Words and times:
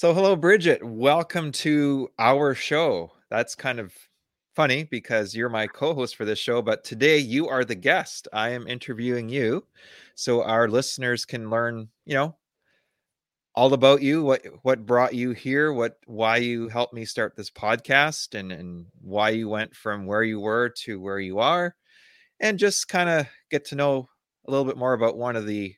So, 0.00 0.14
hello, 0.14 0.34
Bridget. 0.34 0.82
Welcome 0.82 1.52
to 1.52 2.08
our 2.18 2.54
show. 2.54 3.12
That's 3.28 3.54
kind 3.54 3.78
of 3.78 3.92
funny 4.56 4.84
because 4.84 5.34
you're 5.34 5.50
my 5.50 5.66
co 5.66 5.92
host 5.92 6.16
for 6.16 6.24
this 6.24 6.38
show, 6.38 6.62
but 6.62 6.84
today 6.84 7.18
you 7.18 7.48
are 7.48 7.66
the 7.66 7.74
guest. 7.74 8.26
I 8.32 8.48
am 8.48 8.66
interviewing 8.66 9.28
you 9.28 9.62
so 10.14 10.42
our 10.42 10.68
listeners 10.68 11.26
can 11.26 11.50
learn, 11.50 11.90
you 12.06 12.14
know, 12.14 12.38
all 13.54 13.74
about 13.74 14.00
you, 14.00 14.22
what 14.22 14.42
what 14.62 14.86
brought 14.86 15.12
you 15.12 15.32
here, 15.32 15.70
what 15.70 15.98
why 16.06 16.38
you 16.38 16.68
helped 16.68 16.94
me 16.94 17.04
start 17.04 17.36
this 17.36 17.50
podcast 17.50 18.34
and 18.34 18.52
and 18.52 18.86
why 19.02 19.28
you 19.28 19.50
went 19.50 19.76
from 19.76 20.06
where 20.06 20.22
you 20.22 20.40
were 20.40 20.70
to 20.84 20.98
where 20.98 21.20
you 21.20 21.40
are 21.40 21.76
and 22.40 22.58
just 22.58 22.88
kind 22.88 23.10
of 23.10 23.26
get 23.50 23.66
to 23.66 23.74
know 23.74 24.08
a 24.48 24.50
little 24.50 24.64
bit 24.64 24.78
more 24.78 24.94
about 24.94 25.18
one 25.18 25.36
of 25.36 25.44
the 25.46 25.74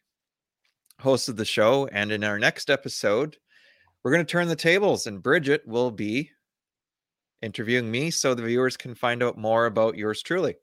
hosts 1.00 1.29
of 1.29 1.36
the 1.36 1.45
show 1.45 1.89
and 1.89 2.12
in 2.12 2.23
our 2.23 2.39
next 2.39 2.70
episode 2.70 3.36
we're 4.03 4.12
going 4.12 4.25
to 4.25 4.30
turn 4.30 4.48
the 4.48 4.57
tables 4.57 5.07
and 5.07 5.23
Bridget 5.23 5.62
will 5.66 5.91
be 5.91 6.30
interviewing 7.42 7.91
me 7.91 8.11
so 8.11 8.34
the 8.34 8.42
viewers 8.42 8.77
can 8.77 8.95
find 8.95 9.23
out 9.23 9.37
more 9.37 9.66
about 9.66 9.97
yours 9.97 10.23
truly. 10.23 10.55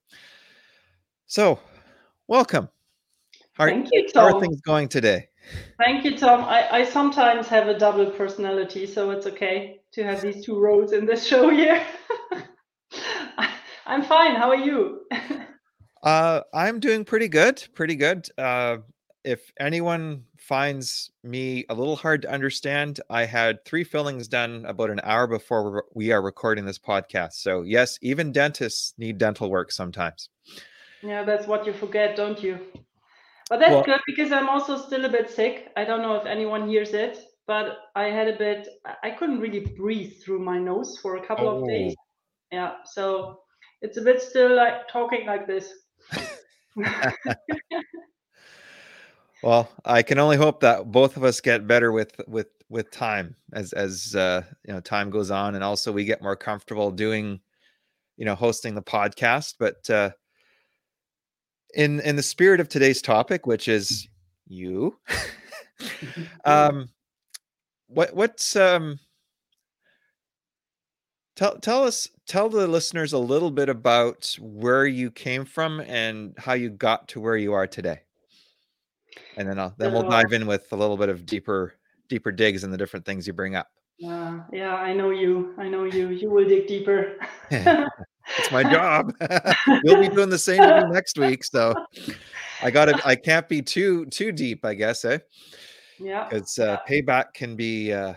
So, 1.27 1.59
welcome. 2.27 2.70
How, 3.53 3.65
Thank 3.65 3.89
you, 3.91 4.07
Tom. 4.07 4.31
How 4.31 4.38
are 4.38 4.41
things 4.41 4.62
going 4.62 4.88
today? 4.88 5.27
Thank 5.77 6.05
you, 6.05 6.17
Tom. 6.17 6.41
I, 6.41 6.67
I 6.71 6.84
sometimes 6.85 7.48
have 7.48 7.67
a 7.67 7.77
double 7.77 8.09
personality, 8.12 8.85
so 8.85 9.12
it's 9.12 9.27
okay 9.27 9.81
to 9.91 10.03
have 10.03 10.21
these 10.21 10.45
two 10.45 10.59
roles 10.59 10.93
in 10.93 11.05
this 11.05 11.26
show 11.27 11.49
here. 11.49 11.85
I'm 13.85 14.03
fine. 14.03 14.35
How 14.35 14.49
are 14.49 14.55
you? 14.55 15.01
uh, 16.03 16.41
I'm 16.53 16.79
doing 16.79 17.03
pretty 17.03 17.27
good. 17.27 17.67
Pretty 17.73 17.95
good. 17.95 18.27
Uh, 18.37 18.77
if 19.23 19.51
anyone 19.59 20.23
finds 20.37 21.11
me 21.23 21.65
a 21.69 21.73
little 21.73 21.95
hard 21.95 22.21
to 22.21 22.31
understand, 22.31 22.99
I 23.09 23.25
had 23.25 23.63
three 23.65 23.83
fillings 23.83 24.27
done 24.27 24.65
about 24.65 24.89
an 24.89 25.01
hour 25.03 25.27
before 25.27 25.85
we 25.93 26.11
are 26.11 26.21
recording 26.21 26.65
this 26.65 26.79
podcast. 26.79 27.33
So, 27.33 27.63
yes, 27.63 27.99
even 28.01 28.31
dentists 28.31 28.93
need 28.98 29.17
dental 29.17 29.49
work 29.49 29.71
sometimes. 29.71 30.29
Yeah, 31.03 31.23
that's 31.23 31.48
what 31.48 31.65
you 31.65 31.73
forget, 31.73 32.15
don't 32.15 32.41
you? 32.41 32.59
But 33.49 33.59
that's 33.59 33.71
well, 33.71 33.84
good 33.84 33.99
because 34.05 34.31
I'm 34.31 34.48
also 34.48 34.77
still 34.77 35.05
a 35.05 35.09
bit 35.09 35.29
sick. 35.29 35.70
I 35.76 35.83
don't 35.83 36.01
know 36.01 36.15
if 36.15 36.26
anyone 36.26 36.70
hears 36.70 36.93
it, 36.93 37.20
but 37.48 37.77
I 37.95 38.05
had 38.05 38.27
a 38.27 38.37
bit, 38.37 38.67
I 39.04 39.11
couldn't 39.11 39.39
really 39.39 39.61
breathe 39.77 40.13
through 40.23 40.39
my 40.39 40.59
nose 40.59 40.98
for 41.01 41.17
a 41.17 41.26
couple 41.26 41.48
oh. 41.48 41.61
of 41.61 41.67
days. 41.67 41.95
Oh. 41.98 42.04
Yeah, 42.51 42.71
so 42.85 43.41
it's 43.81 43.98
a 43.98 44.01
bit 44.01 44.21
still 44.21 44.55
like 44.55 44.87
talking 44.87 45.26
like 45.26 45.45
this. 45.45 45.73
Well, 49.41 49.70
I 49.85 50.01
can 50.01 50.20
only 50.20 50.37
hope 50.37 50.59
that 50.62 50.91
both 50.91 51.15
of 51.15 51.23
us 51.23 51.40
get 51.40 51.68
better 51.68 51.91
with 51.91 52.13
with 52.27 52.48
with 52.70 52.91
time 52.91 53.35
as 53.54 53.71
as 53.73 54.15
uh, 54.15 54.43
you 54.68 54.73
know 54.73 54.82
time 54.82 55.09
goes 55.09 55.32
on, 55.32 55.55
and 55.55 55.63
also 55.63 55.91
we 55.91 56.04
get 56.04 56.21
more 56.21 56.35
comfortable 56.35 56.91
doing, 56.91 57.40
you 58.17 58.26
know, 58.26 58.35
hosting 58.35 58.76
the 58.76 58.82
podcast. 58.82 59.55
But 59.57 59.90
uh, 59.90 60.12
in 61.73 62.01
in 62.01 62.15
the 62.17 62.23
spirit 62.23 62.60
of 62.60 62.67
today's 62.67 63.01
topic, 63.01 63.48
which 63.48 63.70
is 63.70 64.09
you, 64.47 64.97
um, 66.45 66.90
what 67.88 68.13
what's 68.13 68.57
um, 68.57 69.00
tell 71.38 71.57
tell 71.59 71.85
us 71.85 72.09
tell 72.28 72.50
the 72.50 72.67
listeners 72.67 73.13
a 73.13 73.17
little 73.17 73.51
bit 73.51 73.69
about 73.69 74.35
where 74.41 74.85
you 74.85 75.09
came 75.09 75.45
from 75.45 75.79
and 75.79 76.34
how 76.38 76.53
you 76.53 76.69
got 76.69 77.07
to 77.07 77.22
where 77.22 77.38
you 77.38 77.53
are 77.53 77.67
today 77.67 78.01
and 79.38 79.47
then 79.47 79.59
I'll, 79.59 79.74
then 79.78 79.94
we'll 79.94 80.09
dive 80.09 80.34
in 80.34 80.47
with 80.47 80.72
a 80.72 80.75
little 80.75 80.97
bit 80.97 81.09
of 81.09 81.25
deeper 81.25 81.74
deeper 82.07 82.31
digs 82.31 82.63
and 82.63 82.74
the 82.74 82.78
different 82.78 83.06
things 83.06 83.28
you 83.28 83.34
bring 83.34 83.56
up. 83.56 83.68
Yeah, 83.97 84.41
yeah, 84.51 84.75
I 84.75 84.94
know 84.94 85.09
you. 85.09 85.53
I 85.57 85.68
know 85.68 85.84
you. 85.84 86.09
You 86.09 86.29
will 86.29 86.47
dig 86.47 86.68
deeper. 86.68 87.18
it's 87.51 88.51
my 88.51 88.63
job. 88.63 89.13
You'll 89.84 90.01
be 90.01 90.09
doing 90.09 90.29
the 90.29 90.40
same 90.40 90.62
to 90.62 90.85
me 90.85 90.90
next 90.94 91.18
week, 91.19 91.44
so 91.44 91.73
I 92.61 92.72
got 92.72 92.85
to. 92.85 93.01
I 93.06 93.16
can't 93.16 93.47
be 93.50 93.61
too 93.61 94.06
too 94.06 94.31
deep, 94.31 94.63
I 94.63 94.73
guess, 94.73 95.03
eh? 95.03 95.19
Yeah. 96.00 96.28
Because 96.29 96.57
uh, 96.59 96.78
yeah. 96.89 97.01
payback 97.01 97.33
can 97.33 97.56
be 97.56 97.91
uh, 97.91 98.13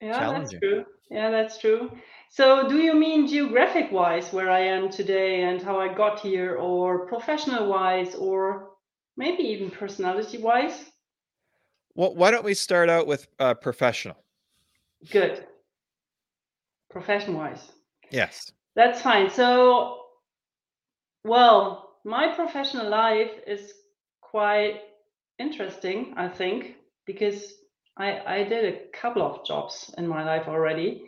yeah, 0.00 0.32
that's 0.32 0.52
true. 0.52 0.84
Yeah, 1.10 1.30
that's 1.30 1.58
true. 1.58 1.90
So, 2.28 2.68
do 2.68 2.78
you 2.78 2.94
mean 2.94 3.26
geographic 3.26 3.90
wise 3.92 4.32
where 4.32 4.50
I 4.50 4.60
am 4.60 4.90
today 4.90 5.44
and 5.44 5.62
how 5.62 5.78
I 5.78 5.94
got 5.94 6.20
here, 6.20 6.56
or 6.56 7.06
professional 7.06 7.68
wise, 7.68 8.14
or 8.14 8.70
maybe 9.16 9.42
even 9.42 9.70
personality 9.70 10.38
wise. 10.38 10.84
Well, 11.94 12.14
why 12.14 12.30
don't 12.30 12.44
we 12.44 12.54
start 12.54 12.88
out 12.88 13.06
with 13.06 13.26
uh, 13.38 13.54
professional? 13.54 14.16
Good. 15.10 15.44
Profession 16.90 17.34
wise. 17.34 17.72
Yes. 18.10 18.52
That's 18.74 19.00
fine. 19.00 19.30
So, 19.30 20.00
well, 21.24 21.90
my 22.04 22.34
professional 22.34 22.88
life 22.88 23.30
is 23.46 23.72
quite 24.20 24.80
interesting, 25.38 26.14
I 26.16 26.28
think, 26.28 26.76
because 27.06 27.54
I, 27.96 28.20
I 28.26 28.44
did 28.44 28.74
a 28.74 28.78
couple 28.92 29.22
of 29.22 29.46
jobs 29.46 29.94
in 29.96 30.08
my 30.08 30.24
life 30.24 30.48
already 30.48 31.04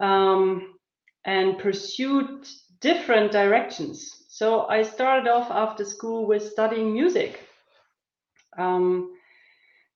um, 0.00 0.74
and 1.24 1.58
pursued 1.58 2.46
different 2.80 3.32
directions. 3.32 4.17
So 4.38 4.68
I 4.68 4.84
started 4.84 5.28
off 5.28 5.50
after 5.50 5.84
school 5.84 6.24
with 6.24 6.48
studying 6.48 6.92
music. 6.92 7.40
Um, 8.56 9.16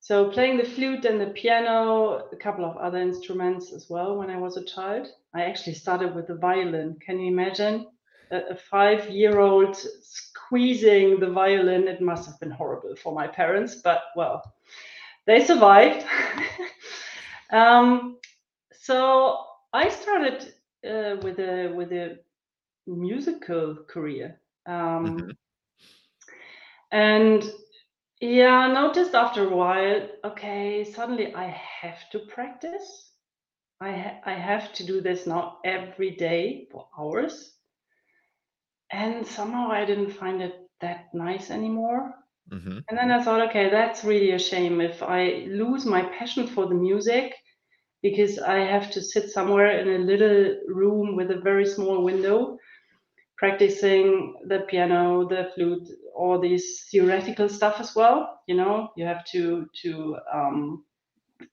so 0.01 0.31
playing 0.31 0.57
the 0.57 0.65
flute 0.65 1.05
and 1.05 1.21
the 1.21 1.27
piano, 1.27 2.27
a 2.29 2.35
couple 2.35 2.65
of 2.65 2.75
other 2.75 2.97
instruments 2.97 3.71
as 3.71 3.89
well 3.89 4.17
when 4.17 4.29
I 4.29 4.35
was 4.37 4.57
a 4.57 4.65
child. 4.65 5.07
I 5.33 5.43
actually 5.43 5.75
started 5.75 6.13
with 6.13 6.27
the 6.27 6.35
violin. 6.35 6.97
Can 6.99 7.21
you 7.21 7.31
imagine? 7.31 7.87
A, 8.31 8.53
five 8.69 9.09
year 9.09 9.39
old 9.39 9.77
squeezing 9.77 11.21
the 11.21 11.31
violin. 11.31 11.87
It 11.87 12.01
must 12.01 12.25
have 12.25 12.37
been 12.41 12.51
horrible 12.51 12.97
for 12.97 13.13
my 13.13 13.27
parents, 13.27 13.75
but 13.75 14.01
well, 14.17 14.43
they 15.25 15.45
survived. 15.45 16.05
um, 17.53 18.17
so 18.73 19.37
I 19.71 19.87
started 19.87 20.53
uh, 20.85 21.15
with 21.21 21.39
a 21.39 21.71
with 21.73 21.93
a 21.93 22.19
musical 22.87 23.77
career. 23.87 24.39
Um, 24.65 25.17
mm-hmm. 25.17 25.29
And 26.91 27.51
yeah, 28.21 28.55
I 28.55 28.73
noticed 28.73 29.15
after 29.15 29.47
a 29.47 29.55
while, 29.55 30.07
okay, 30.23 30.83
suddenly 30.83 31.33
I 31.33 31.47
have 31.81 32.09
to 32.11 32.19
practice. 32.19 33.11
I 33.81 33.91
ha- 33.91 34.19
I 34.25 34.33
have 34.33 34.71
to 34.73 34.85
do 34.85 35.01
this 35.01 35.27
now 35.27 35.57
every 35.65 36.11
day 36.11 36.67
for 36.71 36.87
hours. 36.97 37.51
And 38.91 39.25
somehow 39.25 39.71
I 39.71 39.85
didn't 39.85 40.11
find 40.11 40.41
it 40.41 40.55
that 40.81 41.13
nice 41.13 41.49
anymore. 41.49 42.13
Mm-hmm. 42.51 42.79
And 42.87 42.97
then 42.97 43.11
I 43.11 43.23
thought, 43.23 43.49
okay, 43.49 43.69
that's 43.69 44.03
really 44.03 44.31
a 44.31 44.39
shame 44.39 44.79
if 44.81 45.01
I 45.01 45.45
lose 45.49 45.85
my 45.85 46.03
passion 46.03 46.47
for 46.47 46.67
the 46.67 46.75
music 46.75 47.33
because 48.01 48.37
I 48.37 48.59
have 48.59 48.91
to 48.91 49.01
sit 49.01 49.31
somewhere 49.31 49.79
in 49.79 49.87
a 49.87 50.05
little 50.05 50.59
room 50.67 51.15
with 51.15 51.31
a 51.31 51.39
very 51.39 51.65
small 51.65 52.03
window 52.03 52.52
practicing 53.37 54.35
the 54.47 54.59
piano, 54.61 55.27
the 55.27 55.51
flute, 55.53 55.87
all 56.15 56.39
these 56.39 56.87
theoretical 56.91 57.49
stuff 57.49 57.79
as 57.79 57.95
well. 57.95 58.41
You 58.47 58.55
know, 58.55 58.89
you 58.95 59.05
have 59.05 59.25
to 59.25 59.67
to 59.81 60.17
um, 60.33 60.85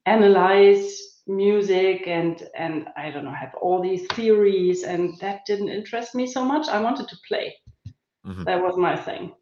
analyze 0.07 1.11
music 1.27 2.07
and 2.07 2.49
and 2.57 2.89
I 2.97 3.11
don't 3.11 3.25
know 3.25 3.33
have 3.33 3.55
all 3.61 3.83
these 3.83 4.07
theories, 4.13 4.85
and 4.85 5.19
that 5.21 5.47
didn't 5.47 5.69
interest 5.69 6.15
me 6.15 6.27
so 6.27 6.45
much. 6.45 6.69
I 6.69 6.81
wanted 6.81 7.09
to 7.09 7.17
play. 7.27 7.55
Mm-hmm. 8.27 8.45
That 8.45 8.63
was 8.63 8.77
my 8.77 8.97
thing. 8.97 9.33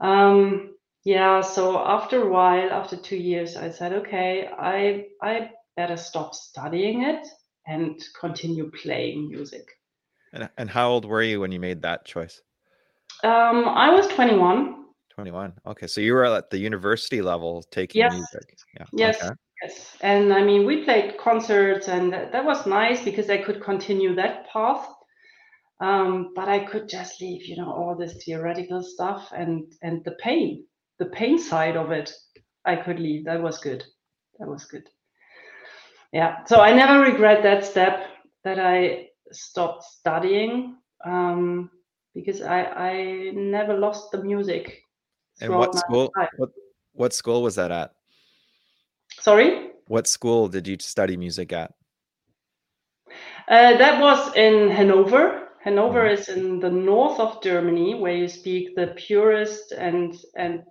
Um, 0.00 0.74
yeah. 1.04 1.40
So 1.40 1.78
after 1.78 2.22
a 2.22 2.28
while, 2.28 2.70
after 2.70 2.96
two 2.96 3.16
years, 3.16 3.56
I 3.56 3.70
said, 3.70 3.92
okay, 3.92 4.48
I 4.58 5.06
I 5.22 5.50
better 5.76 5.96
stop 5.96 6.34
studying 6.34 7.02
it 7.02 7.26
and 7.66 8.02
continue 8.20 8.70
playing 8.70 9.28
music. 9.28 9.66
And, 10.34 10.50
and 10.58 10.68
how 10.68 10.90
old 10.90 11.04
were 11.04 11.22
you 11.22 11.40
when 11.40 11.52
you 11.52 11.60
made 11.60 11.80
that 11.82 12.04
choice? 12.04 12.42
Um, 13.22 13.68
I 13.68 13.88
was 13.90 14.08
21. 14.08 14.84
21. 15.14 15.52
Okay. 15.66 15.86
So 15.86 16.00
you 16.00 16.12
were 16.12 16.24
at 16.24 16.50
the 16.50 16.58
university 16.58 17.22
level 17.22 17.62
taking 17.70 18.00
yes. 18.00 18.12
music. 18.12 18.58
Yeah. 18.76 18.86
Yes. 18.92 19.22
Okay. 19.22 19.34
Yes. 19.62 19.96
And 20.00 20.32
I 20.32 20.42
mean, 20.42 20.66
we 20.66 20.84
played 20.84 21.16
concerts 21.18 21.88
and 21.88 22.12
that, 22.12 22.32
that 22.32 22.44
was 22.44 22.66
nice 22.66 23.02
because 23.04 23.30
I 23.30 23.38
could 23.38 23.62
continue 23.62 24.16
that 24.16 24.48
path. 24.48 24.88
Um, 25.80 26.32
but 26.34 26.48
I 26.48 26.64
could 26.64 26.88
just 26.88 27.20
leave, 27.20 27.46
you 27.46 27.56
know, 27.56 27.70
all 27.70 27.94
this 27.96 28.24
theoretical 28.24 28.82
stuff 28.82 29.32
and 29.36 29.72
and 29.82 30.04
the 30.04 30.12
pain, 30.12 30.64
the 30.98 31.06
pain 31.06 31.38
side 31.38 31.76
of 31.76 31.90
it, 31.90 32.12
I 32.64 32.76
could 32.76 32.98
leave. 32.98 33.24
That 33.24 33.42
was 33.42 33.58
good. 33.58 33.84
That 34.38 34.48
was 34.48 34.64
good. 34.64 34.88
Yeah. 36.12 36.44
So 36.46 36.60
I 36.60 36.72
never 36.72 37.00
regret 37.00 37.42
that 37.42 37.64
step 37.64 38.06
that 38.44 38.58
I 38.58 39.08
stopped 39.32 39.84
studying 39.84 40.76
um, 41.04 41.70
because 42.14 42.42
I, 42.42 42.62
I 42.64 43.30
never 43.34 43.78
lost 43.78 44.12
the 44.12 44.22
music. 44.22 44.82
And 45.40 45.52
what 45.52 45.74
school? 45.74 46.12
What 46.36 46.50
what 46.92 47.12
school 47.12 47.42
was 47.42 47.56
that 47.56 47.72
at? 47.72 47.92
Sorry. 49.20 49.70
What 49.88 50.06
school 50.06 50.48
did 50.48 50.66
you 50.66 50.76
study 50.80 51.16
music 51.16 51.52
at? 51.52 51.72
Uh, 53.48 53.76
that 53.76 54.00
was 54.00 54.34
in 54.36 54.70
Hanover. 54.70 55.48
Hanover 55.62 56.04
mm-hmm. 56.04 56.20
is 56.20 56.28
in 56.28 56.60
the 56.60 56.70
north 56.70 57.18
of 57.18 57.42
Germany, 57.42 57.94
where 57.94 58.14
you 58.14 58.28
speak 58.28 58.76
the 58.76 58.94
purest 58.96 59.72
and 59.72 60.14
and 60.36 60.62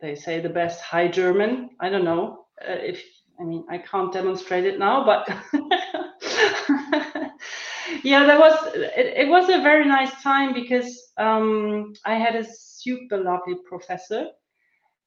they 0.00 0.14
say 0.14 0.40
the 0.40 0.48
best 0.48 0.80
High 0.80 1.08
German. 1.08 1.70
I 1.80 1.88
don't 1.88 2.04
know 2.04 2.46
uh, 2.62 2.72
if 2.72 3.02
I 3.40 3.44
mean 3.44 3.64
I 3.70 3.78
can't 3.78 4.12
demonstrate 4.12 4.64
it 4.64 4.78
now, 4.78 5.04
but 5.04 5.28
yeah, 8.02 8.24
that 8.24 8.38
was 8.38 8.74
it, 8.74 9.14
it, 9.16 9.28
was 9.28 9.48
a 9.48 9.62
very 9.62 9.84
nice 9.84 10.10
time 10.22 10.52
because 10.52 11.12
um, 11.16 11.92
I 12.04 12.14
had 12.14 12.36
a 12.36 12.44
super 12.44 13.18
lovely 13.18 13.56
professor, 13.68 14.28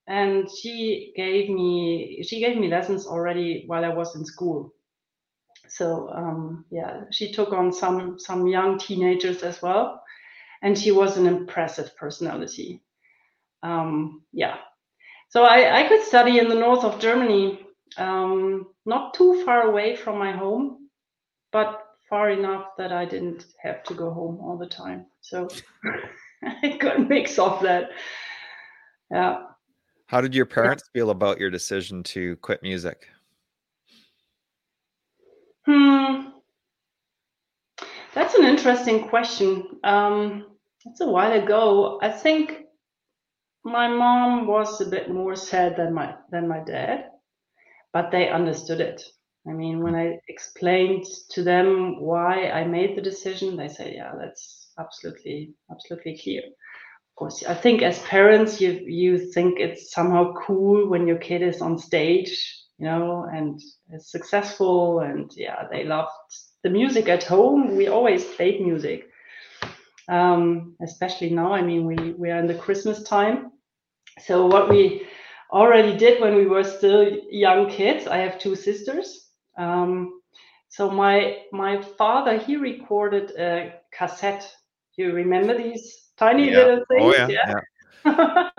and 0.07 0.47
she 0.49 1.13
gave 1.15 1.49
me 1.49 2.23
she 2.27 2.39
gave 2.39 2.57
me 2.57 2.67
lessons 2.67 3.05
already 3.07 3.63
while 3.67 3.85
I 3.85 3.89
was 3.93 4.15
in 4.15 4.25
school. 4.25 4.73
So 5.67 6.09
um, 6.09 6.65
yeah, 6.71 7.01
she 7.11 7.31
took 7.31 7.53
on 7.53 7.71
some 7.71 8.19
some 8.19 8.47
young 8.47 8.79
teenagers 8.79 9.43
as 9.43 9.61
well, 9.61 10.01
and 10.61 10.77
she 10.77 10.91
was 10.91 11.17
an 11.17 11.27
impressive 11.27 11.95
personality. 11.95 12.81
Um, 13.61 14.23
yeah, 14.31 14.55
so 15.29 15.43
I, 15.43 15.81
I 15.81 15.87
could 15.87 16.01
study 16.03 16.39
in 16.39 16.49
the 16.49 16.55
north 16.55 16.83
of 16.83 16.99
Germany, 16.99 17.67
um, 17.97 18.67
not 18.85 19.13
too 19.13 19.43
far 19.45 19.61
away 19.61 19.95
from 19.95 20.17
my 20.17 20.31
home, 20.31 20.89
but 21.51 21.83
far 22.09 22.31
enough 22.31 22.65
that 22.77 22.91
I 22.91 23.06
didn't 23.06 23.45
have 23.61 23.83
to 23.83 23.94
go 23.94 24.11
home 24.11 24.39
all 24.41 24.57
the 24.57 24.67
time. 24.67 25.06
So 25.21 25.47
I 26.44 26.77
got 26.79 26.97
a 26.97 27.00
mix 27.00 27.38
of 27.38 27.61
that. 27.61 27.91
Yeah. 29.11 29.44
How 30.07 30.21
did 30.21 30.33
your 30.33 30.45
parents 30.45 30.83
yeah. 30.88 31.00
feel 31.00 31.09
about 31.11 31.39
your 31.39 31.50
decision 31.50 32.03
to 32.03 32.35
quit 32.38 32.63
music? 32.63 33.07
Hmm. 35.65 36.29
That's 38.15 38.33
an 38.33 38.45
interesting 38.45 39.07
question. 39.07 39.79
Um, 39.83 40.47
it's 40.85 41.01
a 41.01 41.05
while 41.05 41.31
ago. 41.31 42.00
I 42.01 42.09
think 42.09 42.63
my 43.63 43.88
mom 43.88 44.47
was 44.47 44.81
a 44.81 44.89
bit 44.89 45.12
more 45.12 45.35
sad 45.35 45.75
than 45.77 45.94
my 45.94 46.15
than 46.31 46.47
my 46.47 46.59
dad, 46.59 47.12
but 47.94 48.09
they 48.09 48.29
understood 48.29 48.79
it. 48.79 49.03
I 49.47 49.51
mean, 49.51 49.81
when 49.83 49.95
I 49.95 50.19
explained 50.27 51.06
to 51.31 51.44
them 51.44 52.00
why 52.01 52.50
I 52.50 52.65
made 52.65 52.95
the 52.97 53.01
decision, 53.01 53.56
they 53.57 53.68
say, 53.68 53.95
"Yeah, 53.95 54.13
that's 54.19 54.71
absolutely 54.80 55.53
absolutely 55.71 56.18
clear." 56.18 56.44
Of 56.44 57.15
course, 57.15 57.44
I 57.45 57.53
think 57.53 57.81
as 57.81 58.00
parents, 58.03 58.62
you 58.62 58.71
you 58.88 59.18
think 59.33 59.59
it's 59.59 59.91
somehow 59.94 60.33
cool 60.33 60.89
when 60.89 61.07
your 61.07 61.18
kid 61.18 61.41
is 61.41 61.62
on 61.62 61.77
stage, 61.77 62.31
you 62.77 62.86
know, 62.86 63.25
and 63.33 63.59
is 63.94 64.12
successful, 64.12 65.00
and 65.00 65.31
yeah, 65.36 65.68
they 65.71 65.83
loved 65.86 66.12
the 66.63 66.69
music 66.69 67.07
at 67.09 67.24
home. 67.24 67.75
We 67.75 67.88
always 67.88 68.25
played 68.25 68.62
music 68.62 69.06
um, 70.09 70.75
especially 70.81 71.30
now. 71.30 71.53
I 71.53 71.62
mean, 71.62 71.86
we 71.86 72.13
we 72.13 72.31
are 72.31 72.39
in 72.39 72.47
the 72.47 72.56
Christmas 72.56 73.03
time, 73.03 73.51
so 74.21 74.47
what 74.47 74.69
we 74.69 75.03
already 75.51 75.97
did 75.97 76.21
when 76.21 76.36
we 76.36 76.45
were 76.47 76.63
still 76.63 77.06
young 77.30 77.69
kids. 77.69 78.07
I 78.07 78.18
have 78.18 78.39
two 78.39 78.56
sisters. 78.56 79.28
Um, 79.59 80.21
so 80.69 80.89
my 80.89 81.44
my 81.51 81.81
father 81.81 82.38
he 82.38 82.56
recorded 82.56 83.31
a 83.38 83.73
cassette. 83.91 84.50
You 84.95 85.13
remember 85.13 85.57
these 85.57 86.09
tiny 86.17 86.51
yeah. 86.51 86.57
little 86.57 86.85
things? 86.89 87.01
Oh 87.01 87.13
yeah. 87.13 87.27
yeah. 87.27 87.59
yeah. 88.06 88.50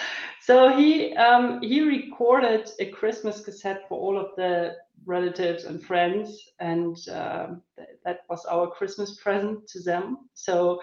so 0.40 0.76
he 0.76 1.14
um, 1.16 1.60
he 1.60 1.80
recorded 1.80 2.70
a 2.78 2.86
Christmas 2.86 3.44
cassette 3.44 3.88
for 3.88 3.98
all 3.98 4.18
of 4.18 4.36
the 4.36 4.76
relatives 5.06 5.64
and 5.64 5.82
friends, 5.82 6.38
and 6.60 6.96
um, 7.10 7.62
th- 7.76 7.88
that 8.04 8.20
was 8.30 8.44
our 8.44 8.70
Christmas 8.70 9.16
present 9.20 9.66
to 9.68 9.82
them. 9.82 10.28
So 10.34 10.80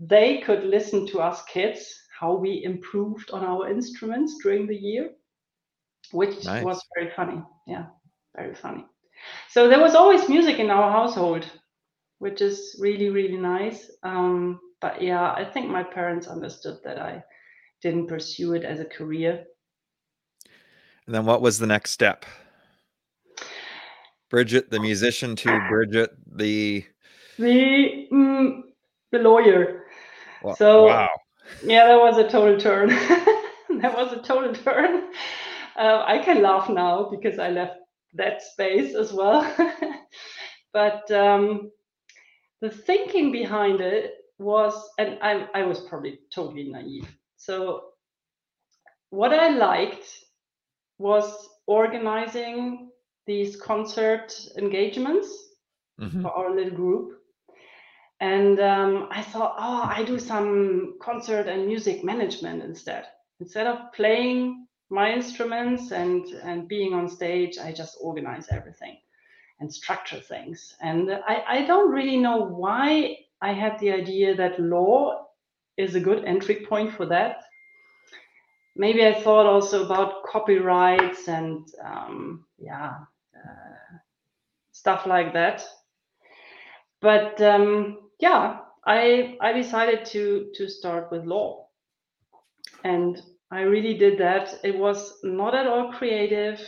they 0.00 0.38
could 0.38 0.64
listen 0.64 1.06
to 1.08 1.20
us 1.20 1.44
kids 1.44 1.94
how 2.18 2.34
we 2.34 2.64
improved 2.64 3.30
on 3.30 3.44
our 3.44 3.70
instruments 3.70 4.38
during 4.42 4.66
the 4.66 4.76
year, 4.76 5.10
which 6.10 6.44
nice. 6.44 6.64
was 6.64 6.82
very 6.96 7.10
funny. 7.14 7.42
Yeah, 7.66 7.86
very 8.36 8.54
funny. 8.54 8.86
So 9.50 9.68
there 9.68 9.80
was 9.80 9.94
always 9.94 10.28
music 10.28 10.58
in 10.58 10.70
our 10.70 10.90
household, 10.90 11.46
which 12.18 12.40
is 12.40 12.76
really 12.80 13.08
really 13.08 13.36
nice. 13.36 13.90
Um, 14.02 14.60
but 14.80 15.00
yeah, 15.00 15.32
I 15.32 15.44
think 15.44 15.70
my 15.70 15.82
parents 15.82 16.26
understood 16.26 16.78
that 16.84 16.98
I 16.98 17.22
didn't 17.82 18.08
pursue 18.08 18.54
it 18.54 18.64
as 18.64 18.80
a 18.80 18.84
career. 18.84 19.44
And 21.06 21.14
then 21.14 21.24
what 21.24 21.42
was 21.42 21.58
the 21.58 21.66
next 21.66 21.90
step? 21.90 22.24
Bridget, 24.30 24.70
the 24.70 24.80
musician, 24.80 25.36
to 25.36 25.60
Bridget, 25.68 26.10
the 26.26 26.84
the 27.38 28.08
mm, 28.10 28.60
the 29.10 29.18
lawyer. 29.18 29.84
Well, 30.42 30.56
so 30.56 30.86
wow. 30.86 31.10
yeah, 31.62 31.86
that 31.86 31.98
was 31.98 32.16
a 32.16 32.28
total 32.28 32.58
turn. 32.58 32.88
that 33.80 33.94
was 33.94 34.12
a 34.14 34.22
total 34.22 34.54
turn. 34.54 35.10
Uh, 35.76 36.02
I 36.06 36.18
can 36.24 36.40
laugh 36.40 36.70
now 36.70 37.10
because 37.10 37.38
I 37.38 37.50
left 37.50 37.81
that 38.14 38.42
space 38.42 38.94
as 38.94 39.12
well. 39.12 39.42
but 40.72 41.10
um, 41.10 41.70
the 42.60 42.70
thinking 42.70 43.32
behind 43.32 43.80
it 43.80 44.14
was, 44.38 44.74
and 44.98 45.18
I, 45.22 45.46
I 45.54 45.64
was 45.64 45.80
probably 45.80 46.20
totally 46.34 46.70
naive. 46.70 47.08
So 47.36 47.84
what 49.10 49.32
I 49.32 49.48
liked 49.48 50.06
was 50.98 51.48
organizing 51.66 52.90
these 53.26 53.56
concert 53.56 54.34
engagements 54.56 55.28
mm-hmm. 56.00 56.22
for 56.22 56.30
our 56.30 56.54
little 56.54 56.74
group. 56.74 57.18
And 58.20 58.60
um, 58.60 59.08
I 59.10 59.22
thought, 59.22 59.56
oh, 59.58 59.82
I 59.84 60.04
do 60.04 60.18
some 60.18 60.94
concert 61.02 61.48
and 61.48 61.66
music 61.66 62.04
management 62.04 62.62
instead. 62.62 63.04
Instead 63.40 63.66
of 63.66 63.92
playing 63.92 64.66
my 64.92 65.10
instruments 65.12 65.90
and, 65.90 66.26
and 66.44 66.68
being 66.68 66.94
on 66.94 67.08
stage, 67.08 67.58
I 67.58 67.72
just 67.72 67.96
organize 68.00 68.48
everything 68.50 68.98
and 69.60 69.72
structure 69.72 70.20
things. 70.20 70.74
And 70.80 71.10
I, 71.26 71.44
I 71.48 71.66
don't 71.66 71.90
really 71.90 72.16
know 72.16 72.44
why 72.44 73.16
I 73.40 73.52
had 73.52 73.78
the 73.80 73.90
idea 73.90 74.36
that 74.36 74.60
law 74.60 75.26
is 75.76 75.94
a 75.94 76.00
good 76.00 76.24
entry 76.24 76.66
point 76.68 76.92
for 76.94 77.06
that 77.06 77.42
maybe 78.76 79.06
I 79.06 79.20
thought 79.20 79.46
also 79.46 79.84
about 79.84 80.24
copyrights 80.24 81.28
and 81.28 81.66
um, 81.84 82.44
yeah, 82.58 82.94
uh, 83.34 83.98
stuff 84.72 85.06
like 85.06 85.32
that. 85.32 85.64
But 87.00 87.40
um, 87.42 87.98
yeah, 88.20 88.58
I 88.86 89.36
I 89.40 89.52
decided 89.52 90.04
to 90.06 90.50
to 90.54 90.68
start 90.68 91.10
with 91.10 91.24
law, 91.24 91.68
and 92.84 93.20
I 93.52 93.60
really 93.60 93.92
did 93.92 94.16
that. 94.18 94.58
It 94.64 94.78
was 94.78 95.18
not 95.22 95.54
at 95.54 95.66
all 95.66 95.92
creative. 95.92 96.58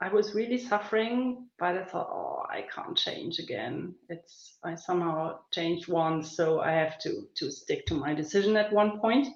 I 0.00 0.12
was 0.12 0.34
really 0.34 0.58
suffering, 0.58 1.46
but 1.60 1.78
I 1.78 1.84
thought, 1.84 2.08
oh, 2.10 2.42
I 2.50 2.66
can't 2.74 2.98
change 2.98 3.38
again. 3.38 3.94
It's 4.08 4.58
I 4.64 4.74
somehow 4.74 5.38
changed 5.52 5.86
once, 5.86 6.36
so 6.36 6.60
I 6.60 6.72
have 6.72 6.98
to 7.00 7.28
to 7.36 7.52
stick 7.52 7.86
to 7.86 7.94
my 7.94 8.14
decision 8.14 8.56
at 8.56 8.72
one 8.72 8.98
point. 8.98 9.28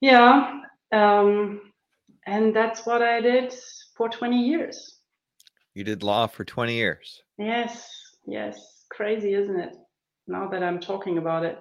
Yeah, 0.00 0.62
um, 0.90 1.72
and 2.26 2.56
that's 2.56 2.86
what 2.86 3.02
I 3.02 3.20
did 3.20 3.54
for 3.94 4.08
20 4.08 4.42
years. 4.42 5.00
You 5.74 5.84
did 5.84 6.02
law 6.02 6.26
for 6.26 6.44
20 6.44 6.74
years. 6.74 7.22
Yes, 7.36 7.88
yes. 8.26 8.86
Crazy, 8.90 9.34
isn't 9.34 9.60
it? 9.60 9.76
Now 10.26 10.48
that 10.48 10.62
I'm 10.62 10.80
talking 10.80 11.18
about 11.18 11.44
it. 11.44 11.58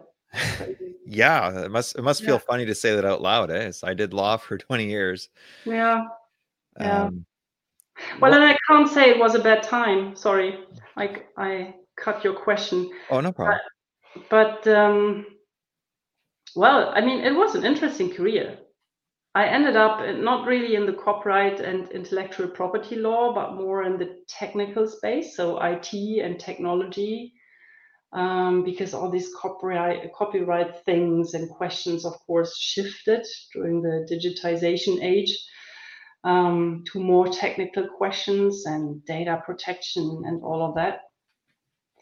Yeah, 1.06 1.66
it 1.66 1.72
must 1.72 1.96
it 1.96 2.02
must 2.02 2.22
yeah. 2.22 2.28
feel 2.28 2.40
funny 2.40 2.66
to 2.66 2.76
say 2.76 2.96
that 2.96 3.06
out 3.06 3.22
loud. 3.22 3.52
Eh? 3.52 3.72
I 3.84 3.94
did 3.94 4.14
law 4.14 4.38
for 4.38 4.58
20 4.70 4.86
years. 4.86 5.30
Yeah. 5.66 6.06
Yeah. 6.80 7.04
Um, 7.06 7.26
well, 8.20 8.34
and 8.34 8.44
I 8.44 8.58
can't 8.68 8.90
say 8.90 9.10
it 9.10 9.20
was 9.20 9.36
a 9.36 9.40
bad 9.40 9.64
time. 9.64 10.16
Sorry, 10.16 10.60
like 10.96 11.28
I 11.38 11.76
cut 11.98 12.24
your 12.24 12.34
question. 12.34 12.90
Oh, 13.10 13.20
no 13.22 13.32
problem. 13.32 13.60
But, 14.30 14.64
but 14.66 14.76
um, 14.76 15.26
well, 16.56 16.92
I 16.96 17.02
mean, 17.02 17.24
it 17.24 17.36
was 17.36 17.56
an 17.56 17.66
interesting 17.66 18.14
career. 18.14 18.58
I 19.34 19.46
ended 19.46 19.78
up 19.78 20.02
not 20.18 20.46
really 20.46 20.76
in 20.76 20.86
the 20.86 20.94
copyright 20.94 21.62
and 21.62 21.90
intellectual 21.92 22.50
property 22.50 22.98
law, 22.98 23.34
but 23.34 23.56
more 23.56 23.84
in 23.84 23.98
the 23.98 24.18
technical 24.28 24.88
space, 24.88 25.38
so 25.38 25.58
IT 25.62 25.94
and 25.94 26.38
technology, 26.38 27.34
um, 28.14 28.64
because 28.64 28.94
all 28.94 29.10
these 29.10 29.34
copyright 29.34 30.12
copyright 30.14 30.84
things 30.84 31.34
and 31.34 31.50
questions, 31.50 32.06
of 32.06 32.14
course, 32.26 32.58
shifted 32.58 33.26
during 33.54 33.82
the 33.82 34.08
digitization 34.12 35.02
age 35.02 35.38
um, 36.24 36.84
to 36.92 37.00
more 37.00 37.28
technical 37.28 37.88
questions 37.88 38.66
and 38.66 39.04
data 39.06 39.42
protection 39.46 40.24
and 40.26 40.44
all 40.44 40.68
of 40.68 40.76
that. 40.76 41.02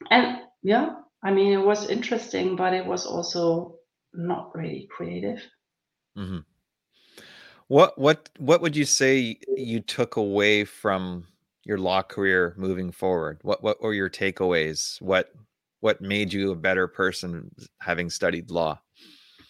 And 0.09 0.39
yeah, 0.63 0.95
I 1.23 1.31
mean, 1.31 1.53
it 1.53 1.63
was 1.63 1.89
interesting, 1.89 2.55
but 2.55 2.73
it 2.73 2.85
was 2.85 3.05
also 3.05 3.75
not 4.13 4.55
really 4.55 4.87
creative. 4.89 5.41
Mm-hmm. 6.17 6.39
What 7.67 7.97
what 7.99 8.29
what 8.39 8.61
would 8.61 8.75
you 8.75 8.85
say 8.85 9.37
you 9.55 9.79
took 9.79 10.15
away 10.15 10.65
from 10.65 11.27
your 11.65 11.77
law 11.77 12.01
career 12.01 12.55
moving 12.57 12.91
forward? 12.91 13.39
What 13.43 13.61
what 13.61 13.79
were 13.81 13.93
your 13.93 14.09
takeaways? 14.09 14.99
What 15.01 15.31
what 15.81 16.01
made 16.01 16.33
you 16.33 16.51
a 16.51 16.55
better 16.55 16.87
person 16.87 17.51
having 17.79 18.09
studied 18.09 18.51
law? 18.51 18.79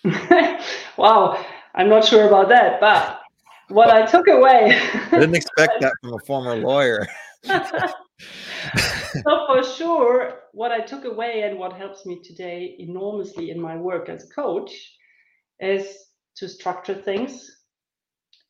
wow, 0.97 1.45
I'm 1.75 1.89
not 1.89 2.05
sure 2.05 2.27
about 2.27 2.49
that, 2.49 2.79
but 2.79 3.21
what 3.69 3.89
I 3.89 4.05
took 4.05 4.27
away. 4.27 4.79
I 5.11 5.19
didn't 5.19 5.35
expect 5.35 5.73
that 5.81 5.93
from 6.01 6.13
a 6.13 6.19
former 6.19 6.55
lawyer. 6.55 7.07
so 7.43 7.91
for 9.47 9.63
sure, 9.63 10.39
what 10.53 10.71
I 10.71 10.81
took 10.81 11.05
away 11.05 11.43
and 11.43 11.57
what 11.57 11.73
helps 11.73 12.05
me 12.05 12.21
today 12.23 12.75
enormously 12.79 13.51
in 13.51 13.59
my 13.59 13.75
work 13.75 14.09
as 14.09 14.25
a 14.25 14.27
coach 14.27 14.71
is 15.59 15.97
to 16.37 16.47
structure 16.47 16.95
things, 16.95 17.49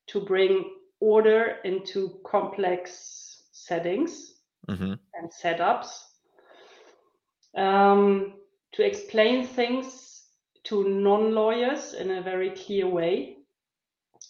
to 0.07 0.21
bring 0.21 0.71
order 0.99 1.57
into 1.63 2.19
complex 2.25 3.43
settings 3.51 4.33
mm-hmm. 4.69 4.93
and 4.93 5.31
setups, 5.43 5.87
um, 7.55 8.33
to 8.73 8.85
explain 8.85 9.45
things 9.45 10.23
to 10.65 10.87
non-lawyers 10.87 11.93
in 11.93 12.11
a 12.11 12.21
very 12.21 12.51
clear 12.51 12.87
way. 12.87 13.37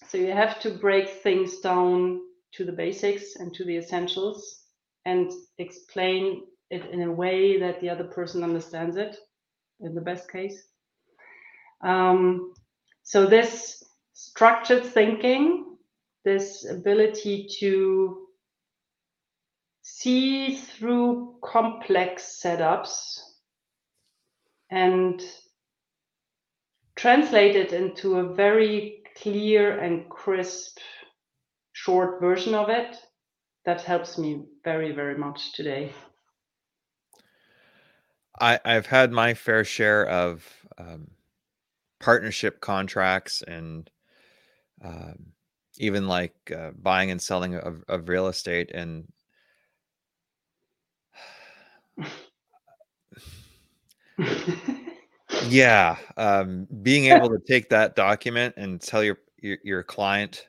So 0.07 0.17
you 0.17 0.31
have 0.31 0.59
to 0.61 0.71
break 0.71 1.09
things 1.09 1.59
down 1.59 2.21
to 2.53 2.65
the 2.65 2.71
basics 2.71 3.35
and 3.35 3.53
to 3.55 3.65
the 3.65 3.77
essentials 3.77 4.63
and 5.05 5.31
explain 5.57 6.43
it 6.69 6.85
in 6.91 7.01
a 7.01 7.11
way 7.11 7.59
that 7.59 7.79
the 7.81 7.89
other 7.89 8.05
person 8.05 8.43
understands 8.43 8.95
it 8.95 9.17
in 9.81 9.95
the 9.95 10.01
best 10.01 10.31
case. 10.31 10.63
Um, 11.81 12.53
so 13.03 13.25
this 13.25 13.83
structured 14.13 14.85
thinking, 14.85 15.77
this 16.25 16.69
ability 16.69 17.47
to 17.59 18.27
see 19.81 20.55
through 20.55 21.35
complex 21.43 22.39
setups 22.43 23.19
and 24.69 25.21
translate 26.95 27.55
it 27.55 27.73
into 27.73 28.19
a 28.19 28.33
very 28.33 29.01
clear 29.21 29.79
and 29.79 30.09
crisp 30.09 30.77
short 31.73 32.19
version 32.19 32.53
of 32.53 32.69
it 32.69 32.97
that 33.65 33.81
helps 33.81 34.17
me 34.17 34.43
very 34.63 34.91
very 34.91 35.17
much 35.17 35.53
today. 35.53 35.91
I, 38.39 38.59
i've 38.63 38.85
had 38.85 39.11
my 39.11 39.33
fair 39.33 39.63
share 39.63 40.05
of 40.07 40.47
um, 40.77 41.11
partnership 41.99 42.61
contracts 42.61 43.41
and 43.41 43.89
um, 44.83 45.33
even 45.77 46.07
like 46.07 46.35
uh, 46.55 46.71
buying 46.81 47.11
and 47.11 47.21
selling 47.21 47.55
of, 47.55 47.83
of 47.87 48.09
real 48.09 48.27
estate 48.27 48.71
and 48.73 49.11
yeah 55.47 55.97
um, 56.17 56.67
being 56.81 57.05
able 57.05 57.29
to 57.29 57.39
take 57.47 57.69
that 57.69 57.95
document 57.95 58.53
and 58.57 58.81
tell 58.81 59.03
your, 59.03 59.17
your 59.37 59.57
your 59.63 59.83
client 59.83 60.47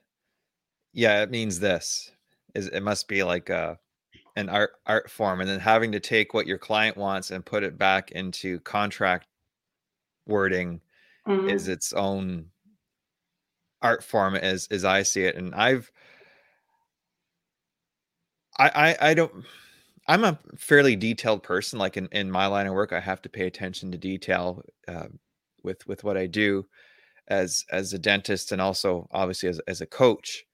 yeah 0.92 1.22
it 1.22 1.30
means 1.30 1.60
this 1.60 2.10
is 2.54 2.68
it 2.68 2.82
must 2.82 3.08
be 3.08 3.22
like 3.22 3.48
a 3.50 3.78
an 4.36 4.48
art 4.48 4.72
art 4.86 5.10
form 5.10 5.40
and 5.40 5.48
then 5.48 5.60
having 5.60 5.92
to 5.92 6.00
take 6.00 6.34
what 6.34 6.46
your 6.46 6.58
client 6.58 6.96
wants 6.96 7.30
and 7.30 7.44
put 7.44 7.62
it 7.62 7.78
back 7.78 8.10
into 8.12 8.60
contract 8.60 9.26
wording 10.26 10.80
mm-hmm. 11.26 11.48
is 11.48 11.68
its 11.68 11.92
own 11.92 12.46
art 13.82 14.02
form 14.02 14.34
as 14.34 14.68
as 14.70 14.84
I 14.84 15.02
see 15.02 15.24
it 15.24 15.36
and 15.36 15.54
I've 15.54 15.90
I 18.58 18.68
I, 19.00 19.10
I 19.10 19.14
don't 19.14 19.44
I'm 20.10 20.24
a 20.24 20.38
fairly 20.58 20.96
detailed 20.96 21.42
person 21.42 21.78
like 21.78 21.96
in, 21.96 22.08
in 22.12 22.30
my 22.30 22.46
line 22.46 22.66
of 22.66 22.74
work 22.74 22.92
I 22.92 23.00
have 23.00 23.22
to 23.22 23.28
pay 23.28 23.46
attention 23.46 23.92
to 23.92 23.98
detail 23.98 24.62
uh, 24.88 25.06
with 25.62 25.86
with 25.86 26.04
what 26.04 26.16
I 26.16 26.26
do 26.26 26.66
as 27.28 27.64
as 27.70 27.92
a 27.92 27.98
dentist 27.98 28.52
and 28.52 28.60
also 28.60 29.08
obviously 29.12 29.48
as, 29.48 29.60
as 29.68 29.80
a 29.80 29.86
coach 29.86 30.44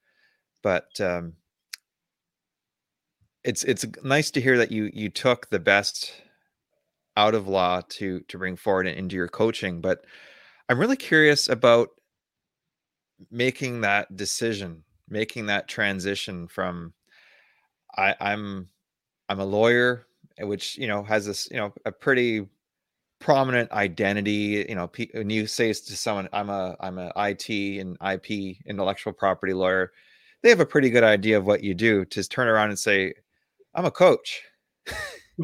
but 0.61 0.99
um, 1.01 1.33
it's 3.43 3.63
it's 3.63 3.85
nice 4.03 4.31
to 4.31 4.41
hear 4.41 4.57
that 4.57 4.71
you 4.71 4.89
you 4.93 5.09
took 5.09 5.49
the 5.49 5.59
best 5.59 6.13
out 7.15 7.33
of 7.33 7.47
law 7.47 7.81
to 7.89 8.19
to 8.27 8.37
bring 8.37 8.55
forward 8.55 8.87
into 8.87 9.15
your 9.15 9.27
coaching. 9.27 9.81
But 9.81 10.05
I'm 10.69 10.79
really 10.79 10.97
curious 10.97 11.47
about 11.47 11.89
making 13.31 13.81
that 13.81 14.15
decision, 14.15 14.83
making 15.09 15.47
that 15.47 15.67
transition 15.67 16.47
from 16.47 16.93
I, 17.97 18.15
I'm 18.19 18.67
I'm 19.29 19.39
a 19.39 19.45
lawyer, 19.45 20.07
eh, 20.37 20.43
which 20.43 20.77
you 20.77 20.87
know 20.87 21.03
has 21.03 21.25
this 21.25 21.47
you 21.51 21.57
know 21.57 21.73
a 21.85 21.91
pretty 21.91 22.47
prominent 23.19 23.71
identity 23.71 24.63
you 24.69 24.75
know 24.75 24.87
when 25.15 25.27
you 25.27 25.47
say 25.47 25.73
to 25.73 25.97
someone 25.97 26.29
i'm 26.33 26.51
a 26.51 26.75
i'm 26.79 26.99
a 26.99 27.11
it 27.17 27.49
and 27.79 27.97
ip 28.13 28.29
intellectual 28.67 29.11
property 29.11 29.53
lawyer 29.53 29.91
they 30.41 30.49
have 30.49 30.59
a 30.59 30.65
pretty 30.65 30.89
good 30.89 31.03
idea 31.03 31.37
of 31.37 31.45
what 31.45 31.63
you 31.63 31.73
do 31.73 32.05
to 32.05 32.23
turn 32.27 32.47
around 32.47 32.69
and 32.69 32.79
say, 32.79 33.13
I'm 33.73 33.85
a 33.85 33.91
coach. 33.91 34.41
how, 34.87 34.95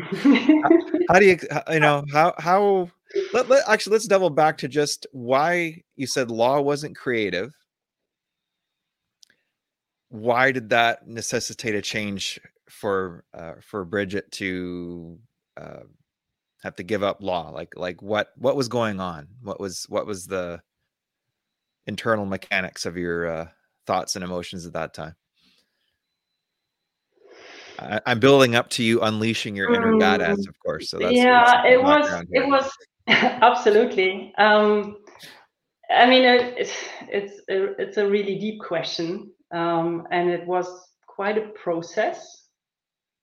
how, 1.09 1.19
do 1.19 1.25
you, 1.25 1.37
you 1.71 1.79
know, 1.79 2.03
how, 2.11 2.33
how, 2.37 2.89
let, 3.33 3.49
let, 3.49 3.67
actually, 3.67 3.93
let's 3.93 4.07
double 4.07 4.29
back 4.29 4.57
to 4.59 4.67
just 4.67 5.07
why 5.11 5.81
you 5.95 6.07
said 6.07 6.31
law 6.31 6.61
wasn't 6.61 6.95
creative. 6.95 7.53
Why 10.09 10.51
did 10.51 10.69
that 10.69 11.07
necessitate 11.07 11.75
a 11.75 11.81
change 11.81 12.39
for, 12.69 13.23
uh, 13.33 13.53
for 13.61 13.85
Bridget 13.85 14.31
to, 14.33 15.19
uh, 15.57 15.83
have 16.63 16.75
to 16.77 16.83
give 16.83 17.03
up 17.03 17.21
law? 17.21 17.49
Like, 17.49 17.73
like 17.75 18.01
what, 18.01 18.29
what 18.37 18.55
was 18.55 18.67
going 18.67 18.99
on? 18.99 19.27
What 19.41 19.59
was, 19.59 19.85
what 19.89 20.05
was 20.05 20.25
the 20.25 20.61
internal 21.87 22.25
mechanics 22.25 22.85
of 22.85 22.97
your, 22.97 23.27
uh, 23.27 23.47
thoughts 23.85 24.15
and 24.15 24.23
emotions 24.23 24.65
at 24.65 24.73
that 24.73 24.93
time? 24.93 25.15
I, 27.79 27.99
am 28.05 28.19
building 28.19 28.55
up 28.55 28.69
to 28.71 28.83
you 28.83 29.01
unleashing 29.01 29.55
your 29.55 29.73
inner 29.73 29.93
badass, 29.93 30.37
mm. 30.37 30.47
of 30.47 30.59
course. 30.59 30.89
So 30.89 30.99
that's 30.99 31.13
yeah, 31.13 31.65
it 31.65 31.81
was 31.81 32.23
it 32.31 32.47
was 32.47 32.69
absolutely. 33.07 34.33
Um, 34.37 34.97
I 35.89 36.05
mean, 36.05 36.23
it, 36.23 36.55
it's 36.57 36.73
it's 37.09 37.33
a, 37.49 37.81
it's 37.81 37.97
a 37.97 38.07
really 38.07 38.37
deep 38.37 38.61
question, 38.61 39.31
um, 39.51 40.07
and 40.11 40.29
it 40.29 40.45
was 40.45 40.67
quite 41.07 41.37
a 41.37 41.49
process 41.49 42.42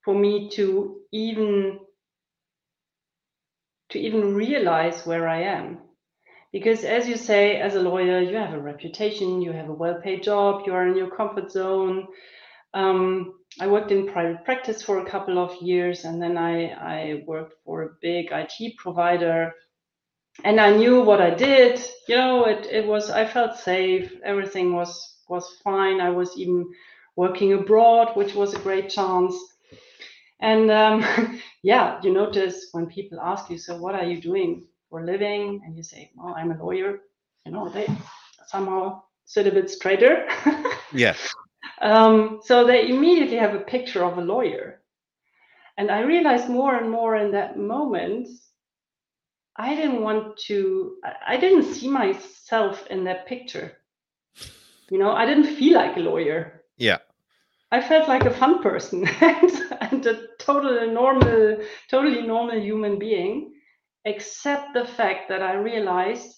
for 0.04 0.14
me 0.14 0.48
to 0.50 1.00
even 1.12 1.80
to 3.90 3.98
even 3.98 4.34
realize 4.34 5.04
where 5.04 5.28
I 5.28 5.42
am. 5.42 5.78
Because 6.52 6.84
as 6.84 7.08
you 7.08 7.16
say 7.16 7.56
as 7.60 7.74
a 7.74 7.80
lawyer 7.80 8.20
you 8.20 8.36
have 8.36 8.54
a 8.54 8.60
reputation 8.60 9.42
you 9.42 9.52
have 9.52 9.68
a 9.68 9.72
well-paid 9.72 10.22
job 10.22 10.62
you 10.66 10.72
are 10.72 10.86
in 10.86 10.96
your 10.96 11.10
comfort 11.10 11.50
zone. 11.50 12.06
Um, 12.72 13.34
i 13.60 13.66
worked 13.66 13.90
in 13.90 14.06
private 14.06 14.44
practice 14.44 14.80
for 14.82 14.98
a 15.00 15.10
couple 15.10 15.38
of 15.38 15.60
years 15.60 16.04
and 16.04 16.22
then 16.22 16.38
i, 16.38 16.70
I 16.70 17.24
worked 17.26 17.54
for 17.64 17.82
a 17.82 17.96
big 18.00 18.30
it 18.32 18.76
provider. 18.78 19.52
And 20.44 20.60
i 20.60 20.70
knew 20.76 21.02
what 21.02 21.20
i 21.20 21.30
did. 21.30 21.80
You 22.08 22.16
know 22.16 22.44
it, 22.46 22.66
it 22.66 22.86
was 22.86 23.10
i 23.10 23.24
felt 23.26 23.56
safe. 23.56 24.12
Everything 24.24 24.74
was 24.74 25.16
was 25.28 25.56
fine. 25.62 26.00
I 26.00 26.10
was 26.10 26.36
even 26.36 26.66
working 27.16 27.52
abroad 27.52 28.16
which 28.16 28.34
was 28.34 28.54
a 28.54 28.58
great 28.60 28.88
chance 28.88 29.34
and 30.40 30.70
um, 30.70 31.40
yeah 31.62 32.00
you 32.02 32.12
notice 32.12 32.68
when 32.72 32.86
people 32.86 33.20
ask 33.20 33.50
you 33.50 33.58
so 33.58 33.76
what 33.76 33.94
are 33.94 34.04
you 34.04 34.20
doing 34.20 34.66
for 34.90 35.00
a 35.00 35.06
living 35.06 35.62
and 35.64 35.76
you 35.76 35.82
say, 35.82 36.10
well, 36.16 36.34
I'm 36.36 36.50
a 36.50 36.62
lawyer, 36.62 36.98
you 37.46 37.52
know, 37.52 37.68
they 37.68 37.86
somehow 38.46 39.02
sit 39.24 39.46
a 39.46 39.52
bit 39.52 39.70
straighter. 39.70 40.26
yeah. 40.92 41.14
Um, 41.80 42.40
so 42.42 42.66
they 42.66 42.88
immediately 42.88 43.36
have 43.36 43.54
a 43.54 43.60
picture 43.60 44.04
of 44.04 44.18
a 44.18 44.20
lawyer. 44.20 44.82
And 45.78 45.90
I 45.90 46.00
realized 46.00 46.50
more 46.50 46.74
and 46.74 46.90
more 46.90 47.16
in 47.16 47.30
that 47.30 47.56
moment, 47.56 48.28
I 49.56 49.74
didn't 49.74 50.02
want 50.02 50.36
to, 50.48 50.96
I 51.26 51.36
didn't 51.36 51.72
see 51.72 51.88
myself 51.88 52.86
in 52.88 53.04
that 53.04 53.26
picture. 53.26 53.72
You 54.90 54.98
know, 54.98 55.12
I 55.12 55.24
didn't 55.24 55.54
feel 55.54 55.74
like 55.74 55.96
a 55.96 56.00
lawyer. 56.00 56.64
Yeah. 56.76 56.98
I 57.72 57.80
felt 57.80 58.08
like 58.08 58.24
a 58.24 58.30
fun 58.30 58.62
person 58.62 59.06
and, 59.20 60.06
a 60.06 60.26
totally 60.38 60.92
normal, 60.92 61.58
totally 61.88 62.22
normal 62.22 62.60
human 62.60 62.98
being 62.98 63.54
except 64.04 64.74
the 64.74 64.86
fact 64.86 65.28
that 65.28 65.42
I 65.42 65.54
realized 65.54 66.36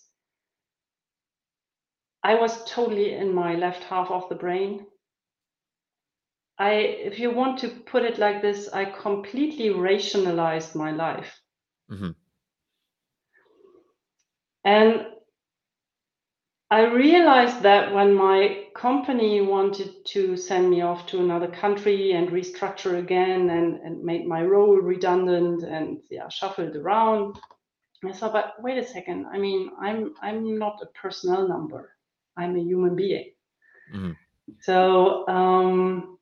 I 2.23 2.35
was 2.35 2.65
totally 2.65 3.15
in 3.15 3.35
my 3.35 3.55
left 3.55 3.85
half 3.85 4.11
of 4.11 4.29
the 4.29 4.35
brain. 4.35 4.87
I, 6.59 6.73
if 6.73 7.19
you 7.19 7.31
want 7.31 7.59
to 7.61 7.69
put 7.69 8.05
it 8.05 8.19
like 8.19 8.43
this, 8.43 8.69
I 8.69 8.85
completely 8.85 9.71
rationalized 9.71 10.75
my 10.75 10.93
life. 10.93 11.41
Mm-hmm. 11.91 12.11
And 14.65 15.07
I 16.73 16.87
realized 16.87 17.61
that 17.65 17.93
when 17.93 18.15
my 18.15 18.65
company 18.75 19.43
wanted 19.43 20.07
to 20.07 20.39
send 20.39 20.71
me 20.71 20.81
off 20.81 21.07
to 21.09 21.21
another 21.21 21.49
country 21.49 22.13
and 22.13 22.31
restructure 22.31 22.99
again 22.99 23.51
and, 23.51 23.79
and 23.81 24.03
made 24.03 24.27
my 24.27 24.43
role 24.43 24.77
redundant 24.77 25.65
and 25.65 26.01
yeah, 26.11 26.31
shuffled 26.31 26.75
around, 26.75 27.39
I 28.03 28.13
thought, 28.15 28.33
but 28.33 28.55
wait 28.63 28.79
a 28.79 28.87
second. 28.87 29.27
I 29.27 29.37
mean, 29.37 29.71
I'm 29.83 30.15
I'm 30.23 30.59
not 30.59 30.81
a 30.81 30.87
personnel 30.99 31.47
number. 31.47 31.95
I'm 32.39 32.57
a 32.57 32.63
human 32.63 32.97
being. 32.97 33.33
Mm. 33.95 34.17
So 34.63 35.29
um, 35.29 36.17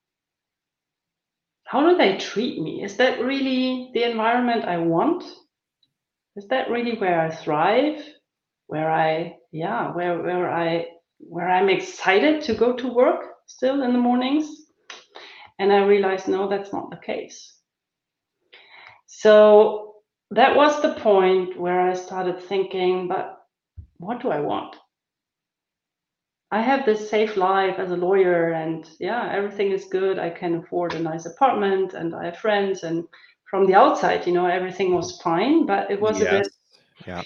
how 1.63 1.89
do 1.89 1.97
they 1.97 2.17
treat 2.17 2.61
me? 2.61 2.83
Is 2.83 2.97
that 2.97 3.21
really 3.21 3.93
the 3.95 4.03
environment 4.03 4.65
I 4.65 4.79
want? 4.79 5.23
Is 6.35 6.49
that 6.49 6.71
really 6.71 6.99
where 6.99 7.21
I 7.21 7.31
thrive? 7.31 8.03
Where 8.71 8.89
I 8.89 9.37
yeah, 9.51 9.93
where 9.93 10.23
where 10.23 10.49
I 10.49 10.87
where 11.19 11.49
I'm 11.49 11.69
excited 11.69 12.41
to 12.43 12.55
go 12.55 12.73
to 12.77 12.87
work 12.87 13.23
still 13.47 13.83
in 13.83 13.93
the 13.93 13.99
mornings? 13.99 14.47
And 15.59 15.73
I 15.73 15.85
realized 15.85 16.29
no, 16.29 16.49
that's 16.49 16.73
not 16.73 16.89
the 16.89 17.05
case. 17.05 17.53
So 19.09 19.97
that 20.31 20.55
was 20.55 20.81
the 20.81 20.95
point 20.95 21.59
where 21.59 21.81
I 21.81 21.95
started 21.95 22.41
thinking, 22.41 23.09
but 23.09 23.41
what 23.97 24.23
do 24.23 24.31
I 24.31 24.39
want? 24.39 24.77
I 26.53 26.63
have 26.63 26.87
this 26.87 27.11
safe 27.11 27.37
life 27.37 27.81
as 27.81 27.91
a 27.91 27.97
lawyer, 27.97 28.53
and 28.53 28.89
yeah, 29.01 29.33
everything 29.33 29.73
is 29.73 29.87
good. 29.87 30.21
I 30.21 30.31
can 30.31 30.55
afford 30.55 30.95
a 30.95 31.01
nice 31.01 31.27
apartment, 31.27 31.95
and 31.95 32.15
I 32.15 32.27
have 32.27 32.39
friends. 32.39 32.85
And 32.85 33.05
from 33.51 33.67
the 33.67 33.75
outside, 33.75 34.29
you 34.29 34.33
know, 34.33 34.47
everything 34.47 34.95
was 34.95 35.21
fine, 35.21 35.67
but 35.67 35.91
it 35.91 36.01
was 36.01 36.21
yes. 36.21 36.29
a 36.29 36.39
bit 36.39 36.49
yeah. 37.07 37.23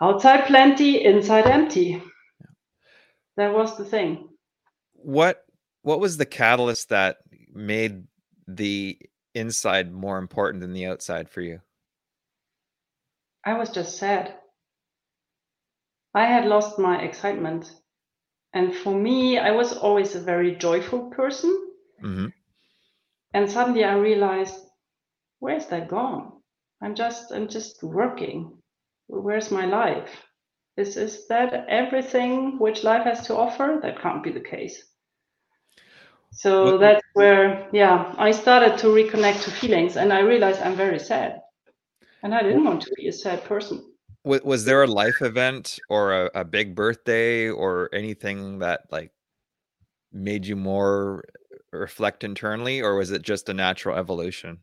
Outside 0.00 0.46
plenty, 0.46 1.04
inside 1.04 1.46
empty. 1.46 1.90
Yeah. 1.90 2.46
That 3.36 3.54
was 3.54 3.76
the 3.76 3.84
thing. 3.84 4.28
What 4.92 5.44
What 5.82 6.00
was 6.00 6.16
the 6.16 6.26
catalyst 6.26 6.88
that 6.90 7.18
made 7.52 8.04
the 8.46 8.98
inside 9.34 9.92
more 9.92 10.18
important 10.18 10.60
than 10.60 10.72
the 10.72 10.86
outside 10.86 11.28
for 11.30 11.40
you? 11.40 11.60
I 13.44 13.56
was 13.58 13.70
just 13.70 13.96
sad. 13.96 14.34
I 16.14 16.26
had 16.26 16.46
lost 16.46 16.78
my 16.78 17.00
excitement. 17.00 17.70
And 18.52 18.74
for 18.74 18.92
me, 18.92 19.38
I 19.38 19.52
was 19.52 19.72
always 19.72 20.14
a 20.14 20.20
very 20.20 20.56
joyful 20.56 21.10
person. 21.10 21.50
Mm-hmm. 22.02 22.26
And 23.32 23.50
suddenly 23.50 23.84
I 23.84 23.94
realized, 23.94 24.56
where's 25.38 25.66
that 25.66 25.88
gone? 25.88 26.32
I'm 26.82 26.94
just 26.94 27.30
I'm 27.32 27.48
just 27.48 27.82
working. 27.82 28.59
Where's 29.10 29.50
my 29.50 29.66
life? 29.66 30.10
Is 30.76 30.96
is 30.96 31.26
that 31.28 31.66
everything 31.68 32.58
which 32.58 32.84
life 32.84 33.04
has 33.04 33.26
to 33.26 33.36
offer? 33.36 33.78
That 33.82 34.00
can't 34.00 34.22
be 34.22 34.32
the 34.32 34.40
case. 34.40 34.84
So 36.32 36.78
that's 36.78 37.04
where, 37.14 37.68
yeah, 37.72 38.14
I 38.16 38.30
started 38.30 38.78
to 38.78 38.86
reconnect 38.86 39.42
to 39.44 39.50
feelings 39.50 39.96
and 39.96 40.12
I 40.12 40.20
realized 40.20 40.62
I'm 40.62 40.76
very 40.76 41.00
sad. 41.00 41.40
And 42.22 42.34
I 42.34 42.42
didn't 42.42 42.64
want 42.64 42.82
to 42.82 42.92
be 42.96 43.08
a 43.08 43.12
sad 43.12 43.44
person 43.44 43.90
was, 44.24 44.42
was 44.42 44.64
there 44.64 44.82
a 44.82 44.86
life 44.86 45.22
event 45.22 45.78
or 45.88 46.26
a, 46.26 46.30
a 46.40 46.44
big 46.44 46.74
birthday 46.74 47.48
or 47.48 47.88
anything 47.92 48.58
that 48.58 48.82
like 48.90 49.12
made 50.12 50.46
you 50.46 50.56
more 50.56 51.24
reflect 51.72 52.24
internally 52.24 52.80
or 52.80 52.96
was 52.96 53.10
it 53.10 53.22
just 53.22 53.48
a 53.48 53.54
natural 53.54 53.96
evolution 53.96 54.58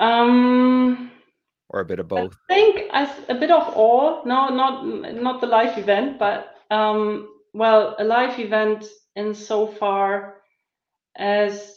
um 0.00 1.10
or 1.70 1.80
a 1.80 1.84
bit 1.84 1.98
of 1.98 2.08
both 2.08 2.36
i 2.50 2.54
think 2.54 2.90
as 2.92 3.08
a 3.28 3.34
bit 3.34 3.50
of 3.50 3.74
all 3.74 4.24
no 4.24 4.48
not 4.48 4.86
not 4.86 5.40
the 5.40 5.46
life 5.46 5.78
event 5.78 6.18
but 6.18 6.54
um 6.70 7.28
well 7.52 7.94
a 7.98 8.04
life 8.04 8.38
event 8.38 8.84
in 9.14 9.34
so 9.34 9.66
far 9.66 10.36
as 11.16 11.74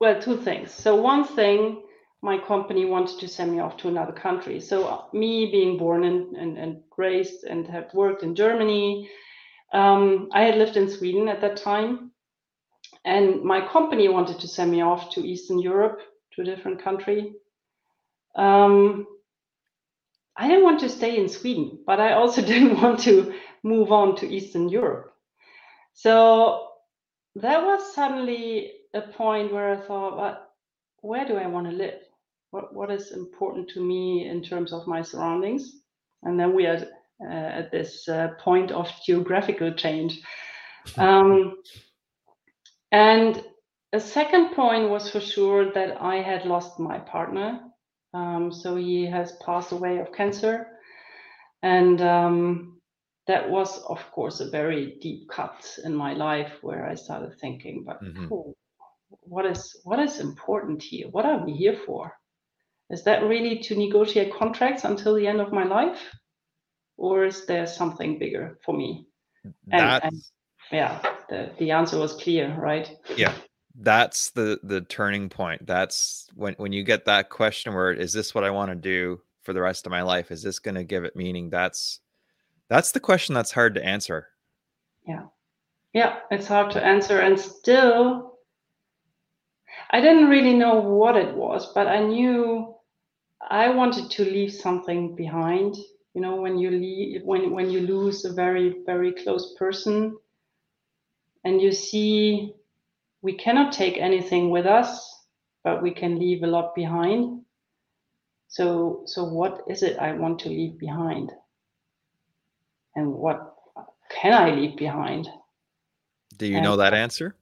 well 0.00 0.20
two 0.20 0.36
things 0.36 0.72
so 0.72 0.94
one 0.96 1.24
thing 1.24 1.82
my 2.22 2.38
company 2.38 2.84
wanted 2.84 3.18
to 3.20 3.28
send 3.28 3.52
me 3.52 3.60
off 3.60 3.76
to 3.78 3.88
another 3.88 4.12
country. 4.12 4.60
So 4.60 4.86
uh, 4.86 5.02
me 5.12 5.50
being 5.50 5.78
born 5.78 6.04
and, 6.04 6.36
and, 6.36 6.58
and 6.58 6.80
raised 6.96 7.44
and 7.44 7.66
have 7.68 7.94
worked 7.94 8.22
in 8.22 8.34
Germany, 8.34 9.08
um, 9.72 10.28
I 10.32 10.42
had 10.42 10.56
lived 10.56 10.76
in 10.76 10.90
Sweden 10.90 11.28
at 11.28 11.40
that 11.42 11.56
time. 11.56 12.10
And 13.04 13.42
my 13.42 13.66
company 13.66 14.08
wanted 14.08 14.40
to 14.40 14.48
send 14.48 14.70
me 14.70 14.80
off 14.80 15.10
to 15.10 15.20
Eastern 15.20 15.60
Europe, 15.60 16.00
to 16.32 16.42
a 16.42 16.44
different 16.44 16.82
country. 16.82 17.32
Um, 18.36 19.06
I 20.36 20.46
didn't 20.46 20.64
want 20.64 20.80
to 20.80 20.88
stay 20.88 21.18
in 21.18 21.28
Sweden, 21.28 21.80
but 21.86 22.00
I 22.00 22.12
also 22.12 22.42
didn't 22.52 22.80
want 22.80 23.00
to 23.00 23.34
move 23.62 23.92
on 23.92 24.16
to 24.16 24.28
Eastern 24.28 24.68
Europe. 24.68 25.12
So 25.94 26.68
that 27.36 27.64
was 27.64 27.94
suddenly 27.94 28.72
a 28.94 29.02
point 29.02 29.52
where 29.52 29.72
I 29.72 29.86
thought, 29.86 30.16
well, 30.16 30.46
where 31.00 31.26
do 31.26 31.36
I 31.36 31.46
want 31.46 31.68
to 31.70 31.76
live? 31.76 32.00
what, 32.50 32.74
what 32.74 32.90
is 32.90 33.12
important 33.12 33.68
to 33.70 33.80
me 33.80 34.26
in 34.28 34.42
terms 34.42 34.72
of 34.72 34.86
my 34.86 35.02
surroundings. 35.02 35.80
And 36.22 36.38
then 36.38 36.54
we 36.54 36.66
are 36.66 36.86
uh, 37.20 37.32
at 37.32 37.70
this 37.70 38.08
uh, 38.08 38.28
point 38.40 38.70
of 38.70 38.90
geographical 39.04 39.72
change. 39.72 40.20
Um, 40.96 41.56
and 42.92 43.44
a 43.92 44.00
second 44.00 44.54
point 44.54 44.88
was 44.88 45.10
for 45.10 45.20
sure 45.20 45.70
that 45.72 46.00
I 46.00 46.22
had 46.22 46.46
lost 46.46 46.80
my 46.80 46.98
partner. 46.98 47.60
Um, 48.14 48.52
so 48.52 48.76
he 48.76 49.06
has 49.06 49.32
passed 49.44 49.72
away 49.72 49.98
of 49.98 50.12
cancer. 50.12 50.66
And 51.62 52.00
um, 52.00 52.80
that 53.26 53.48
was, 53.48 53.82
of 53.84 53.98
course, 54.12 54.40
a 54.40 54.50
very 54.50 54.98
deep 55.00 55.28
cut 55.28 55.78
in 55.84 55.94
my 55.94 56.14
life 56.14 56.52
where 56.62 56.86
I 56.86 56.94
started 56.94 57.38
thinking, 57.38 57.84
but 57.84 58.02
mm-hmm. 58.02 58.32
oh, 58.32 58.54
what 59.22 59.46
is 59.46 59.80
what 59.84 59.98
is 59.98 60.20
important 60.20 60.82
here? 60.82 61.08
What 61.08 61.24
are 61.24 61.44
we 61.44 61.52
here 61.52 61.78
for? 61.86 62.12
Is 62.90 63.04
that 63.04 63.22
really 63.22 63.58
to 63.60 63.76
negotiate 63.76 64.34
contracts 64.34 64.84
until 64.84 65.14
the 65.14 65.26
end 65.26 65.40
of 65.40 65.52
my 65.52 65.64
life? 65.64 66.00
Or 66.96 67.24
is 67.26 67.46
there 67.46 67.66
something 67.66 68.18
bigger 68.18 68.58
for 68.64 68.76
me? 68.76 69.06
And, 69.70 70.02
and 70.04 70.22
yeah, 70.72 71.00
the, 71.28 71.50
the 71.58 71.70
answer 71.70 71.98
was 71.98 72.14
clear, 72.14 72.54
right? 72.58 72.90
Yeah. 73.16 73.34
That's 73.80 74.30
the 74.30 74.58
the 74.62 74.80
turning 74.80 75.28
point. 75.28 75.66
That's 75.66 76.28
when 76.34 76.54
when 76.54 76.72
you 76.72 76.82
get 76.82 77.04
that 77.04 77.30
question 77.30 77.74
where 77.74 77.92
is 77.92 78.12
this 78.12 78.34
what 78.34 78.44
I 78.44 78.50
want 78.50 78.70
to 78.70 78.74
do 78.74 79.20
for 79.42 79.52
the 79.52 79.62
rest 79.62 79.86
of 79.86 79.90
my 79.90 80.02
life? 80.02 80.30
Is 80.30 80.42
this 80.42 80.58
going 80.58 80.74
to 80.74 80.84
give 80.84 81.04
it 81.04 81.14
meaning? 81.14 81.48
That's 81.48 82.00
that's 82.68 82.92
the 82.92 83.00
question 83.00 83.34
that's 83.34 83.52
hard 83.52 83.76
to 83.76 83.84
answer. 83.84 84.28
Yeah. 85.06 85.26
Yeah, 85.94 86.16
it's 86.30 86.48
hard 86.48 86.72
to 86.72 86.84
answer 86.84 87.20
and 87.20 87.38
still 87.38 88.38
I 89.90 90.00
didn't 90.00 90.28
really 90.28 90.54
know 90.54 90.80
what 90.80 91.16
it 91.16 91.34
was, 91.34 91.72
but 91.72 91.86
I 91.86 92.00
knew 92.00 92.74
I 93.48 93.70
wanted 93.70 94.10
to 94.10 94.24
leave 94.24 94.52
something 94.52 95.14
behind. 95.14 95.76
You 96.14 96.20
know, 96.20 96.36
when 96.36 96.58
you 96.58 96.70
leave, 96.70 97.22
when 97.22 97.52
when 97.52 97.70
you 97.70 97.80
lose 97.80 98.24
a 98.24 98.32
very 98.32 98.82
very 98.84 99.12
close 99.12 99.54
person, 99.56 100.16
and 101.44 101.62
you 101.62 101.72
see 101.72 102.54
we 103.22 103.36
cannot 103.36 103.72
take 103.72 103.98
anything 103.98 104.50
with 104.50 104.66
us, 104.66 105.24
but 105.64 105.82
we 105.82 105.90
can 105.90 106.18
leave 106.18 106.42
a 106.42 106.46
lot 106.46 106.74
behind. 106.74 107.42
So 108.48 109.02
so 109.06 109.24
what 109.24 109.62
is 109.68 109.82
it 109.82 109.98
I 109.98 110.12
want 110.12 110.38
to 110.40 110.48
leave 110.48 110.78
behind? 110.78 111.32
And 112.94 113.12
what 113.12 113.54
can 114.10 114.32
I 114.32 114.54
leave 114.54 114.76
behind? 114.76 115.28
Do 116.36 116.46
you 116.46 116.56
and, 116.56 116.64
know 116.64 116.76
that 116.76 116.94
answer? 116.94 117.36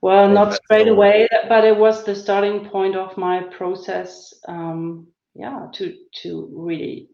Well, 0.00 0.28
not 0.28 0.54
straight 0.54 0.88
away, 0.88 1.28
but 1.48 1.64
it 1.64 1.76
was 1.76 2.04
the 2.04 2.14
starting 2.14 2.68
point 2.68 2.94
of 2.94 3.16
my 3.16 3.42
process. 3.44 4.34
Um, 4.46 5.06
yeah, 5.34 5.66
to 5.72 5.96
to 6.22 6.50
really 6.52 7.08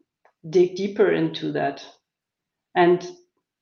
dig 0.48 0.74
deeper 0.74 1.12
into 1.12 1.52
that, 1.52 1.84
and 2.74 3.06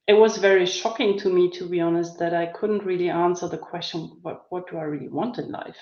it 0.08 0.14
was 0.14 0.38
very 0.38 0.66
shocking 0.66 1.18
to 1.18 1.28
me, 1.32 1.50
to 1.50 1.68
be 1.68 1.80
honest, 1.80 2.18
that 2.18 2.34
I 2.34 2.46
couldn't 2.46 2.84
really 2.84 3.10
answer 3.10 3.46
the 3.46 3.58
question, 3.58 4.18
what 4.22 4.46
what 4.50 4.70
do 4.70 4.78
I 4.78 4.84
really 4.84 5.08
want 5.08 5.38
in 5.38 5.52
life? 5.52 5.76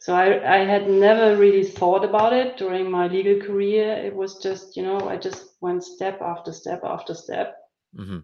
So 0.00 0.14
I, 0.14 0.56
I 0.56 0.64
had 0.64 0.88
never 0.88 1.36
really 1.36 1.64
thought 1.64 2.04
about 2.04 2.32
it 2.32 2.56
during 2.56 2.90
my 2.90 3.06
legal 3.06 3.40
career. 3.40 3.92
It 3.94 4.14
was 4.14 4.42
just, 4.42 4.76
you 4.76 4.82
know, 4.82 5.08
I 5.08 5.16
just 5.16 5.54
went 5.60 5.84
step 5.84 6.20
after 6.20 6.52
step 6.52 6.82
after 6.84 7.14
step. 7.14 7.56
Mm-hmm 7.96 8.18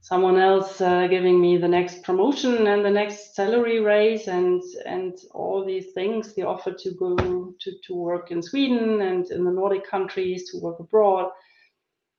someone 0.00 0.38
else 0.38 0.80
uh, 0.80 1.06
giving 1.08 1.40
me 1.40 1.56
the 1.56 1.68
next 1.68 2.02
promotion 2.02 2.66
and 2.66 2.84
the 2.84 2.90
next 2.90 3.34
salary 3.34 3.80
raise 3.80 4.28
and 4.28 4.62
and 4.86 5.18
all 5.32 5.64
these 5.64 5.92
things 5.92 6.34
the 6.34 6.42
offer 6.42 6.72
to 6.72 6.90
go 6.92 7.16
to, 7.60 7.72
to 7.84 7.94
work 7.94 8.30
in 8.30 8.42
sweden 8.42 9.02
and 9.02 9.30
in 9.30 9.44
the 9.44 9.50
nordic 9.50 9.88
countries 9.88 10.50
to 10.50 10.58
work 10.58 10.78
abroad 10.80 11.30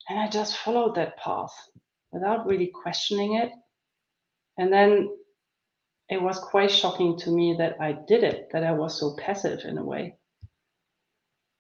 and 0.09 0.19
i 0.19 0.27
just 0.27 0.57
followed 0.57 0.95
that 0.95 1.17
path 1.17 1.53
without 2.11 2.45
really 2.45 2.67
questioning 2.67 3.35
it 3.35 3.51
and 4.57 4.71
then 4.73 5.09
it 6.09 6.21
was 6.21 6.39
quite 6.39 6.71
shocking 6.71 7.17
to 7.17 7.31
me 7.31 7.55
that 7.57 7.75
i 7.79 7.91
did 8.07 8.23
it 8.23 8.49
that 8.51 8.63
i 8.63 8.71
was 8.71 8.99
so 8.99 9.15
passive 9.17 9.59
in 9.65 9.77
a 9.77 9.83
way 9.83 10.15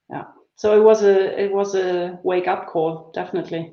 yeah 0.09 0.25
so 0.59 0.75
it 0.75 0.83
was 0.83 1.03
a 1.03 1.41
it 1.41 1.53
was 1.53 1.73
a 1.73 2.19
wake 2.21 2.49
up 2.49 2.67
call, 2.67 3.13
definitely. 3.13 3.71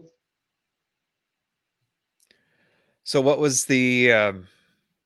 So, 3.02 3.20
what 3.20 3.40
was 3.40 3.64
the 3.64 4.12
um, 4.12 4.46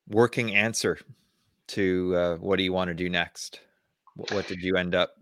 working 0.07 0.53
answer 0.53 0.99
to 1.69 2.15
uh, 2.15 2.35
what 2.35 2.57
do 2.57 2.63
you 2.63 2.71
want 2.71 2.89
to 2.89 2.93
do 2.93 3.09
next? 3.09 3.61
What, 4.15 4.31
what 4.31 4.47
did 4.47 4.61
you 4.61 4.77
end 4.77 4.93
up? 4.93 5.17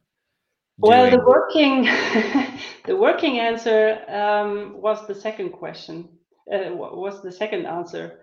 Well, 0.82 1.12
the 1.12 1.20
working 1.26 1.84
the 2.86 2.96
working 2.96 3.40
answer 3.40 4.00
um, 4.08 4.82
was 4.82 5.06
the 5.08 5.16
second 5.16 5.52
question. 5.52 6.08
Uh, 6.52 6.72
was 6.74 7.22
the 7.22 7.32
second 7.32 7.66
answer. 7.68 8.22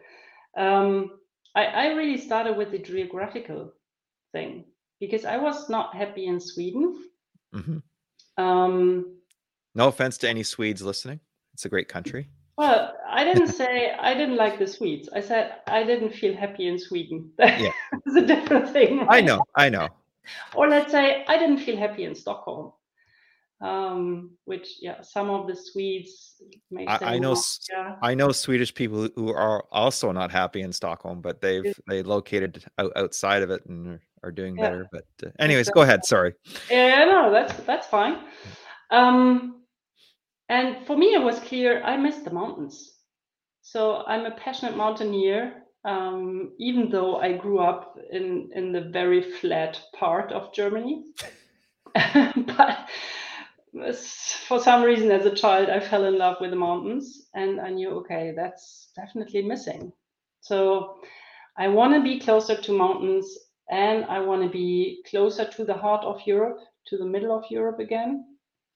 Um, 0.56 1.10
I, 1.54 1.64
I 1.66 1.86
really 1.92 2.18
started 2.18 2.56
with 2.56 2.70
the 2.72 2.78
geographical 2.78 3.72
thing 4.32 4.64
because 5.00 5.24
I 5.24 5.36
was 5.36 5.68
not 5.68 5.94
happy 5.94 6.26
in 6.26 6.40
Sweden. 6.40 7.08
Mhm. 7.54 7.82
Um, 8.38 9.16
No 9.74 9.88
offense 9.88 10.18
to 10.18 10.28
any 10.28 10.42
Swedes 10.42 10.82
listening. 10.82 11.20
It's 11.54 11.64
a 11.66 11.68
great 11.68 11.88
country. 11.88 12.28
well, 12.58 12.94
I 13.08 13.22
didn't 13.24 13.48
say 13.62 13.92
I 13.92 14.14
didn't 14.14 14.36
like 14.36 14.58
the 14.58 14.66
Swedes. 14.66 15.08
I 15.14 15.20
said 15.20 15.56
I 15.66 15.84
didn't 15.84 16.12
feel 16.14 16.34
happy 16.36 16.66
in 16.68 16.78
Sweden. 16.78 17.30
Yeah. 17.38 17.70
it's 18.06 18.16
a 18.16 18.26
different 18.26 18.70
thing. 18.70 19.06
I 19.08 19.20
know, 19.20 19.42
I 19.54 19.68
know. 19.68 19.88
Or 20.54 20.68
let's 20.68 20.90
say 20.92 21.24
I 21.28 21.38
didn't 21.38 21.58
feel 21.58 21.76
happy 21.76 22.04
in 22.04 22.14
Stockholm. 22.14 22.72
Um, 23.62 24.32
which 24.44 24.76
yeah, 24.82 25.00
some 25.00 25.30
of 25.30 25.46
the 25.46 25.56
Swedes 25.56 26.42
may 26.70 26.86
I- 26.86 26.98
say, 26.98 27.06
I 27.06 27.18
know 27.18 27.30
"Well, 27.32 27.44
yeah, 27.72 27.96
I 28.02 28.14
know 28.14 28.30
Swedish 28.30 28.74
people 28.74 29.08
who 29.16 29.32
are 29.32 29.64
also 29.72 30.12
not 30.12 30.30
happy 30.30 30.60
in 30.60 30.72
Stockholm, 30.74 31.22
but 31.22 31.40
they've 31.40 31.74
they 31.88 32.02
located 32.02 32.62
out, 32.76 32.92
outside 32.96 33.42
of 33.42 33.50
it 33.50 33.64
and 33.64 33.86
are, 33.94 34.02
are 34.24 34.30
doing 34.30 34.56
Yeah. 34.56 34.62
better. 34.64 34.86
But 34.92 35.06
uh, 35.24 35.30
anyways, 35.38 35.70
go 35.70 35.80
ahead. 35.80 36.04
Sorry. 36.04 36.34
Yeah, 36.70 37.06
no, 37.06 37.30
that's 37.30 37.54
that's 37.64 37.86
fine. 37.86 38.18
Um, 38.90 39.62
and 40.50 40.86
for 40.86 40.94
me, 40.96 41.14
it 41.14 41.22
was 41.22 41.40
clear 41.40 41.82
I 41.82 41.96
missed 41.96 42.24
the 42.24 42.32
mountains. 42.34 42.92
So 43.62 44.04
I'm 44.06 44.26
a 44.26 44.32
passionate 44.32 44.76
mountaineer, 44.76 45.62
um, 45.86 46.52
even 46.58 46.90
though 46.90 47.16
I 47.16 47.36
grew 47.36 47.60
up 47.60 47.98
in 48.10 48.50
in 48.54 48.72
the 48.72 48.82
very 48.82 49.22
flat 49.22 49.80
part 49.98 50.32
of 50.32 50.52
Germany. 50.52 51.04
but 51.94 52.88
for 54.46 54.60
some 54.60 54.82
reason, 54.82 55.10
as 55.10 55.26
a 55.26 55.34
child, 55.34 55.70
I 55.70 55.80
fell 55.80 56.04
in 56.04 56.18
love 56.18 56.36
with 56.40 56.50
the 56.50 56.56
mountains, 56.56 57.28
and 57.34 57.60
I 57.60 57.70
knew, 57.70 57.90
okay, 58.00 58.32
that's 58.36 58.90
definitely 58.96 59.42
missing. 59.42 59.92
So 60.40 61.00
I 61.58 61.68
want 61.68 61.94
to 61.94 62.02
be 62.02 62.20
closer 62.20 62.60
to 62.60 62.72
mountains 62.72 63.26
and 63.70 64.04
I 64.04 64.20
want 64.20 64.42
to 64.42 64.48
be 64.48 65.02
closer 65.08 65.44
to 65.44 65.64
the 65.64 65.74
heart 65.74 66.04
of 66.04 66.20
Europe, 66.26 66.58
to 66.86 66.98
the 66.98 67.04
middle 67.04 67.36
of 67.36 67.44
Europe 67.50 67.80
again. 67.80 68.24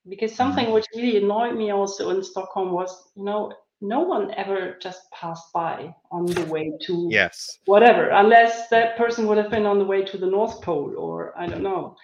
Because 0.08 0.34
something 0.34 0.70
which 0.72 0.86
really 0.96 1.18
annoyed 1.18 1.54
me 1.54 1.70
also 1.70 2.10
in 2.10 2.24
Stockholm 2.24 2.72
was, 2.72 3.10
you 3.14 3.24
know, 3.24 3.52
no 3.80 4.00
one 4.00 4.32
ever 4.34 4.76
just 4.80 5.10
passed 5.10 5.52
by 5.52 5.94
on 6.10 6.26
the 6.26 6.44
way 6.46 6.72
to 6.82 7.08
Yes. 7.10 7.58
whatever, 7.64 8.10
unless 8.10 8.68
that 8.68 8.96
person 8.96 9.26
would 9.26 9.38
have 9.38 9.50
been 9.50 9.66
on 9.66 9.78
the 9.78 9.84
way 9.84 10.04
to 10.04 10.18
the 10.18 10.26
North 10.26 10.60
Pole 10.62 10.94
or 10.98 11.32
I 11.38 11.46
don't 11.46 11.62
know. 11.62 11.96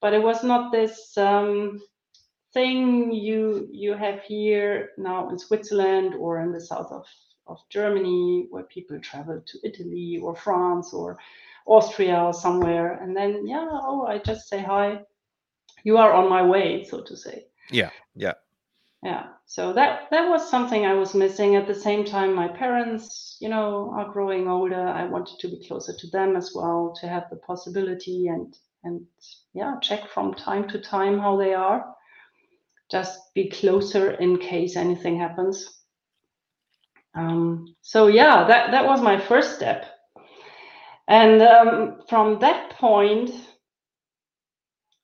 But 0.00 0.14
it 0.14 0.22
was 0.22 0.42
not 0.42 0.72
this 0.72 1.16
um, 1.16 1.80
thing 2.52 3.12
you 3.12 3.68
you 3.70 3.94
have 3.94 4.22
here 4.22 4.90
now 4.98 5.28
in 5.30 5.38
Switzerland 5.38 6.14
or 6.14 6.40
in 6.40 6.52
the 6.52 6.60
south 6.60 6.90
of, 6.90 7.06
of 7.46 7.58
Germany 7.70 8.46
where 8.50 8.64
people 8.64 8.98
travel 9.00 9.40
to 9.44 9.58
Italy 9.64 10.18
or 10.22 10.34
France 10.34 10.92
or 10.92 11.18
Austria 11.66 12.18
or 12.18 12.34
somewhere 12.34 12.98
and 13.02 13.16
then 13.16 13.46
yeah, 13.46 13.68
oh 13.70 14.06
I 14.06 14.18
just 14.18 14.48
say 14.48 14.60
hi. 14.62 15.00
You 15.84 15.98
are 15.98 16.12
on 16.12 16.28
my 16.28 16.42
way, 16.42 16.84
so 16.84 17.02
to 17.02 17.16
say 17.16 17.46
Yeah. 17.70 17.90
Yeah. 18.14 18.34
Yeah 19.06 19.26
so 19.46 19.72
that 19.72 20.10
that 20.10 20.28
was 20.28 20.50
something 20.50 20.84
i 20.84 20.92
was 20.92 21.14
missing. 21.14 21.54
At 21.54 21.68
the 21.68 21.74
same 21.88 22.04
time 22.04 22.34
my 22.34 22.48
parents 22.48 23.36
you 23.40 23.48
know 23.48 23.92
are 23.96 24.12
growing 24.12 24.48
older. 24.48 24.88
I 24.88 25.04
wanted 25.04 25.38
to 25.38 25.48
be 25.48 25.64
closer 25.68 25.92
to 25.96 26.06
them 26.10 26.34
as 26.34 26.50
well 26.54 26.92
to 27.00 27.06
have 27.06 27.30
the 27.30 27.36
possibility 27.36 28.26
and 28.26 28.52
and 28.82 29.06
yeah 29.54 29.74
check 29.80 30.08
from 30.08 30.34
time 30.34 30.68
to 30.70 30.80
time 30.80 31.20
how 31.20 31.36
they 31.36 31.54
are. 31.54 31.94
Just 32.90 33.32
be 33.34 33.48
closer 33.48 34.10
in 34.10 34.38
case 34.38 34.74
anything 34.76 35.20
happens. 35.20 35.56
Um, 37.14 37.76
so 37.82 38.08
yeah 38.08 38.44
that 38.48 38.72
that 38.72 38.86
was 38.86 39.00
my 39.00 39.20
first 39.20 39.54
step. 39.54 39.86
And 41.06 41.40
um, 41.40 42.00
from 42.08 42.40
that 42.40 42.70
point 42.70 43.30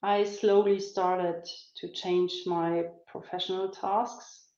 I 0.03 0.25
slowly 0.25 0.81
started 0.81 1.45
to 1.77 1.89
change 1.93 2.33
my 2.47 2.85
professional 3.07 3.71
tasks. 3.71 4.49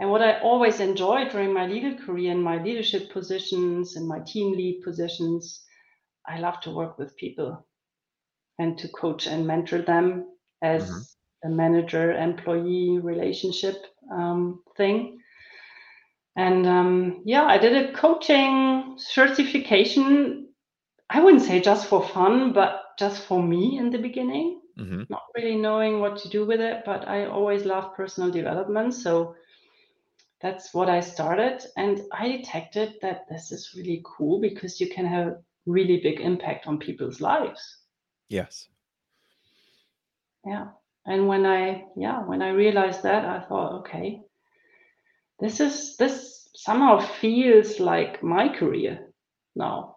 And 0.00 0.10
what 0.10 0.22
I 0.22 0.40
always 0.40 0.80
enjoyed 0.80 1.30
during 1.30 1.52
my 1.52 1.66
legal 1.66 1.94
career 2.04 2.32
and 2.32 2.42
my 2.42 2.62
leadership 2.62 3.10
positions 3.12 3.96
and 3.96 4.08
my 4.08 4.20
team 4.26 4.52
lead 4.52 4.82
positions, 4.84 5.64
I 6.28 6.38
love 6.40 6.60
to 6.62 6.70
work 6.70 6.98
with 6.98 7.16
people 7.16 7.66
and 8.58 8.78
to 8.78 8.88
coach 8.88 9.26
and 9.26 9.46
mentor 9.46 9.82
them 9.82 10.26
as 10.62 10.90
Mhm. 10.90 11.06
a 11.44 11.48
manager 11.48 12.12
employee 12.12 12.98
relationship 13.02 13.76
um, 14.12 14.62
thing. 14.76 15.18
And 16.36 16.66
um, 16.66 17.22
yeah, 17.26 17.44
I 17.44 17.58
did 17.58 17.76
a 17.76 17.92
coaching 17.92 18.94
certification. 18.98 20.48
I 21.10 21.20
wouldn't 21.20 21.42
say 21.42 21.60
just 21.60 21.86
for 21.88 22.02
fun, 22.02 22.52
but 22.52 22.80
just 22.98 23.26
for 23.26 23.42
me 23.42 23.78
in 23.78 23.90
the 23.90 23.98
beginning 23.98 24.59
hmm 24.80 25.02
not 25.10 25.22
really 25.36 25.56
knowing 25.56 26.00
what 26.00 26.16
to 26.18 26.28
do 26.28 26.46
with 26.46 26.60
it, 26.60 26.82
but 26.86 27.06
I 27.06 27.26
always 27.26 27.64
loved 27.64 27.96
personal 27.96 28.30
development. 28.30 28.94
So 28.94 29.34
that's 30.40 30.72
what 30.72 30.88
I 30.88 31.00
started. 31.00 31.62
And 31.76 32.00
I 32.12 32.28
detected 32.28 32.94
that 33.02 33.28
this 33.28 33.52
is 33.52 33.74
really 33.76 34.02
cool 34.04 34.40
because 34.40 34.80
you 34.80 34.88
can 34.88 35.06
have 35.06 35.38
really 35.66 36.00
big 36.00 36.20
impact 36.20 36.66
on 36.66 36.78
people's 36.78 37.20
lives. 37.20 37.60
Yes. 38.28 38.68
Yeah. 40.46 40.68
And 41.06 41.28
when 41.28 41.44
I, 41.44 41.86
yeah, 41.96 42.20
when 42.24 42.40
I 42.40 42.50
realized 42.50 43.02
that, 43.02 43.24
I 43.24 43.40
thought, 43.46 43.80
okay, 43.80 44.22
this 45.40 45.60
is, 45.60 45.96
this 45.96 46.48
somehow 46.54 47.00
feels 47.00 47.80
like 47.80 48.22
my 48.22 48.48
career 48.48 49.12
now. 49.56 49.96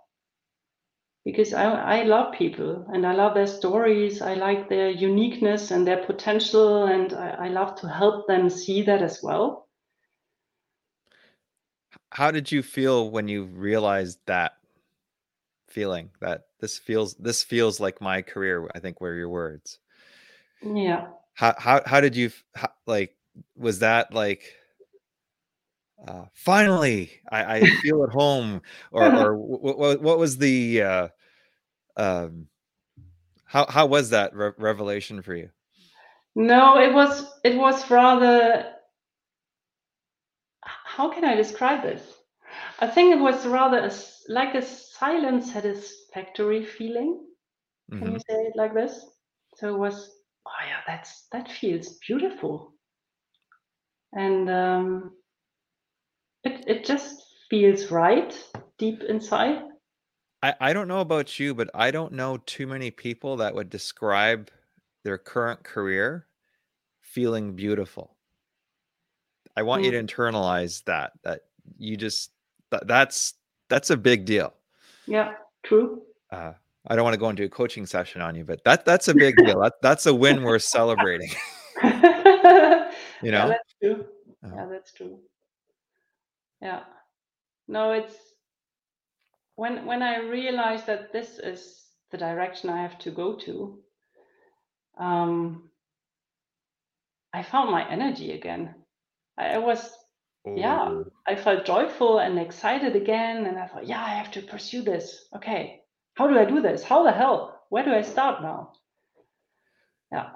Because 1.25 1.53
I, 1.53 1.63
I 1.63 2.03
love 2.03 2.33
people 2.33 2.85
and 2.91 3.07
I 3.07 3.13
love 3.13 3.33
their 3.33 3.47
stories. 3.47 4.21
I 4.21 4.33
like 4.33 4.67
their 4.67 4.89
uniqueness 4.89 5.71
and 5.71 5.87
their 5.87 6.03
potential, 6.05 6.85
and 6.85 7.13
I, 7.13 7.29
I 7.29 7.47
love 7.47 7.75
to 7.79 7.87
help 7.87 8.27
them 8.27 8.49
see 8.49 8.81
that 8.83 9.01
as 9.01 9.23
well. 9.23 9.69
How 12.11 12.29
did 12.31 12.51
you 12.51 12.61
feel 12.61 13.09
when 13.09 13.27
you 13.27 13.45
realized 13.45 14.19
that 14.25 14.53
feeling 15.69 16.09
that 16.19 16.47
this 16.59 16.77
feels 16.77 17.15
this 17.15 17.41
feels 17.41 17.79
like 17.79 18.01
my 18.01 18.21
career? 18.21 18.69
I 18.75 18.79
think 18.79 18.99
were 18.99 19.15
your 19.15 19.29
words. 19.29 19.79
Yeah. 20.61 21.07
How 21.35 21.55
how 21.57 21.81
how 21.85 22.01
did 22.01 22.15
you 22.15 22.31
how, 22.53 22.69
like? 22.85 23.15
Was 23.55 23.79
that 23.79 24.13
like? 24.13 24.43
Uh, 26.05 26.25
finally, 26.33 27.11
I, 27.31 27.57
I 27.57 27.67
feel 27.81 28.03
at 28.03 28.09
home, 28.09 28.61
or 28.91 29.11
or 29.13 29.35
what, 29.35 30.17
was 30.19 30.37
the 30.37 30.81
uh, 30.81 31.07
um, 31.95 32.47
how 33.45 33.65
how 33.69 33.85
was 33.85 34.09
that 34.09 34.35
re- 34.35 34.51
revelation 34.57 35.21
for 35.21 35.35
you? 35.35 35.49
No, 36.35 36.79
it 36.79 36.93
was 36.93 37.39
it 37.43 37.55
was 37.57 37.89
rather 37.89 38.73
how 40.63 41.09
can 41.11 41.25
I 41.25 41.35
describe 41.35 41.83
this? 41.83 42.01
I 42.79 42.87
think 42.87 43.15
it 43.15 43.19
was 43.19 43.45
rather 43.47 43.79
a 43.79 43.91
like 44.27 44.55
a 44.55 44.61
silent 44.61 45.43
satisfactory 45.43 46.65
feeling. 46.65 47.25
Can 47.97 48.07
Mhm. 48.07 48.13
you 48.13 48.19
say 48.19 48.35
it 48.35 48.55
like 48.55 48.73
this? 48.73 49.05
So 49.55 49.73
it 49.75 49.77
was, 49.77 50.11
oh 50.47 50.65
yeah, 50.67 50.81
that's 50.87 51.27
that 51.31 51.49
feels 51.51 51.97
beautiful. 52.07 52.73
And 54.13 54.49
um, 54.49 55.11
it 56.43 56.63
it 56.67 56.85
just 56.85 57.23
feels 57.49 57.91
right 57.91 58.37
deep 58.77 59.03
inside. 59.03 59.63
I, 60.41 60.55
I 60.59 60.73
don't 60.73 60.87
know 60.87 60.99
about 60.99 61.39
you, 61.39 61.53
but 61.55 61.69
I 61.73 61.91
don't 61.91 62.13
know 62.13 62.37
too 62.37 62.67
many 62.67 62.91
people 62.91 63.37
that 63.37 63.55
would 63.55 63.69
describe 63.69 64.49
their 65.03 65.17
current 65.17 65.63
career 65.63 66.27
feeling 67.01 67.55
beautiful. 67.55 68.17
I 69.55 69.61
want 69.63 69.83
you 69.83 69.91
Mm. 69.91 70.07
to 70.07 70.15
internalize 70.15 70.83
that 70.85 71.13
that 71.23 71.41
you 71.77 71.95
just 71.95 72.31
that, 72.71 72.87
that's 72.87 73.35
that's 73.69 73.89
a 73.89 73.97
big 73.97 74.25
deal. 74.25 74.53
Yeah, 75.07 75.33
true. 75.63 76.03
Uh, 76.31 76.53
I 76.87 76.95
don't 76.95 77.03
want 77.03 77.13
to 77.13 77.19
go 77.19 77.29
into 77.29 77.43
a 77.43 77.49
coaching 77.49 77.85
session 77.85 78.21
on 78.21 78.35
you, 78.35 78.43
but 78.43 78.63
that 78.65 78.83
that's 78.85 79.07
a 79.07 79.13
big 79.13 79.37
deal. 79.37 79.61
That, 79.61 79.73
that's 79.81 80.05
a 80.07 80.13
win 80.13 80.43
worth 80.43 80.63
celebrating. 80.63 81.29
You 83.23 83.31
know. 83.31 83.47
Yeah, 83.47 83.47
that's 83.47 83.75
true. 83.81 84.05
Uh-huh. 84.43 84.55
Yeah, 84.57 84.65
that's 84.69 84.91
true. 84.91 85.19
Yeah. 86.63 86.83
No, 87.67 87.91
it's 87.91 88.15
when 89.55 89.85
when 89.85 90.01
I 90.01 90.19
realized 90.19 90.87
that 90.87 91.11
this 91.11 91.37
is 91.37 91.83
the 92.11 92.17
direction 92.17 92.69
I 92.69 92.81
have 92.81 92.97
to 92.99 93.11
go 93.11 93.35
to, 93.35 93.79
um, 94.97 95.69
I 97.33 97.43
found 97.43 97.69
my 97.69 97.87
energy 97.89 98.31
again. 98.31 98.75
I 99.37 99.57
was 99.57 99.91
yeah, 100.45 100.87
oh. 100.89 101.05
I 101.27 101.35
felt 101.35 101.65
joyful 101.65 102.19
and 102.19 102.39
excited 102.39 102.95
again. 102.95 103.45
And 103.45 103.57
I 103.57 103.67
thought, 103.67 103.87
yeah, 103.87 104.03
I 104.03 104.11
have 104.11 104.31
to 104.31 104.41
pursue 104.41 104.83
this. 104.83 105.27
Okay, 105.35 105.81
how 106.15 106.27
do 106.27 106.39
I 106.39 106.45
do 106.45 106.61
this? 106.61 106.83
How 106.83 107.03
the 107.03 107.11
hell? 107.11 107.59
Where 107.69 107.83
do 107.83 107.91
I 107.91 108.03
start 108.03 108.41
now? 108.41 108.71
Yeah. 110.13 110.29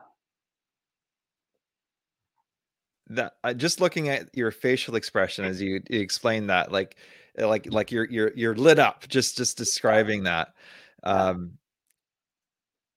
That 3.10 3.34
uh, 3.44 3.54
just 3.54 3.80
looking 3.80 4.10
at 4.10 4.30
your 4.36 4.52
facial 4.52 4.96
expression 4.96 5.46
as 5.46 5.62
you, 5.62 5.82
you 5.90 6.00
explain 6.00 6.48
that, 6.48 6.72
like, 6.72 6.98
like, 7.38 7.72
like 7.72 7.92
you're 7.92 8.06
you're 8.06 8.32
you're 8.36 8.56
lit 8.56 8.80
up. 8.80 9.08
Just 9.08 9.38
just 9.38 9.58
describing 9.58 10.24
that. 10.24 10.54
Um, 11.04 11.54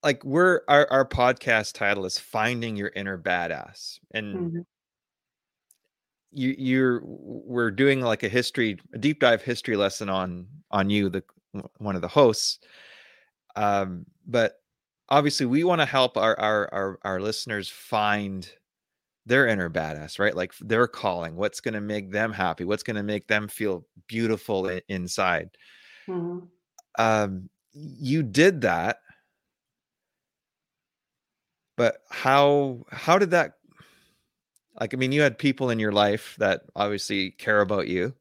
like 0.03 0.23
we're 0.25 0.61
our 0.67 0.87
our 0.91 1.07
podcast 1.07 1.73
title 1.73 2.05
is 2.05 2.17
finding 2.17 2.75
your 2.75 2.91
inner 2.95 3.17
badass, 3.17 3.99
and 4.13 4.35
mm-hmm 4.35 4.59
you 6.31 6.55
you're 6.57 7.01
we're 7.03 7.71
doing 7.71 8.01
like 8.01 8.23
a 8.23 8.29
history 8.29 8.79
a 8.93 8.97
deep 8.97 9.19
dive 9.19 9.41
history 9.41 9.75
lesson 9.75 10.09
on 10.09 10.47
on 10.71 10.89
you 10.89 11.09
the 11.09 11.23
one 11.77 11.95
of 11.95 12.01
the 12.01 12.07
hosts 12.07 12.59
um 13.55 14.05
but 14.25 14.61
obviously 15.09 15.45
we 15.45 15.63
want 15.63 15.81
to 15.81 15.85
help 15.85 16.17
our, 16.17 16.39
our 16.39 16.73
our 16.73 16.99
our 17.03 17.21
listeners 17.21 17.67
find 17.67 18.49
their 19.25 19.47
inner 19.47 19.69
badass 19.69 20.19
right? 20.19 20.35
Like 20.35 20.53
their 20.59 20.87
calling 20.87 21.35
what's 21.35 21.59
going 21.61 21.73
to 21.75 21.81
make 21.81 22.11
them 22.11 22.33
happy? 22.33 22.63
What's 22.65 22.83
going 22.83 22.95
to 22.95 23.03
make 23.03 23.27
them 23.27 23.47
feel 23.47 23.85
beautiful 24.07 24.67
inside? 24.89 25.49
Mm-hmm. 26.07 26.39
um 27.01 27.49
you 27.73 28.23
did 28.23 28.61
that. 28.61 28.97
But 31.77 31.97
how 32.09 32.83
how 32.91 33.17
did 33.17 33.31
that 33.31 33.53
like 34.79 34.93
i 34.93 34.97
mean 34.97 35.11
you 35.11 35.21
had 35.21 35.37
people 35.37 35.69
in 35.69 35.79
your 35.79 35.91
life 35.91 36.35
that 36.39 36.61
obviously 36.75 37.31
care 37.31 37.61
about 37.61 37.87
you. 37.87 38.13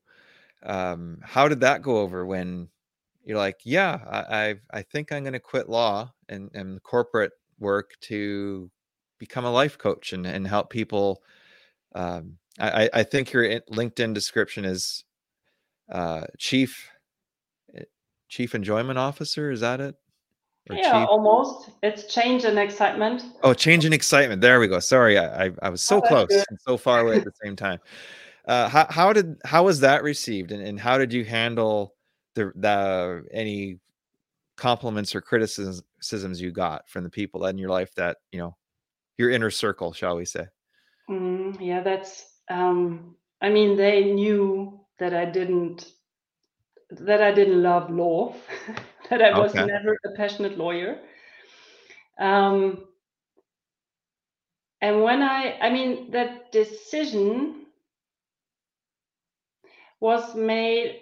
Um 0.63 1.19
how 1.23 1.49
did 1.49 1.61
that 1.61 1.83
go 1.83 1.99
over 1.99 2.27
when 2.27 2.69
you're 3.25 3.39
like 3.39 3.61
yeah 3.65 3.99
i 4.11 4.51
i, 4.51 4.79
I 4.79 4.83
think 4.83 5.13
i'm 5.13 5.23
going 5.23 5.35
to 5.35 5.41
quit 5.41 5.69
law 5.69 6.13
and 6.29 6.51
and 6.55 6.83
corporate 6.83 7.33
work 7.59 7.93
to 8.03 8.71
become 9.21 9.45
a 9.45 9.53
life 9.53 9.79
coach 9.79 10.13
and 10.13 10.27
and 10.27 10.49
help 10.49 10.71
people 10.71 11.23
um 11.95 12.39
i 12.59 12.91
i 12.93 13.03
think 13.05 13.33
your 13.33 13.45
linkedin 13.71 14.13
description 14.13 14.65
is 14.65 15.05
uh 15.93 16.23
chief 16.39 16.91
eh, 17.77 17.85
chief 18.29 18.55
enjoyment 18.57 18.99
officer 18.99 19.53
is 19.53 19.61
that 19.61 19.81
it 19.81 19.95
yeah, 20.71 21.05
almost. 21.05 21.71
It's 21.83 22.13
change 22.13 22.45
and 22.45 22.59
excitement. 22.59 23.25
Oh, 23.43 23.55
change 23.55 23.85
and 23.85 23.95
excitement. 23.95 24.41
There 24.41 24.61
we 24.61 24.69
go. 24.69 24.79
Sorry, 24.79 25.19
I 25.19 25.47
I, 25.47 25.51
I 25.63 25.69
was 25.69 25.83
so 25.83 25.99
oh, 25.99 26.01
close 26.03 26.45
and 26.49 26.59
so 26.61 26.77
far 26.77 27.01
away 27.01 27.17
at 27.17 27.25
the 27.25 27.33
same 27.43 27.57
time. 27.57 27.79
Uh, 28.47 28.69
how 28.69 28.87
how 28.89 29.13
did 29.13 29.37
how 29.45 29.65
was 29.65 29.81
that 29.81 30.03
received, 30.03 30.53
and, 30.53 30.63
and 30.63 30.79
how 30.79 30.99
did 30.99 31.13
you 31.13 31.25
handle 31.25 31.95
the 32.35 32.53
the 32.57 33.25
any 33.33 33.79
compliments 34.57 35.15
or 35.15 35.21
criticisms 35.21 36.41
you 36.41 36.53
got 36.53 36.89
from 36.89 37.03
the 37.03 37.11
people 37.11 37.47
in 37.47 37.59
your 37.59 37.71
life 37.71 37.95
that 37.95 38.19
you 38.31 38.39
know 38.39 38.55
your 39.19 39.31
inner 39.31 39.51
circle, 39.51 39.93
shall 39.93 40.17
we 40.17 40.25
say? 40.25 40.47
Mm, 41.09 41.57
yeah, 41.61 41.83
that's. 41.83 42.25
Um, 42.49 43.17
I 43.41 43.49
mean, 43.49 43.77
they 43.77 44.05
knew 44.13 44.81
that 44.99 45.15
I 45.15 45.25
didn't 45.25 45.93
that 46.91 47.23
I 47.23 47.33
didn't 47.33 47.63
love 47.63 47.91
law. 47.91 48.35
that 49.11 49.23
I 49.23 49.39
was 49.39 49.55
okay. 49.55 49.67
never 49.67 49.99
a 50.07 50.17
passionate 50.17 50.59
lawyer. 50.59 50.99
Um, 52.19 52.85
and 54.81 55.03
when 55.03 55.23
I, 55.23 55.59
I 55.61 55.71
mean, 55.71 56.11
that 56.11 56.53
decision 56.53 57.67
was 60.01 60.35
made. 60.35 61.01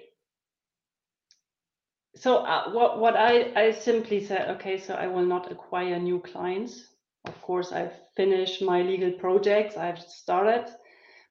So 2.17 2.39
uh, 2.39 2.71
what 2.73 2.99
what 2.99 3.17
I 3.17 3.53
I 3.55 3.73
simply 3.73 4.25
said, 4.25 4.51
okay, 4.57 4.79
so 4.79 4.95
I 4.95 5.07
will 5.07 5.25
not 5.25 5.53
acquire 5.53 5.99
new 5.99 6.21
clients. 6.21 6.87
Of 7.25 7.41
course, 7.43 7.73
I've 7.73 7.95
finished 8.17 8.63
my 8.63 8.83
legal 8.83 9.13
projects. 9.13 9.77
I've 9.77 10.01
started, 10.01 10.67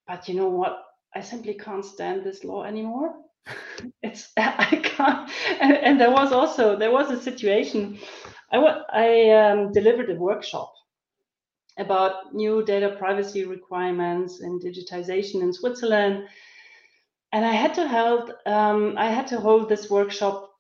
but 0.08 0.28
you 0.28 0.36
know 0.36 0.50
what? 0.50 0.84
I 1.15 1.21
simply 1.21 1.54
can't 1.54 1.86
stand 1.86 2.23
this 2.23 2.43
law 2.43 2.63
anymore 2.63 3.15
it's 4.04 4.32
I 4.38 4.82
can't. 4.84 5.30
And, 5.62 5.73
and, 5.78 6.02
there 6.02 6.12
was 6.12 6.32
also 6.32 6.78
there 6.78 6.91
was 6.91 7.10
a 7.10 7.21
situation. 7.21 8.00
I 8.52 8.58
I 8.58 9.30
um, 9.32 9.71
delivered 9.71 10.10
a 10.10 10.15
workshop 10.15 10.73
about 11.78 12.34
new 12.34 12.63
data 12.63 12.95
privacy 12.97 13.45
requirements 13.45 14.41
and 14.41 14.62
digitization 14.62 15.41
in 15.41 15.54
Switzerland, 15.54 16.28
and 17.32 17.45
I 17.45 17.54
had 17.54 17.73
to 17.76 17.88
hold 17.88 18.32
um, 18.45 18.95
I 18.97 19.10
had 19.10 19.28
to 19.28 19.39
hold 19.39 19.69
this 19.69 19.89
workshop 19.89 20.52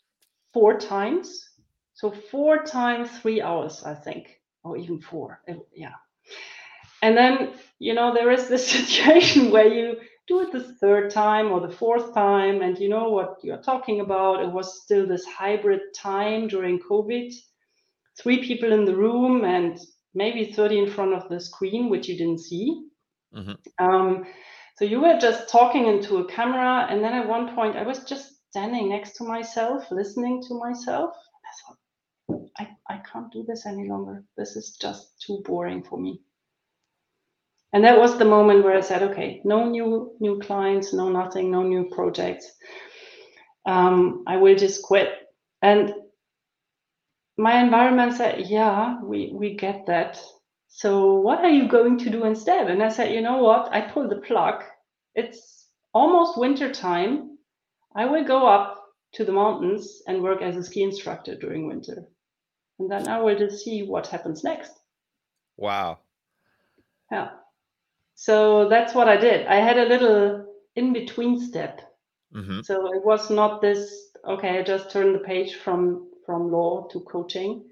four 0.53 0.79
times. 0.79 1.43
So 1.93 2.11
four 2.11 2.63
times 2.63 3.09
three 3.19 3.41
hours, 3.41 3.83
I 3.83 3.95
think, 3.95 4.39
or 4.63 4.77
even 4.77 4.99
four. 4.99 5.41
Yeah. 5.73 5.93
And 7.01 7.15
then 7.15 7.53
you 7.79 7.93
know 7.93 8.13
there 8.13 8.31
is 8.31 8.47
this 8.47 8.67
situation 8.77 9.51
where 9.51 9.67
you 9.67 9.97
do 10.27 10.41
it 10.41 10.51
the 10.51 10.75
third 10.81 11.09
time 11.09 11.51
or 11.51 11.65
the 11.65 11.73
fourth 11.73 12.13
time 12.13 12.61
and 12.61 12.77
you 12.77 12.89
know 12.89 13.09
what 13.09 13.37
you're 13.43 13.61
talking 13.61 14.01
about 14.01 14.43
it 14.43 14.51
was 14.51 14.83
still 14.83 15.07
this 15.07 15.25
hybrid 15.25 15.79
time 15.95 16.47
during 16.47 16.79
covid 16.79 17.31
three 18.19 18.45
people 18.45 18.73
in 18.73 18.85
the 18.85 18.95
room 18.95 19.45
and 19.45 19.79
maybe 20.13 20.51
30 20.51 20.79
in 20.79 20.89
front 20.89 21.13
of 21.13 21.29
the 21.29 21.39
screen 21.39 21.89
which 21.89 22.07
you 22.09 22.17
didn't 22.17 22.39
see 22.39 22.87
mm-hmm. 23.35 23.53
um, 23.83 24.25
so 24.77 24.85
you 24.85 24.99
were 24.99 25.17
just 25.19 25.49
talking 25.49 25.87
into 25.87 26.17
a 26.17 26.25
camera 26.25 26.87
and 26.89 27.03
then 27.03 27.13
at 27.13 27.27
one 27.27 27.55
point 27.55 27.75
i 27.75 27.83
was 27.83 28.03
just 28.03 28.33
standing 28.49 28.89
next 28.89 29.13
to 29.13 29.23
myself 29.23 29.89
listening 29.91 30.41
to 30.45 30.59
myself 30.59 31.11
i 32.59 32.67
I, 32.89 33.01
can't 33.11 33.31
do 33.31 33.43
this 33.47 33.65
any 33.65 33.87
longer 33.87 34.23
this 34.37 34.55
is 34.55 34.77
just 34.81 35.21
too 35.21 35.41
boring 35.45 35.83
for 35.83 35.97
me 35.99 36.21
and 37.73 37.83
that 37.83 37.99
was 37.99 38.17
the 38.17 38.25
moment 38.25 38.63
where 38.63 38.77
I 38.77 38.81
said, 38.81 39.03
okay, 39.03 39.41
no 39.43 39.67
new 39.69 40.15
new 40.19 40.39
clients, 40.39 40.93
no 40.93 41.09
nothing, 41.09 41.51
no 41.51 41.63
new 41.63 41.89
projects. 41.91 42.51
Um, 43.65 44.23
I 44.25 44.37
will 44.37 44.55
just 44.55 44.83
quit. 44.83 45.09
And 45.61 45.93
my 47.37 47.61
environment 47.61 48.13
said, 48.13 48.47
yeah, 48.47 49.01
we 49.03 49.31
we 49.33 49.55
get 49.55 49.85
that. 49.87 50.19
So 50.69 51.15
what 51.15 51.39
are 51.39 51.49
you 51.49 51.67
going 51.67 51.97
to 51.99 52.09
do 52.09 52.23
instead? 52.25 52.69
And 52.69 52.81
I 52.81 52.89
said, 52.89 53.13
you 53.13 53.21
know 53.21 53.43
what? 53.43 53.69
I 53.73 53.81
pulled 53.81 54.11
the 54.11 54.21
plug. 54.21 54.63
It's 55.15 55.67
almost 55.93 56.37
winter 56.37 56.71
time. 56.71 57.37
I 57.95 58.05
will 58.05 58.23
go 58.23 58.47
up 58.47 58.83
to 59.13 59.25
the 59.25 59.31
mountains 59.31 60.01
and 60.07 60.23
work 60.23 60.41
as 60.41 60.55
a 60.55 60.63
ski 60.63 60.83
instructor 60.83 61.35
during 61.35 61.67
winter. 61.67 62.05
And 62.79 62.91
then 62.91 63.07
I 63.07 63.19
will 63.19 63.37
just 63.37 63.63
see 63.63 63.83
what 63.83 64.07
happens 64.07 64.43
next. 64.43 64.71
Wow. 65.57 65.99
Yeah. 67.11 67.29
So 68.15 68.69
that's 68.69 68.93
what 68.93 69.07
I 69.07 69.17
did. 69.17 69.47
I 69.47 69.55
had 69.55 69.77
a 69.77 69.85
little 69.85 70.45
in 70.75 70.93
between 70.93 71.39
step. 71.39 71.81
Mm-hmm. 72.35 72.61
So 72.61 72.93
it 72.93 73.05
was 73.05 73.29
not 73.29 73.61
this, 73.61 74.09
okay, 74.27 74.59
I 74.59 74.63
just 74.63 74.91
turned 74.91 75.15
the 75.15 75.19
page 75.19 75.55
from 75.55 76.07
from 76.25 76.51
law 76.51 76.87
to 76.91 76.99
coaching. 77.01 77.63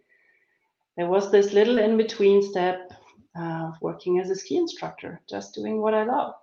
There 0.96 1.08
was 1.08 1.30
this 1.30 1.52
little 1.52 1.78
in 1.78 1.98
between 1.98 2.42
step 2.42 2.90
of 3.36 3.44
uh, 3.44 3.72
working 3.82 4.20
as 4.20 4.30
a 4.30 4.36
ski 4.36 4.56
instructor, 4.56 5.22
just 5.30 5.54
doing 5.54 5.82
what 5.82 5.94
I 5.94 6.04
love. 6.06 6.36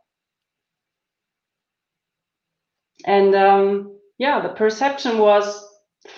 And 3.06 3.34
um, 3.34 3.98
yeah, 4.18 4.40
the 4.42 4.50
perception 4.50 5.18
was 5.18 5.66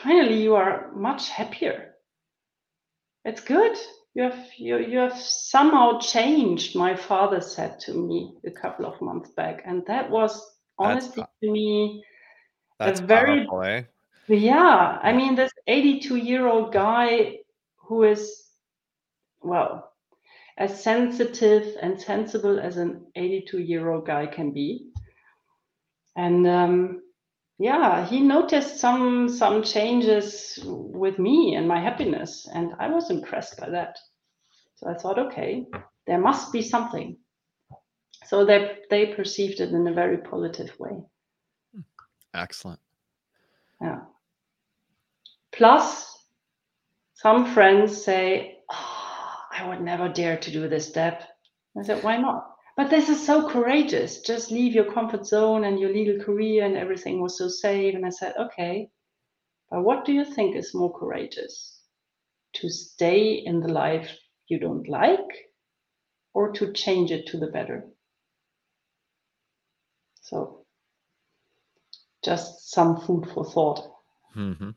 finally 0.02 0.42
you 0.42 0.56
are 0.56 0.90
much 0.94 1.28
happier. 1.28 1.93
It's 3.24 3.40
good. 3.40 3.76
You 4.14 4.24
have 4.24 4.48
you, 4.56 4.78
you 4.78 4.98
have 4.98 5.18
somehow 5.18 5.98
changed 5.98 6.76
my 6.76 6.94
father 6.94 7.40
said 7.40 7.80
to 7.80 7.94
me 7.94 8.34
a 8.46 8.50
couple 8.50 8.86
of 8.86 9.00
months 9.00 9.30
back. 9.30 9.62
And 9.64 9.84
that 9.86 10.10
was 10.10 10.40
honestly 10.78 11.22
that's, 11.22 11.32
to 11.42 11.50
me 11.50 12.04
that's 12.78 13.00
a 13.00 13.04
very 13.04 13.46
powerful, 13.46 13.62
eh? 13.62 13.82
yeah 14.26 14.98
i 15.02 15.12
mean 15.12 15.36
this 15.36 15.52
82 15.68 16.16
year 16.16 16.48
old 16.48 16.72
guy 16.72 17.36
who 17.76 18.02
is 18.02 18.44
well 19.42 19.92
as 20.56 20.82
sensitive 20.82 21.76
and 21.82 22.00
sensible 22.00 22.60
as 22.60 22.76
an 22.76 23.06
82 23.16 23.60
year 23.60 23.90
old 23.90 24.06
guy 24.06 24.26
can 24.26 24.52
be. 24.52 24.90
And 26.16 26.46
um, 26.46 27.02
yeah 27.58 28.06
he 28.06 28.20
noticed 28.20 28.78
some 28.78 29.28
some 29.28 29.62
changes 29.62 30.58
with 30.64 31.18
me 31.18 31.54
and 31.54 31.68
my 31.68 31.80
happiness 31.80 32.48
and 32.52 32.72
i 32.78 32.88
was 32.88 33.10
impressed 33.10 33.58
by 33.58 33.68
that. 33.70 33.98
So 34.76 34.88
i 34.88 34.94
thought 34.94 35.18
okay 35.18 35.66
there 36.06 36.18
must 36.18 36.52
be 36.52 36.62
something. 36.62 37.16
So 38.26 38.44
they 38.44 38.78
they 38.90 39.14
perceived 39.14 39.60
it 39.60 39.70
in 39.70 39.86
a 39.86 39.92
very 39.92 40.18
positive 40.18 40.72
way. 40.78 41.02
Excellent. 42.34 42.80
Yeah. 43.80 44.00
Plus 45.52 46.18
some 47.14 47.54
friends 47.54 48.02
say 48.04 48.58
oh, 48.70 49.36
i 49.52 49.68
would 49.68 49.80
never 49.80 50.08
dare 50.08 50.36
to 50.38 50.50
do 50.50 50.68
this 50.68 50.88
step. 50.88 51.22
I 51.78 51.82
said, 51.82 52.02
why 52.04 52.16
not? 52.16 52.53
But 52.76 52.90
this 52.90 53.08
is 53.08 53.24
so 53.24 53.48
courageous. 53.48 54.20
Just 54.20 54.50
leave 54.50 54.74
your 54.74 54.92
comfort 54.92 55.26
zone 55.26 55.64
and 55.64 55.78
your 55.78 55.92
legal 55.92 56.24
career, 56.24 56.64
and 56.64 56.76
everything 56.76 57.20
was 57.20 57.38
so 57.38 57.48
safe. 57.48 57.94
And 57.94 58.04
I 58.04 58.10
said, 58.10 58.34
okay, 58.36 58.90
but 59.70 59.82
what 59.82 60.04
do 60.04 60.12
you 60.12 60.24
think 60.24 60.56
is 60.56 60.74
more 60.74 60.92
courageous? 60.98 61.80
To 62.54 62.68
stay 62.68 63.42
in 63.44 63.60
the 63.60 63.72
life 63.72 64.10
you 64.48 64.58
don't 64.58 64.88
like 64.88 65.50
or 66.32 66.52
to 66.52 66.72
change 66.72 67.10
it 67.10 67.26
to 67.28 67.38
the 67.38 67.48
better? 67.48 67.84
So, 70.20 70.64
just 72.24 72.70
some 72.72 73.00
food 73.00 73.28
for 73.32 73.44
thought. 73.44 73.88
Mm-hmm. 74.36 74.70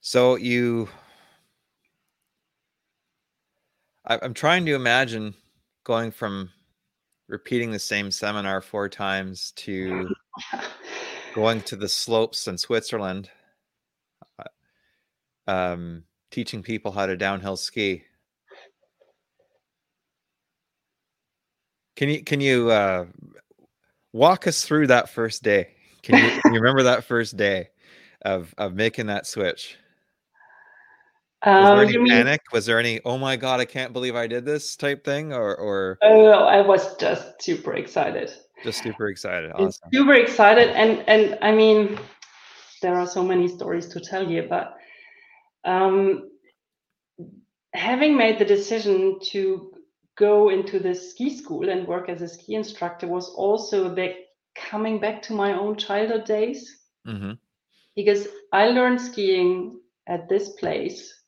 So 0.00 0.36
you, 0.36 0.88
I'm 4.06 4.34
trying 4.34 4.64
to 4.66 4.74
imagine 4.74 5.34
going 5.84 6.10
from 6.10 6.50
repeating 7.28 7.70
the 7.70 7.78
same 7.78 8.10
seminar 8.10 8.60
four 8.60 8.88
times 8.88 9.52
to 9.56 10.08
going 11.34 11.60
to 11.62 11.76
the 11.76 11.88
slopes 11.88 12.48
in 12.48 12.58
Switzerland, 12.58 13.30
uh, 14.38 15.50
um, 15.50 16.04
teaching 16.30 16.62
people 16.62 16.92
how 16.92 17.06
to 17.06 17.16
downhill 17.16 17.56
ski. 17.56 18.04
Can 21.96 22.08
you 22.08 22.24
can 22.24 22.40
you 22.40 22.70
uh, 22.70 23.04
walk 24.12 24.46
us 24.46 24.64
through 24.64 24.86
that 24.86 25.10
first 25.10 25.42
day? 25.42 25.68
Can 26.02 26.16
you, 26.16 26.40
can 26.40 26.54
you 26.54 26.60
remember 26.60 26.84
that 26.84 27.04
first 27.04 27.36
day 27.36 27.68
of 28.22 28.54
of 28.56 28.74
making 28.74 29.06
that 29.06 29.26
switch? 29.26 29.76
Was 31.46 31.68
there 31.70 31.78
Um, 31.78 31.78
any 31.78 31.98
mean, 31.98 32.08
panic? 32.08 32.40
Was 32.52 32.66
there 32.66 32.78
any 32.78 33.00
"Oh 33.04 33.16
my 33.16 33.36
god, 33.36 33.60
I 33.60 33.64
can't 33.64 33.92
believe 33.92 34.14
I 34.14 34.26
did 34.26 34.44
this" 34.44 34.76
type 34.76 35.04
thing, 35.04 35.32
or 35.32 35.56
or 35.56 35.98
oh, 36.02 36.30
I 36.30 36.60
was 36.60 36.96
just 36.96 37.42
super 37.42 37.74
excited. 37.74 38.30
just 38.62 38.82
super 38.82 39.08
excited? 39.08 39.52
Awesome. 39.52 39.90
super 39.92 40.14
excited. 40.14 40.68
And, 40.70 41.02
and 41.08 41.38
I 41.40 41.52
mean, 41.52 41.98
there 42.82 42.94
are 42.94 43.06
so 43.06 43.22
many 43.22 43.48
stories 43.48 43.88
to 43.88 44.00
tell 44.00 44.26
here, 44.26 44.46
but 44.48 44.74
um, 45.64 46.30
having 47.74 48.16
made 48.16 48.38
the 48.38 48.44
decision 48.44 49.18
to 49.30 49.72
go 50.16 50.50
into 50.50 50.78
the 50.78 50.94
ski 50.94 51.34
school 51.34 51.70
and 51.70 51.86
work 51.86 52.10
as 52.10 52.20
a 52.20 52.28
ski 52.28 52.54
instructor 52.54 53.06
was 53.06 53.30
also 53.30 53.86
a 53.86 53.94
bit 53.94 54.26
coming 54.54 54.98
back 55.00 55.22
to 55.22 55.32
my 55.32 55.54
own 55.54 55.76
childhood 55.76 56.24
days 56.24 56.76
hmm 57.06 57.32
because 57.96 58.28
I 58.52 58.68
learned 58.68 59.00
skiing 59.00 59.80
at 60.06 60.28
this 60.28 60.50
place. 60.50 61.19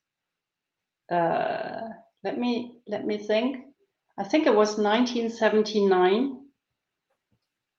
Uh, 1.11 1.89
let 2.25 2.39
me 2.39 2.77
let 2.87 3.07
me 3.07 3.19
think. 3.19 3.57
I 4.19 4.25
think 4.25 4.47
it 4.47 4.55
was 4.55 4.79
1979. 4.79 6.39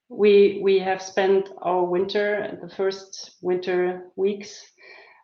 We 0.09 0.59
we 0.63 0.79
have 0.79 1.01
spent 1.01 1.49
our 1.61 1.83
winter, 1.85 2.57
the 2.61 2.69
first 2.69 3.37
winter 3.41 4.11
weeks, 4.15 4.61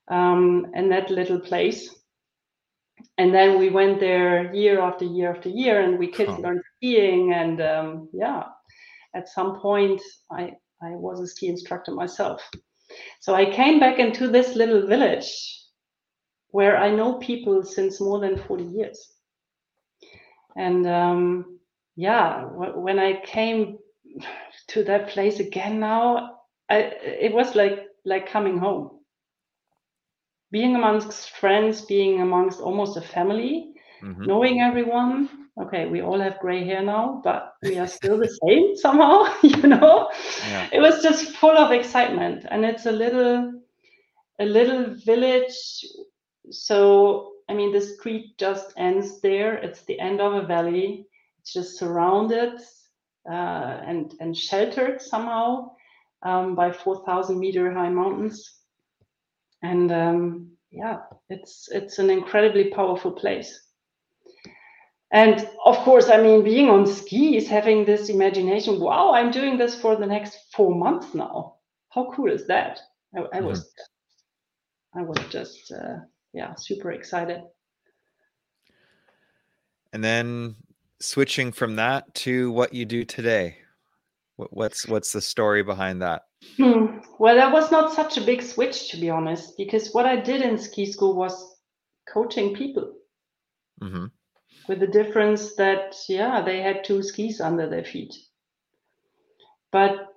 um, 0.09 0.67
in 0.75 0.89
that 0.89 1.09
little 1.09 1.39
place, 1.39 1.93
and 3.17 3.33
then 3.33 3.59
we 3.59 3.69
went 3.69 3.99
there 3.99 4.53
year 4.53 4.79
after 4.79 5.05
year 5.05 5.31
after 5.35 5.49
year, 5.49 5.81
and 5.81 5.99
we 5.99 6.07
kids 6.12 6.31
Huh. 6.31 6.39
learned 6.39 6.62
skiing, 6.77 7.33
and 7.33 7.62
um, 7.62 8.09
yeah, 8.13 8.43
at 9.15 9.27
some 9.29 9.59
point 9.59 10.01
I 10.31 10.53
I 10.81 10.91
was 10.95 11.19
a 11.21 11.27
ski 11.27 11.47
instructor 11.47 11.91
myself. 11.91 12.41
So 13.21 13.35
I 13.35 13.51
came 13.51 13.79
back 13.79 13.99
into 13.99 14.27
this 14.27 14.55
little 14.55 14.88
village 14.88 15.59
where 16.51 16.77
I 16.77 16.91
know 16.91 17.13
people 17.19 17.63
since 17.63 17.99
more 18.01 18.19
than 18.19 18.38
40 18.38 18.63
years. 18.63 19.13
And 20.55 20.85
um, 20.88 21.59
yeah, 21.95 22.41
w- 22.41 22.79
when 22.79 22.99
I 22.99 23.21
came 23.25 23.77
to 24.69 24.83
that 24.85 25.09
place 25.09 25.39
again 25.39 25.79
now, 25.79 26.38
I, 26.69 26.77
it 26.77 27.33
was 27.33 27.55
like 27.55 27.79
like 28.05 28.27
coming 28.29 28.57
home. 28.57 28.91
Being 30.51 30.75
amongst 30.75 31.31
friends, 31.31 31.81
being 31.85 32.21
amongst 32.21 32.59
almost 32.62 32.97
a 32.97 33.01
family, 33.01 33.73
hmm 34.01 34.25
knowing 34.25 34.62
everyone. 34.62 35.29
Okay, 35.62 35.88
we 35.88 36.01
all 36.01 36.19
have 36.19 36.39
gray 36.39 36.63
hair 36.65 36.81
now, 36.81 37.21
but 37.23 37.53
we 37.62 37.77
are 37.77 37.88
still 37.88 38.17
the 38.17 38.27
same 38.45 38.75
somehow, 38.75 39.25
you 39.43 39.67
know 39.67 40.09
Yeah. 40.43 40.69
it 40.71 40.79
was 40.79 41.01
just 41.03 41.35
full 41.38 41.57
of 41.57 41.71
excitement 41.71 42.45
and 42.49 42.65
it's 42.65 42.85
a 42.85 42.91
little 42.91 43.53
a 44.39 44.45
little 44.45 44.95
village 45.05 45.85
so 46.51 47.33
i 47.49 47.53
mean 47.53 47.71
the 47.71 47.81
street 47.81 48.38
just 48.38 48.73
ends 48.77 49.21
there. 49.21 49.55
It's 49.55 49.81
the 49.83 49.99
end 49.99 50.21
of 50.21 50.33
a 50.33 50.45
valley. 50.45 51.07
It's 51.39 51.53
just 51.53 51.77
surrounded 51.77 52.59
uh, 53.29 53.81
and 53.88 54.13
and 54.19 54.35
sheltered 54.35 55.01
somehow 55.01 55.71
um, 56.23 56.55
by 56.55 56.71
4000 56.71 57.39
meter 57.39 57.71
high 57.73 57.89
mountains. 57.89 58.59
And 59.62 59.91
um, 59.91 60.51
yeah 60.71 60.99
it's 61.29 61.69
it's 61.71 61.99
an 61.99 62.09
incredibly 62.09 62.69
powerful 62.71 63.12
place. 63.12 63.67
And 65.12 65.49
of 65.65 65.77
course, 65.77 66.09
I 66.09 66.21
mean, 66.21 66.43
being 66.43 66.69
on 66.69 66.85
skis, 66.85 67.47
having 67.47 67.83
this 67.83 68.09
imagination, 68.09 68.79
wow, 68.79 69.12
I'm 69.13 69.31
doing 69.31 69.57
this 69.57 69.79
for 69.79 69.95
the 69.95 70.05
next 70.05 70.53
four 70.53 70.75
months 70.75 71.15
now. 71.15 71.55
How 71.89 72.12
cool 72.12 72.31
is 72.31 72.45
that? 72.47 72.79
I, 73.15 73.38
I 73.38 73.41
was, 73.41 73.73
I 74.95 75.01
was 75.01 75.17
just, 75.31 75.71
uh, 75.71 75.97
yeah, 76.33 76.55
super 76.55 76.91
excited. 76.91 77.41
And 79.93 80.03
then 80.03 80.55
switching 81.01 81.51
from 81.51 81.75
that 81.77 82.13
to 82.13 82.51
what 82.51 82.73
you 82.73 82.85
do 82.85 83.03
today. 83.03 83.57
What, 84.35 84.53
what's 84.55 84.87
what's 84.87 85.11
the 85.11 85.21
story 85.21 85.63
behind 85.63 86.01
that? 86.01 86.23
Hmm. 86.57 86.99
Well, 87.19 87.35
that 87.35 87.51
was 87.51 87.71
not 87.71 87.93
such 87.93 88.17
a 88.17 88.21
big 88.21 88.41
switch, 88.41 88.91
to 88.91 88.97
be 88.97 89.09
honest, 89.09 89.57
because 89.57 89.93
what 89.93 90.05
I 90.05 90.17
did 90.17 90.41
in 90.41 90.57
ski 90.57 90.85
school 90.85 91.15
was 91.15 91.57
coaching 92.07 92.55
people 92.55 92.93
hmm 93.81 94.07
with 94.67 94.79
the 94.79 94.87
difference 94.87 95.55
that, 95.55 95.95
yeah, 96.07 96.41
they 96.41 96.61
had 96.61 96.83
two 96.83 97.01
skis 97.01 97.41
under 97.41 97.67
their 97.67 97.83
feet. 97.83 98.15
But, 99.71 100.07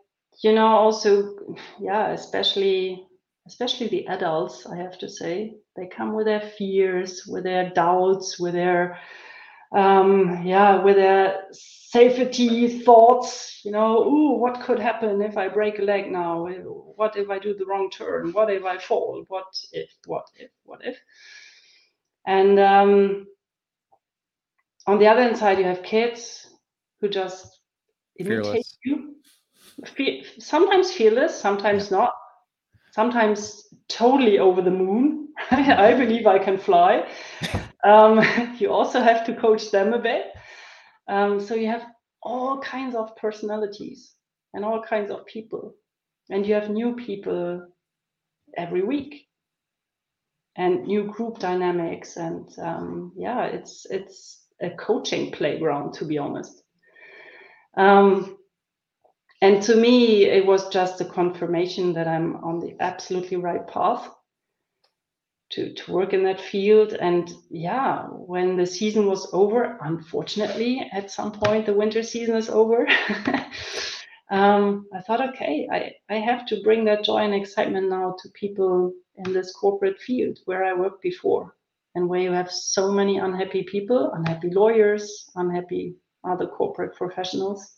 you 0.42 0.52
know, 0.52 0.66
also, 0.66 1.36
yeah, 1.80 2.10
especially 2.10 3.06
especially 3.46 3.88
the 3.88 4.06
adults, 4.06 4.66
I 4.66 4.76
have 4.76 4.98
to 4.98 5.08
say, 5.08 5.56
they 5.76 5.86
come 5.86 6.12
with 6.12 6.26
their 6.26 6.40
fears, 6.40 7.26
with 7.26 7.44
their 7.44 7.70
doubts, 7.70 8.38
with 8.38 8.54
their 8.54 8.98
um, 9.72 10.42
yeah, 10.44 10.82
with 10.82 10.96
their 10.96 11.44
safety 11.52 12.80
thoughts, 12.80 13.60
you 13.64 13.70
know, 13.70 14.04
ooh, 14.04 14.32
what 14.32 14.60
could 14.60 14.78
happen 14.78 15.22
if 15.22 15.38
I 15.38 15.48
break 15.48 15.78
a 15.78 15.82
leg 15.82 16.10
now? 16.10 16.46
What 16.96 17.16
if 17.16 17.30
I 17.30 17.38
do 17.38 17.54
the 17.54 17.64
wrong 17.64 17.90
turn? 17.90 18.32
What 18.32 18.50
if 18.50 18.64
I 18.64 18.76
fall? 18.76 19.24
What 19.28 19.46
if, 19.72 19.88
what 20.06 20.26
if, 20.36 20.50
what 20.64 20.80
if? 20.84 20.98
And 22.26 22.58
um, 22.60 23.26
on 24.86 24.98
the 24.98 25.06
other 25.06 25.22
hand 25.22 25.38
side, 25.38 25.58
you 25.58 25.64
have 25.64 25.82
kids 25.82 26.48
who 27.00 27.08
just 27.08 27.60
imitate 28.18 28.42
Fearless. 28.44 28.78
you. 28.84 29.16
Fe- 29.96 30.24
sometimes 30.38 30.92
fearless, 30.92 31.38
sometimes 31.38 31.90
not. 31.90 32.12
Sometimes 32.92 33.68
totally 33.88 34.38
over 34.38 34.60
the 34.60 34.70
moon. 34.70 35.21
I 35.50 35.94
believe 35.94 36.26
I 36.26 36.38
can 36.38 36.58
fly. 36.58 37.08
Um, 37.84 38.20
you 38.58 38.70
also 38.70 39.00
have 39.00 39.24
to 39.26 39.34
coach 39.34 39.70
them 39.70 39.92
a 39.92 39.98
bit. 39.98 40.26
Um, 41.08 41.40
so 41.40 41.54
you 41.54 41.66
have 41.66 41.86
all 42.22 42.60
kinds 42.60 42.94
of 42.94 43.16
personalities 43.16 44.14
and 44.54 44.64
all 44.64 44.82
kinds 44.82 45.10
of 45.10 45.26
people, 45.26 45.74
and 46.30 46.46
you 46.46 46.54
have 46.54 46.70
new 46.70 46.94
people 46.94 47.66
every 48.56 48.82
week, 48.82 49.26
and 50.56 50.84
new 50.86 51.04
group 51.04 51.38
dynamics, 51.38 52.16
and 52.16 52.48
um, 52.58 53.12
yeah, 53.16 53.44
it's 53.44 53.86
it's 53.90 54.44
a 54.60 54.70
coaching 54.70 55.32
playground 55.32 55.92
to 55.94 56.04
be 56.04 56.18
honest. 56.18 56.62
Um, 57.76 58.36
and 59.40 59.60
to 59.64 59.74
me, 59.74 60.26
it 60.26 60.46
was 60.46 60.68
just 60.68 61.00
a 61.00 61.04
confirmation 61.04 61.94
that 61.94 62.06
I'm 62.06 62.36
on 62.44 62.60
the 62.60 62.76
absolutely 62.78 63.38
right 63.38 63.66
path 63.66 64.08
to, 65.52 65.72
to 65.72 65.92
work 65.92 66.12
in 66.12 66.24
that 66.24 66.40
field. 66.40 66.94
And 66.94 67.32
yeah, 67.50 68.04
when 68.04 68.56
the 68.56 68.66
season 68.66 69.06
was 69.06 69.28
over, 69.32 69.78
unfortunately, 69.82 70.88
at 70.92 71.10
some 71.10 71.32
point 71.32 71.66
the 71.66 71.74
winter 71.74 72.02
season 72.02 72.36
is 72.36 72.48
over. 72.48 72.88
um, 74.30 74.86
I 74.94 75.00
thought, 75.02 75.28
okay, 75.30 75.68
I, 75.70 75.92
I 76.10 76.18
have 76.18 76.46
to 76.46 76.62
bring 76.62 76.84
that 76.86 77.04
joy 77.04 77.18
and 77.18 77.34
excitement 77.34 77.90
now 77.90 78.16
to 78.22 78.28
people 78.30 78.92
in 79.16 79.32
this 79.32 79.52
corporate 79.52 80.00
field 80.00 80.38
where 80.46 80.64
I 80.64 80.72
worked 80.72 81.02
before 81.02 81.54
and 81.94 82.08
where 82.08 82.20
you 82.20 82.32
have 82.32 82.50
so 82.50 82.90
many 82.90 83.18
unhappy 83.18 83.64
people, 83.64 84.10
unhappy 84.14 84.50
lawyers, 84.50 85.30
unhappy 85.34 85.94
other 86.24 86.46
corporate 86.46 86.96
professionals. 86.96 87.76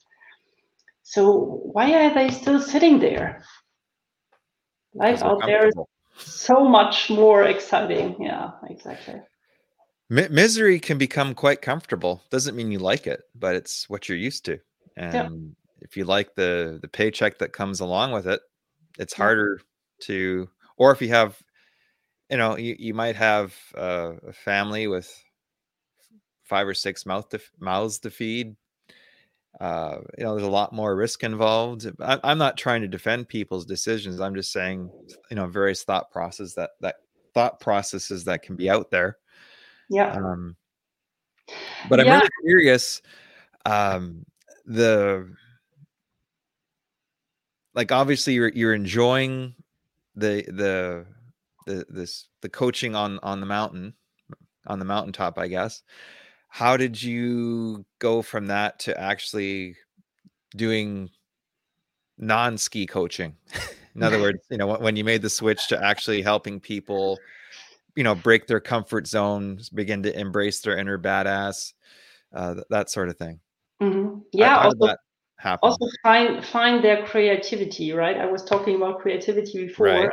So 1.02 1.60
why 1.72 1.92
are 1.92 2.14
they 2.14 2.30
still 2.30 2.60
sitting 2.60 3.00
there? 3.00 3.42
Life 4.94 5.22
out 5.22 5.42
there 5.44 5.66
is. 5.66 5.74
So 6.18 6.64
much 6.64 7.10
more 7.10 7.44
exciting. 7.44 8.16
Yeah, 8.20 8.52
exactly. 8.68 9.20
Mi- 10.10 10.28
misery 10.28 10.78
can 10.78 10.98
become 10.98 11.34
quite 11.34 11.62
comfortable. 11.62 12.22
Doesn't 12.30 12.56
mean 12.56 12.70
you 12.70 12.78
like 12.78 13.06
it, 13.06 13.22
but 13.34 13.54
it's 13.54 13.88
what 13.88 14.08
you're 14.08 14.18
used 14.18 14.44
to. 14.46 14.58
And 14.96 15.14
yeah. 15.14 15.28
if 15.80 15.96
you 15.96 16.04
like 16.04 16.34
the 16.34 16.78
the 16.80 16.88
paycheck 16.88 17.38
that 17.38 17.52
comes 17.52 17.80
along 17.80 18.12
with 18.12 18.26
it, 18.26 18.40
it's 18.98 19.14
harder 19.14 19.60
to. 20.02 20.48
Or 20.76 20.92
if 20.92 21.00
you 21.00 21.08
have, 21.08 21.40
you 22.30 22.36
know, 22.36 22.56
you, 22.56 22.74
you 22.78 22.94
might 22.94 23.16
have 23.16 23.54
uh, 23.76 24.14
a 24.26 24.32
family 24.32 24.88
with 24.88 25.08
five 26.42 26.66
or 26.66 26.74
six 26.74 27.06
mouth 27.06 27.28
to, 27.30 27.40
mouths 27.60 27.98
to 28.00 28.10
feed. 28.10 28.56
Uh, 29.60 29.98
you 30.18 30.24
know, 30.24 30.34
there's 30.34 30.46
a 30.46 30.50
lot 30.50 30.72
more 30.72 30.96
risk 30.96 31.22
involved. 31.22 31.86
I, 32.00 32.18
I'm 32.24 32.38
not 32.38 32.56
trying 32.56 32.82
to 32.82 32.88
defend 32.88 33.28
people's 33.28 33.64
decisions. 33.64 34.20
I'm 34.20 34.34
just 34.34 34.52
saying, 34.52 34.90
you 35.30 35.36
know, 35.36 35.46
various 35.46 35.84
thought 35.84 36.10
processes 36.10 36.54
that 36.54 36.70
that 36.80 36.96
thought 37.34 37.60
processes 37.60 38.24
that 38.24 38.42
can 38.42 38.56
be 38.56 38.68
out 38.68 38.90
there 38.90 39.18
yeah. 39.88 40.12
Um, 40.12 40.56
but 41.88 42.00
I'm 42.00 42.06
yeah. 42.06 42.18
really 42.18 42.30
curious. 42.42 43.02
Um, 43.66 44.24
the 44.66 45.30
like 47.74 47.92
obviously 47.92 48.34
you're 48.34 48.48
you're 48.48 48.74
enjoying 48.74 49.54
the 50.16 50.44
the 50.48 51.06
the 51.66 51.84
this 51.88 52.28
the 52.40 52.48
coaching 52.48 52.94
on 52.94 53.18
on 53.22 53.40
the 53.40 53.46
mountain 53.46 53.94
on 54.66 54.78
the 54.78 54.84
mountaintop 54.86 55.38
i 55.38 55.46
guess 55.46 55.82
how 56.54 56.76
did 56.76 57.02
you 57.02 57.84
go 57.98 58.22
from 58.22 58.46
that 58.46 58.78
to 58.78 58.96
actually 59.00 59.74
doing 60.54 61.10
non-ski 62.16 62.86
coaching 62.86 63.34
in 63.96 64.04
other 64.04 64.20
words 64.22 64.38
you 64.52 64.56
know 64.56 64.76
when 64.78 64.94
you 64.94 65.02
made 65.02 65.20
the 65.20 65.28
switch 65.28 65.66
to 65.66 65.84
actually 65.84 66.22
helping 66.22 66.60
people 66.60 67.18
you 67.96 68.04
know 68.04 68.14
break 68.14 68.46
their 68.46 68.60
comfort 68.60 69.04
zones 69.08 69.68
begin 69.68 70.00
to 70.04 70.16
embrace 70.16 70.60
their 70.60 70.78
inner 70.78 70.96
badass 70.96 71.72
uh, 72.36 72.54
that 72.70 72.88
sort 72.88 73.08
of 73.08 73.16
thing 73.16 73.40
mm-hmm. 73.82 74.20
yeah 74.30 74.70
how, 75.36 75.58
also, 75.60 75.80
also 75.82 75.86
find 76.04 76.46
find 76.46 76.84
their 76.84 77.04
creativity 77.04 77.92
right 77.92 78.16
i 78.16 78.26
was 78.26 78.44
talking 78.44 78.76
about 78.76 79.00
creativity 79.00 79.66
before 79.66 79.86
right. 79.86 80.10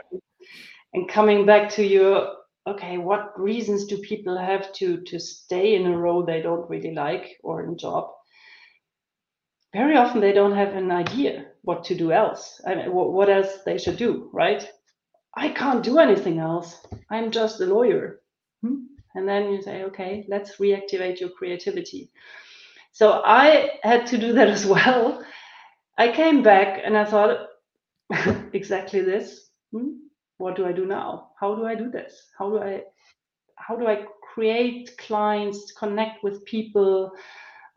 and 0.96 1.08
coming 1.08 1.46
back 1.46 1.70
to 1.70 1.86
your 1.86 2.41
okay 2.68 2.98
what 2.98 3.40
reasons 3.40 3.86
do 3.86 3.98
people 3.98 4.38
have 4.38 4.72
to 4.74 5.02
to 5.02 5.20
stay 5.20 5.76
in 5.76 5.86
a 5.88 5.98
role 5.98 6.24
they 6.24 6.42
don't 6.42 6.70
really 6.70 6.94
like 6.94 7.38
or 7.44 7.64
in 7.64 7.72
a 7.72 7.76
job 7.76 8.12
very 9.74 9.96
often 9.96 10.22
they 10.22 10.34
don't 10.34 10.56
have 10.56 10.74
an 10.76 10.92
idea 10.92 11.46
what 11.64 11.84
to 11.84 11.96
do 11.96 12.12
else 12.12 12.62
I 12.68 12.76
mean, 12.76 12.92
what, 12.92 13.30
else 13.30 13.60
they 13.66 13.78
should 13.78 13.98
do 13.98 14.30
right 14.34 14.68
I 15.36 15.50
can't 15.50 15.84
do 15.84 16.00
anything 16.00 16.40
else. 16.40 16.86
I'm 17.10 17.32
just 17.32 17.62
a 17.62 17.66
lawyer. 17.66 18.22
Hmm? 18.62 18.86
And 19.16 19.28
then 19.28 19.52
you 19.52 19.62
say, 19.62 19.84
okay, 19.84 20.26
let's 20.28 20.58
reactivate 20.58 21.20
your 21.20 21.30
creativity. 21.30 22.12
So 22.92 23.22
I 23.26 23.80
had 23.84 24.06
to 24.08 24.18
do 24.18 24.34
that 24.34 24.50
as 24.50 24.66
well. 24.66 25.24
I 25.98 26.12
came 26.12 26.44
back 26.44 26.82
and 26.84 26.98
I 26.98 27.06
thought, 27.06 27.48
exactly 28.54 29.02
this. 29.02 29.50
Hmm? 29.72 29.92
What 30.42 30.56
do 30.56 30.66
I 30.66 30.72
do 30.72 30.86
now? 30.86 31.32
How 31.40 31.56
do 31.56 31.66
I 31.66 31.76
do 31.76 31.90
this? 31.90 32.30
How 32.38 32.50
do 32.50 32.60
I 32.60 32.84
how 33.56 33.76
do 33.76 33.88
I 33.88 34.06
create 34.34 34.98
clients, 34.98 35.72
connect 35.72 36.24
with 36.24 36.44
people? 36.46 37.12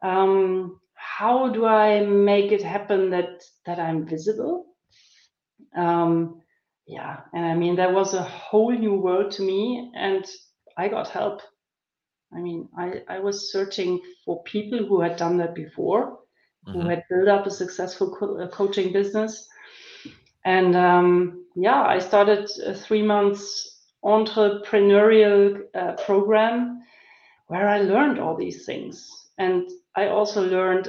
Um, 0.02 0.80
how 0.94 1.48
do 1.48 1.66
I 1.66 2.00
make 2.00 2.52
it 2.52 2.62
happen 2.62 3.10
that 3.10 3.42
that 3.66 3.78
I'm 3.78 4.06
visible? 4.06 4.66
Um, 5.76 6.42
yeah 6.86 7.20
and 7.32 7.46
i 7.46 7.54
mean 7.54 7.76
that 7.76 7.92
was 7.92 8.14
a 8.14 8.22
whole 8.22 8.72
new 8.72 8.94
world 8.94 9.30
to 9.32 9.42
me 9.42 9.90
and 9.96 10.26
i 10.76 10.88
got 10.88 11.08
help 11.08 11.40
i 12.34 12.38
mean 12.38 12.68
i 12.76 13.00
i 13.08 13.18
was 13.18 13.50
searching 13.50 14.00
for 14.24 14.42
people 14.42 14.84
who 14.86 15.00
had 15.00 15.16
done 15.16 15.36
that 15.38 15.54
before 15.54 16.18
mm-hmm. 16.68 16.80
who 16.80 16.88
had 16.88 17.02
built 17.08 17.28
up 17.28 17.46
a 17.46 17.50
successful 17.50 18.14
co- 18.16 18.46
coaching 18.48 18.92
business 18.92 19.48
and 20.44 20.76
um, 20.76 21.44
yeah 21.54 21.82
i 21.82 21.98
started 21.98 22.48
a 22.66 22.74
three 22.74 23.02
months 23.02 23.82
entrepreneurial 24.04 25.60
uh, 25.74 25.92
program 26.04 26.82
where 27.46 27.68
i 27.68 27.78
learned 27.78 28.18
all 28.18 28.36
these 28.36 28.64
things 28.64 29.28
and 29.38 29.70
i 29.96 30.08
also 30.08 30.42
learned 30.42 30.88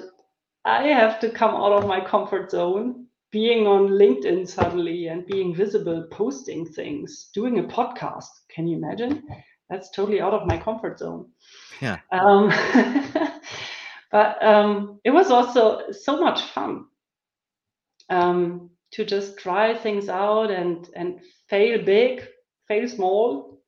i 0.65 0.83
have 0.83 1.19
to 1.19 1.29
come 1.29 1.55
out 1.55 1.71
of 1.71 1.87
my 1.87 1.99
comfort 2.03 2.51
zone 2.51 3.05
being 3.35 3.67
on 3.67 3.89
LinkedIn 3.89 4.47
suddenly 4.47 5.07
and 5.07 5.25
being 5.25 5.53
visible, 5.53 6.07
posting 6.09 6.65
things, 6.65 7.31
doing 7.33 7.59
a 7.59 7.63
podcast. 7.63 8.29
Can 8.47 8.65
you 8.65 8.77
imagine? 8.77 9.23
That's 9.69 9.89
totally 9.91 10.21
out 10.21 10.33
of 10.33 10.47
my 10.47 10.57
comfort 10.57 10.99
zone. 10.99 11.27
Yeah. 11.81 11.99
Um, 12.13 12.47
but 14.11 14.41
um, 14.41 15.01
it 15.03 15.11
was 15.11 15.31
also 15.31 15.91
so 15.91 16.17
much 16.21 16.43
fun 16.43 16.85
um, 18.09 18.69
to 18.95 19.05
just 19.05 19.37
try 19.37 19.73
things 19.73 20.09
out 20.09 20.51
and 20.51 20.87
and 20.95 21.19
fail 21.49 21.83
big, 21.83 22.25
fail 22.67 22.87
small, 22.87 23.59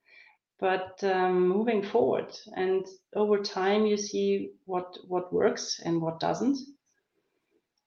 but 0.59 1.03
um, 1.03 1.47
moving 1.47 1.83
forward. 1.83 2.33
And 2.55 2.85
over 3.15 3.39
time, 3.39 3.85
you 3.85 3.97
see 3.97 4.51
what 4.65 4.97
what 5.07 5.33
works 5.33 5.81
and 5.83 6.01
what 6.01 6.19
doesn't. 6.19 6.57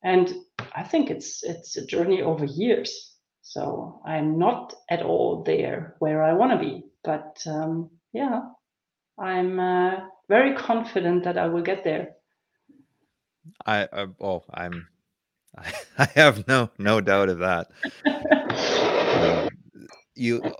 And 0.04 0.34
I 0.74 0.82
think 0.82 1.10
it's 1.10 1.42
it's 1.42 1.76
a 1.76 1.86
journey 1.86 2.22
over 2.22 2.44
years. 2.44 3.16
So 3.42 4.02
I'm 4.04 4.38
not 4.38 4.74
at 4.90 5.02
all 5.02 5.42
there 5.42 5.96
where 5.98 6.22
I 6.22 6.34
want 6.34 6.52
to 6.52 6.58
be, 6.58 6.84
but 7.02 7.42
um, 7.46 7.90
yeah, 8.12 8.42
I'm 9.18 9.58
uh, 9.58 9.96
very 10.28 10.54
confident 10.56 11.24
that 11.24 11.38
I 11.38 11.48
will 11.48 11.62
get 11.62 11.84
there. 11.84 12.16
I 13.66 13.84
uh, 13.84 14.06
oh 14.20 14.44
I'm 14.52 14.89
I 15.98 16.08
have 16.14 16.46
no 16.46 16.70
no 16.78 17.00
doubt 17.00 17.28
of 17.28 17.38
that. 17.38 17.68
uh, 18.06 19.48
you 20.14 20.54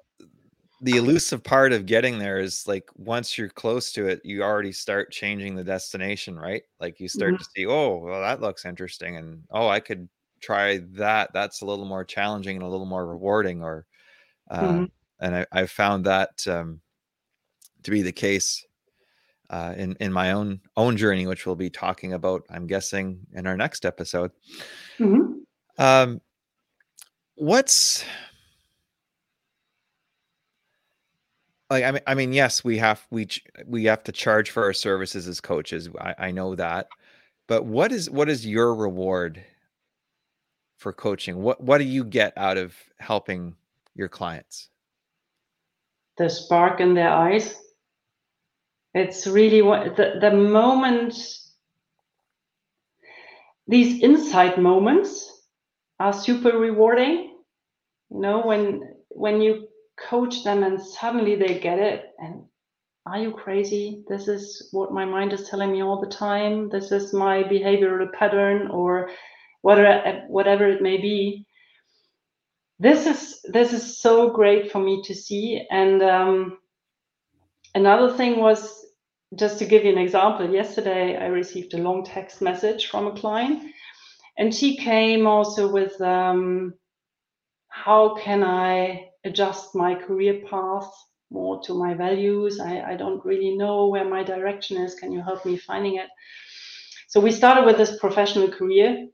the 0.82 0.96
elusive 0.96 1.44
part 1.44 1.72
of 1.72 1.86
getting 1.86 2.18
there 2.18 2.38
is 2.38 2.66
like 2.66 2.88
once 2.96 3.36
you're 3.36 3.50
close 3.50 3.92
to 3.92 4.06
it, 4.06 4.20
you 4.24 4.42
already 4.42 4.72
start 4.72 5.12
changing 5.12 5.54
the 5.54 5.64
destination, 5.64 6.38
right? 6.38 6.62
Like 6.80 7.00
you 7.00 7.08
start 7.08 7.34
mm-hmm. 7.34 7.42
to 7.42 7.50
see, 7.54 7.66
oh, 7.66 7.98
well, 7.98 8.20
that 8.22 8.40
looks 8.40 8.64
interesting, 8.64 9.16
and 9.16 9.42
oh, 9.50 9.68
I 9.68 9.80
could 9.80 10.08
try 10.40 10.78
that. 10.92 11.30
That's 11.34 11.60
a 11.60 11.66
little 11.66 11.84
more 11.84 12.04
challenging 12.04 12.56
and 12.56 12.64
a 12.64 12.68
little 12.68 12.86
more 12.86 13.06
rewarding. 13.06 13.62
Or, 13.62 13.86
uh, 14.50 14.60
mm-hmm. 14.60 14.84
and 15.20 15.36
I, 15.36 15.46
I 15.52 15.66
found 15.66 16.06
that 16.06 16.46
um, 16.46 16.80
to 17.82 17.90
be 17.90 18.00
the 18.00 18.12
case 18.12 18.64
uh, 19.50 19.74
in 19.76 19.96
in 20.00 20.12
my 20.12 20.30
own 20.30 20.60
own 20.76 20.96
journey, 20.96 21.26
which 21.26 21.44
we'll 21.44 21.56
be 21.56 21.70
talking 21.70 22.12
about, 22.12 22.44
I'm 22.48 22.66
guessing, 22.66 23.26
in 23.34 23.46
our 23.46 23.56
next 23.56 23.84
episode. 23.84 24.30
Mm-hmm. 24.98 25.32
Um, 25.76 26.20
what's 27.34 28.04
like 31.68 31.84
I 31.84 31.90
mean, 31.90 32.02
I 32.06 32.14
mean, 32.14 32.32
yes, 32.32 32.62
we 32.62 32.78
have 32.78 33.04
we 33.10 33.28
we 33.66 33.84
have 33.84 34.04
to 34.04 34.12
charge 34.12 34.50
for 34.50 34.62
our 34.62 34.72
services 34.72 35.26
as 35.26 35.40
coaches. 35.40 35.88
I, 36.00 36.14
I 36.18 36.30
know 36.30 36.54
that, 36.54 36.88
but 37.48 37.64
what 37.64 37.90
is 37.90 38.08
what 38.08 38.28
is 38.28 38.46
your 38.46 38.74
reward 38.74 39.44
for 40.78 40.92
coaching? 40.92 41.42
What 41.42 41.60
what 41.60 41.78
do 41.78 41.84
you 41.84 42.04
get 42.04 42.32
out 42.36 42.56
of 42.56 42.76
helping 42.98 43.56
your 43.96 44.08
clients? 44.08 44.68
The 46.18 46.28
spark 46.28 46.80
in 46.80 46.94
their 46.94 47.10
eyes. 47.10 47.56
It's 48.94 49.26
really 49.26 49.62
what 49.62 49.96
the, 49.96 50.18
the 50.20 50.30
moment 50.32 51.14
these 53.66 54.02
insight 54.02 54.58
moments 54.58 55.44
are 56.00 56.12
super 56.12 56.58
rewarding. 56.58 57.36
You 58.10 58.20
know, 58.20 58.42
when 58.44 58.94
when 59.10 59.40
you 59.40 59.68
coach 60.08 60.44
them 60.44 60.62
and 60.62 60.80
suddenly 60.80 61.36
they 61.36 61.58
get 61.58 61.78
it 61.78 62.06
and 62.18 62.44
are 63.06 63.18
you 63.18 63.32
crazy 63.32 64.04
this 64.08 64.28
is 64.28 64.68
what 64.72 64.92
my 64.92 65.04
mind 65.04 65.32
is 65.32 65.48
telling 65.48 65.72
me 65.72 65.82
all 65.82 66.00
the 66.00 66.06
time 66.06 66.68
this 66.70 66.92
is 66.92 67.12
my 67.12 67.42
behavioral 67.42 68.10
pattern 68.12 68.68
or 68.68 69.10
whatever 69.62 70.22
whatever 70.28 70.66
it 70.68 70.80
may 70.80 70.96
be 70.96 71.44
this 72.78 73.06
is 73.06 73.42
this 73.52 73.72
is 73.72 73.98
so 73.98 74.30
great 74.30 74.72
for 74.72 74.78
me 74.78 75.02
to 75.02 75.14
see 75.14 75.66
and 75.70 76.02
um, 76.02 76.58
another 77.74 78.16
thing 78.16 78.38
was 78.38 78.84
just 79.38 79.58
to 79.58 79.64
give 79.64 79.84
you 79.84 79.92
an 79.92 79.98
example 79.98 80.50
yesterday 80.50 81.16
i 81.16 81.26
received 81.26 81.74
a 81.74 81.78
long 81.78 82.04
text 82.04 82.42
message 82.42 82.86
from 82.86 83.06
a 83.06 83.16
client 83.16 83.62
and 84.38 84.54
she 84.54 84.76
came 84.76 85.26
also 85.26 85.70
with 85.70 86.00
um, 86.00 86.74
how 87.68 88.14
can 88.16 88.42
i 88.42 89.08
adjust 89.24 89.74
my 89.74 89.94
career 89.94 90.42
path 90.50 90.90
more 91.30 91.60
to 91.62 91.74
my 91.74 91.94
values. 91.94 92.60
I, 92.60 92.80
I 92.80 92.96
don't 92.96 93.24
really 93.24 93.56
know 93.56 93.86
where 93.86 94.08
my 94.08 94.22
direction 94.22 94.76
is. 94.78 94.94
Can 94.94 95.12
you 95.12 95.22
help 95.22 95.44
me 95.46 95.56
finding 95.56 95.96
it? 95.96 96.08
So 97.08 97.20
we 97.20 97.32
started 97.32 97.64
with 97.64 97.76
this 97.76 97.98
professional 97.98 98.48
career. 98.48 99.06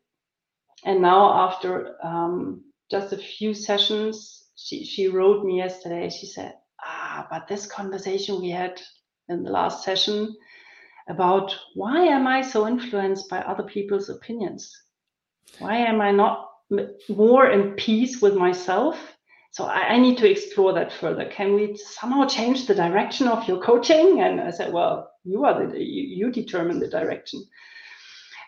And 0.84 1.02
now, 1.02 1.48
after 1.48 1.96
um, 2.04 2.64
just 2.90 3.12
a 3.12 3.16
few 3.16 3.54
sessions, 3.54 4.44
she, 4.56 4.84
she 4.84 5.08
wrote 5.08 5.44
me 5.44 5.58
yesterday. 5.58 6.10
She 6.10 6.26
said, 6.26 6.54
But 7.30 7.48
this 7.48 7.66
conversation 7.66 8.40
we 8.40 8.50
had 8.50 8.80
in 9.28 9.42
the 9.42 9.50
last 9.50 9.84
session 9.84 10.36
about 11.08 11.56
why 11.74 12.00
am 12.04 12.26
I 12.26 12.42
so 12.42 12.66
influenced 12.66 13.28
by 13.28 13.38
other 13.38 13.62
people's 13.62 14.08
opinions? 14.08 14.70
Why 15.58 15.76
am 15.76 16.00
I 16.00 16.10
not 16.10 16.50
more 17.08 17.50
in 17.50 17.72
peace 17.72 18.20
with 18.20 18.34
myself? 18.34 18.98
So 19.52 19.64
I, 19.64 19.94
I 19.94 19.98
need 19.98 20.18
to 20.18 20.30
explore 20.30 20.72
that 20.74 20.92
further. 20.92 21.26
Can 21.26 21.54
we 21.54 21.76
somehow 21.76 22.26
change 22.26 22.66
the 22.66 22.74
direction 22.74 23.28
of 23.28 23.46
your 23.48 23.60
coaching? 23.62 24.20
And 24.20 24.40
I 24.40 24.50
said, 24.50 24.72
well, 24.72 25.10
you 25.24 25.44
are 25.44 25.66
the 25.66 25.78
you, 25.78 26.26
you 26.26 26.32
determine 26.32 26.78
the 26.78 26.88
direction 26.88 27.42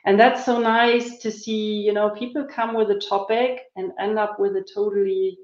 and 0.05 0.19
that's 0.19 0.45
so 0.45 0.59
nice 0.59 1.19
to 1.19 1.31
see 1.31 1.83
you 1.87 1.93
know 1.93 2.11
people 2.11 2.47
come 2.51 2.75
with 2.75 2.91
a 2.91 3.01
topic 3.09 3.61
and 3.77 3.93
end 4.01 4.19
up 4.19 4.39
with 4.39 4.57
a 4.57 4.65
totally 4.75 5.39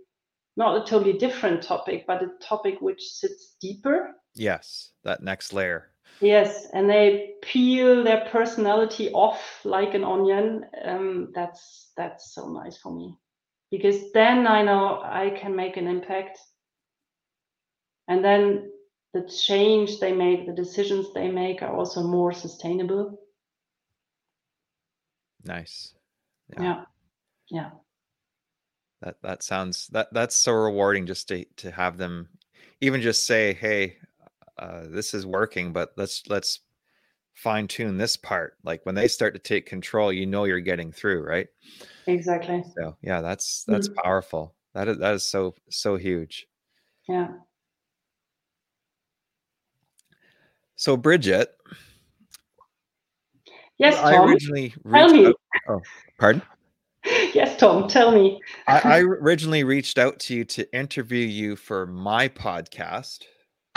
not 0.57 0.77
a 0.77 0.91
totally 0.91 1.13
different 1.19 1.63
topic 1.63 2.05
but 2.07 2.23
a 2.23 2.29
topic 2.41 2.81
which 2.81 3.03
sits 3.03 3.57
deeper 3.61 4.15
yes 4.35 4.91
that 5.03 5.23
next 5.23 5.53
layer 5.53 5.91
yes 6.21 6.67
and 6.73 6.89
they 6.89 7.33
peel 7.43 8.05
their 8.05 8.27
personality 8.31 9.11
off 9.11 9.61
like 9.65 9.95
an 9.95 10.05
onion 10.05 10.65
um, 10.85 11.33
that's 11.35 11.93
that's 11.97 12.35
so 12.35 12.49
nice 12.49 12.77
for 12.77 12.93
me 12.93 13.17
because 13.71 14.13
then 14.13 14.47
i 14.47 14.63
know 14.63 15.01
i 15.05 15.31
can 15.41 15.55
make 15.55 15.77
an 15.77 15.87
impact 15.87 16.39
and 18.09 18.25
then 18.25 18.71
the 19.13 19.23
change 19.23 20.01
they 20.01 20.13
make 20.13 20.47
the 20.47 20.53
decisions 20.53 21.13
they 21.15 21.29
make 21.29 21.63
are 21.63 21.75
also 21.75 22.03
more 22.03 22.33
sustainable 22.33 23.19
Nice. 25.45 25.95
Yeah. 26.49 26.63
yeah. 26.63 26.85
Yeah. 27.51 27.71
That 29.05 29.17
that 29.23 29.43
sounds 29.43 29.89
that 29.89 30.09
that's 30.13 30.35
so 30.35 30.53
rewarding 30.53 31.05
just 31.07 31.29
to 31.29 31.45
to 31.57 31.71
have 31.71 31.99
them 31.99 32.29
even 32.81 33.03
just 33.03 33.27
say, 33.27 33.53
"Hey, 33.53 33.99
uh, 34.59 34.85
this 34.89 35.13
is 35.13 35.27
working, 35.27 35.75
but 35.75 35.93
let's 35.97 36.23
let's 36.29 36.61
fine 37.35 37.69
tune 37.69 37.99
this 37.99 38.17
part." 38.17 38.57
Like 38.65 38.87
when 38.87 38.95
they 38.95 39.09
start 39.09 39.35
to 39.35 39.41
take 39.41 39.67
control, 39.67 40.11
you 40.11 40.25
know 40.25 40.45
you're 40.45 40.61
getting 40.61 40.91
through, 40.91 41.23
right? 41.23 41.49
Exactly. 42.07 42.65
So 42.75 42.97
yeah, 43.03 43.21
that's 43.21 43.65
that's 43.65 43.89
mm-hmm. 43.89 44.03
powerful. 44.03 44.55
That 44.73 44.89
is 44.89 44.99
that 44.99 45.15
is 45.15 45.23
so 45.23 45.55
so 45.69 45.97
huge. 45.97 46.47
Yeah. 47.07 47.29
So 50.77 50.97
Bridget, 50.97 51.55
Yes, 53.77 53.97
Tom. 53.97 54.07
I 54.07 54.25
originally 54.25 54.75
tell 54.91 55.13
me. 55.13 55.27
Out, 55.27 55.35
oh, 55.69 55.81
pardon? 56.19 56.43
Yes, 57.55 57.61
Tom. 57.61 57.89
Tell 57.89 58.13
me. 58.13 58.41
I, 58.67 58.81
I 58.85 59.01
originally 59.01 59.65
reached 59.65 59.99
out 59.99 60.19
to 60.21 60.35
you 60.35 60.45
to 60.47 60.77
interview 60.77 61.27
you 61.27 61.57
for 61.57 61.87
my 61.87 62.29
podcast, 62.29 63.21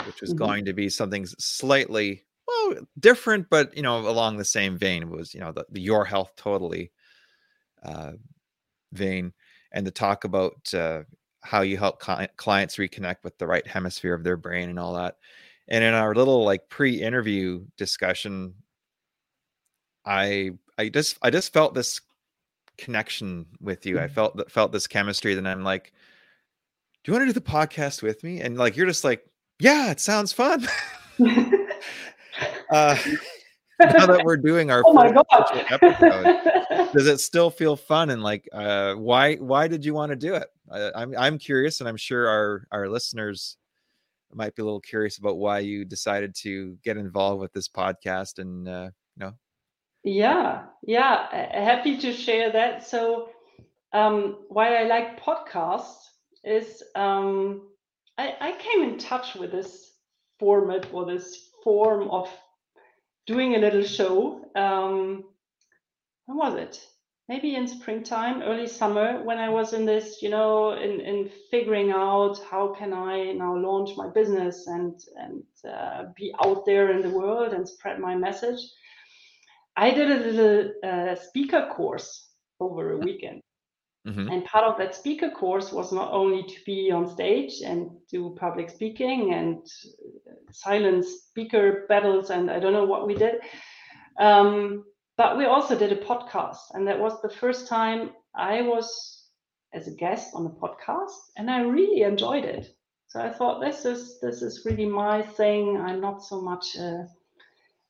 which 0.04 0.20
was 0.20 0.30
mm-hmm. 0.30 0.44
going 0.44 0.64
to 0.66 0.72
be 0.72 0.88
something 0.88 1.26
slightly 1.38 2.24
well 2.46 2.74
different, 2.98 3.48
but 3.50 3.76
you 3.76 3.82
know 3.82 3.98
along 3.98 4.36
the 4.36 4.44
same 4.44 4.76
vein. 4.76 5.02
It 5.02 5.08
was 5.08 5.34
you 5.34 5.40
know 5.40 5.52
the, 5.52 5.64
the 5.70 5.80
your 5.80 6.04
health 6.04 6.32
totally 6.36 6.92
uh, 7.82 8.12
vein, 8.92 9.32
and 9.72 9.84
to 9.86 9.92
talk 9.92 10.24
about 10.24 10.74
uh, 10.74 11.02
how 11.42 11.62
you 11.62 11.76
help 11.76 12.00
clients 12.36 12.76
reconnect 12.76 13.24
with 13.24 13.38
the 13.38 13.46
right 13.46 13.66
hemisphere 13.66 14.14
of 14.14 14.24
their 14.24 14.36
brain 14.36 14.68
and 14.70 14.78
all 14.78 14.94
that. 14.94 15.16
And 15.68 15.84
in 15.84 15.94
our 15.94 16.14
little 16.14 16.44
like 16.44 16.68
pre-interview 16.70 17.64
discussion, 17.76 18.54
I 20.04 20.52
I 20.78 20.88
just 20.88 21.18
I 21.22 21.30
just 21.30 21.52
felt 21.52 21.74
this 21.74 22.00
connection 22.78 23.46
with 23.60 23.84
you. 23.84 23.98
I 23.98 24.04
mm-hmm. 24.04 24.14
felt 24.14 24.36
that 24.36 24.50
felt 24.50 24.72
this 24.72 24.86
chemistry. 24.86 25.34
Then 25.34 25.46
I'm 25.46 25.64
like, 25.64 25.92
do 27.04 27.12
you 27.12 27.18
want 27.18 27.28
to 27.28 27.32
do 27.34 27.38
the 27.38 27.40
podcast 27.40 28.02
with 28.02 28.24
me? 28.24 28.40
And 28.40 28.56
like 28.56 28.76
you're 28.76 28.86
just 28.86 29.04
like, 29.04 29.24
yeah, 29.60 29.90
it 29.90 30.00
sounds 30.00 30.32
fun. 30.32 30.66
uh, 32.70 32.96
now 33.80 34.06
that 34.06 34.22
we're 34.24 34.36
doing 34.36 34.70
our 34.70 34.82
oh 34.86 34.92
my 34.92 35.10
God. 35.10 35.24
episode, 35.70 36.92
does 36.92 37.06
it 37.06 37.18
still 37.18 37.50
feel 37.50 37.76
fun? 37.76 38.10
And 38.10 38.22
like, 38.22 38.48
uh, 38.52 38.94
why 38.94 39.36
why 39.36 39.68
did 39.68 39.84
you 39.84 39.94
want 39.94 40.10
to 40.10 40.16
do 40.16 40.34
it? 40.34 40.48
I, 40.70 40.90
I'm 40.94 41.14
I'm 41.16 41.38
curious, 41.38 41.80
and 41.80 41.88
I'm 41.88 41.96
sure 41.96 42.28
our 42.28 42.66
our 42.72 42.88
listeners 42.88 43.56
might 44.32 44.54
be 44.54 44.62
a 44.62 44.64
little 44.64 44.80
curious 44.80 45.18
about 45.18 45.38
why 45.38 45.58
you 45.60 45.84
decided 45.84 46.34
to 46.34 46.76
get 46.84 46.96
involved 46.96 47.40
with 47.40 47.52
this 47.52 47.68
podcast 47.68 48.38
and 48.38 48.68
uh, 48.68 48.90
you 49.16 49.24
know 49.24 49.32
yeah, 50.08 50.62
yeah, 50.82 51.28
happy 51.52 51.98
to 51.98 52.12
share 52.12 52.50
that. 52.52 52.86
So, 52.86 53.28
um, 53.92 54.38
why 54.48 54.76
I 54.76 54.84
like 54.84 55.20
podcasts 55.20 56.04
is 56.44 56.82
um, 56.94 57.68
I, 58.16 58.34
I 58.40 58.52
came 58.58 58.82
in 58.82 58.98
touch 58.98 59.34
with 59.34 59.52
this 59.52 59.92
format 60.38 60.92
or 60.92 61.04
this 61.06 61.50
form 61.62 62.08
of 62.10 62.28
doing 63.26 63.54
a 63.54 63.58
little 63.58 63.82
show. 63.82 64.44
Um, 64.54 65.24
when 66.26 66.38
was 66.38 66.54
it? 66.54 66.80
Maybe 67.28 67.54
in 67.54 67.68
springtime, 67.68 68.40
early 68.40 68.66
summer, 68.66 69.22
when 69.22 69.36
I 69.36 69.50
was 69.50 69.74
in 69.74 69.84
this, 69.84 70.22
you 70.22 70.30
know, 70.30 70.72
in, 70.72 71.00
in 71.00 71.30
figuring 71.50 71.90
out 71.90 72.40
how 72.50 72.74
can 72.74 72.94
I 72.94 73.32
now 73.32 73.54
launch 73.54 73.90
my 73.98 74.08
business 74.08 74.66
and 74.66 74.98
and 75.16 75.42
uh, 75.70 76.04
be 76.16 76.34
out 76.42 76.64
there 76.64 76.92
in 76.92 77.02
the 77.02 77.10
world 77.10 77.52
and 77.52 77.68
spread 77.68 78.00
my 78.00 78.14
message. 78.16 78.60
I 79.78 79.92
did 79.92 80.10
a 80.10 80.30
little 80.30 80.72
uh, 80.82 81.14
speaker 81.14 81.70
course 81.72 82.30
over 82.58 82.92
a 82.92 82.98
weekend. 82.98 83.42
Mm-hmm. 84.08 84.28
And 84.28 84.44
part 84.44 84.64
of 84.64 84.76
that 84.78 84.96
speaker 84.96 85.30
course 85.30 85.70
was 85.70 85.92
not 85.92 86.12
only 86.12 86.42
to 86.42 86.64
be 86.66 86.90
on 86.90 87.06
stage 87.06 87.60
and 87.64 87.90
do 88.10 88.36
public 88.40 88.70
speaking 88.70 89.34
and 89.34 89.64
silent 90.50 91.04
speaker 91.04 91.84
battles, 91.88 92.30
and 92.30 92.50
I 92.50 92.58
don't 92.58 92.72
know 92.72 92.86
what 92.86 93.06
we 93.06 93.14
did. 93.14 93.36
Um, 94.18 94.84
but 95.16 95.38
we 95.38 95.44
also 95.44 95.78
did 95.78 95.92
a 95.92 96.04
podcast. 96.04 96.74
And 96.74 96.88
that 96.88 96.98
was 96.98 97.22
the 97.22 97.28
first 97.30 97.68
time 97.68 98.10
I 98.34 98.62
was 98.62 99.26
as 99.72 99.86
a 99.86 99.94
guest 99.94 100.30
on 100.34 100.46
a 100.46 100.50
podcast, 100.50 101.18
and 101.36 101.48
I 101.48 101.60
really 101.60 102.02
enjoyed 102.02 102.44
it. 102.44 102.66
So 103.06 103.20
I 103.20 103.30
thought 103.30 103.60
this 103.60 103.84
is 103.84 104.18
this 104.20 104.42
is 104.42 104.64
really 104.64 104.86
my 104.86 105.22
thing. 105.22 105.76
I'm 105.76 106.00
not 106.00 106.24
so 106.24 106.40
much 106.40 106.76
uh, 106.76 107.04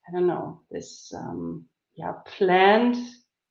I 0.09 0.13
don't 0.13 0.27
know 0.27 0.61
this 0.71 1.13
um, 1.15 1.67
yeah 1.99 2.13
planned 2.25 2.97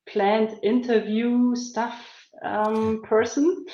planned 0.08 0.58
interview 0.62 1.54
stuff 1.54 2.04
um, 2.42 3.02
person. 3.02 3.66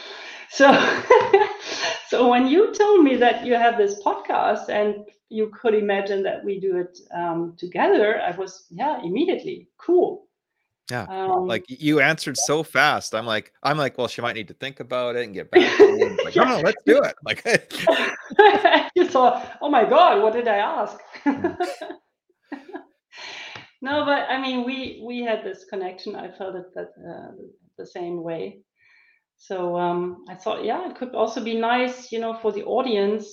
So 0.51 0.71
so 2.09 2.29
when 2.29 2.47
you 2.47 2.73
told 2.75 3.05
me 3.05 3.17
that 3.17 3.47
you 3.47 3.55
have 3.55 3.77
this 3.77 4.03
podcast 4.03 4.69
and 4.69 5.07
you 5.29 5.51
could 5.61 5.75
imagine 5.75 6.23
that 6.25 6.45
we 6.45 6.61
do 6.61 6.79
it 6.79 6.99
um, 7.15 7.55
together, 7.57 8.21
I 8.21 8.33
was 8.33 8.67
yeah 8.71 9.01
immediately 9.03 9.69
cool. 9.79 10.27
Yeah, 10.91 11.07
um, 11.09 11.47
like 11.47 11.65
you 11.67 12.01
answered 12.01 12.37
so 12.37 12.63
fast. 12.63 13.15
I'm 13.15 13.25
like, 13.25 13.53
I'm 13.63 13.79
like, 13.79 13.97
well, 13.97 14.07
she 14.07 14.21
might 14.21 14.35
need 14.35 14.49
to 14.49 14.55
think 14.55 14.81
about 14.81 15.17
it 15.17 15.25
and 15.25 15.33
get 15.33 15.51
back. 15.51 15.77
To 15.79 15.97
me. 15.97 16.17
Like, 16.23 16.37
no, 16.37 16.45
no, 16.45 16.61
let's 16.61 16.83
do 16.85 17.01
it. 17.03 17.15
Like, 17.25 17.43
you 18.95 19.09
saw, 19.09 19.43
oh 19.63 19.71
my 19.71 19.89
god, 19.89 20.23
what 20.23 20.35
did 20.35 20.47
I 20.47 20.57
ask? 20.57 21.01
No, 23.85 24.07
but 24.07 24.31
I 24.31 24.41
mean, 24.41 24.65
we 24.65 25.03
we 25.05 25.21
had 25.21 25.45
this 25.45 25.67
connection. 25.69 26.17
I 26.17 26.31
felt 26.31 26.57
it 26.57 26.75
that 26.75 26.91
uh, 27.07 27.33
the 27.77 27.87
same 27.87 28.23
way. 28.23 28.63
So 29.37 29.77
um, 29.77 30.25
I 30.27 30.35
thought, 30.37 30.65
yeah, 30.65 30.89
it 30.89 30.97
could 30.97 31.15
also 31.15 31.45
be 31.45 31.55
nice, 31.55 32.11
you 32.11 32.19
know, 32.19 32.33
for 32.41 32.51
the 32.51 32.65
audience 32.65 33.27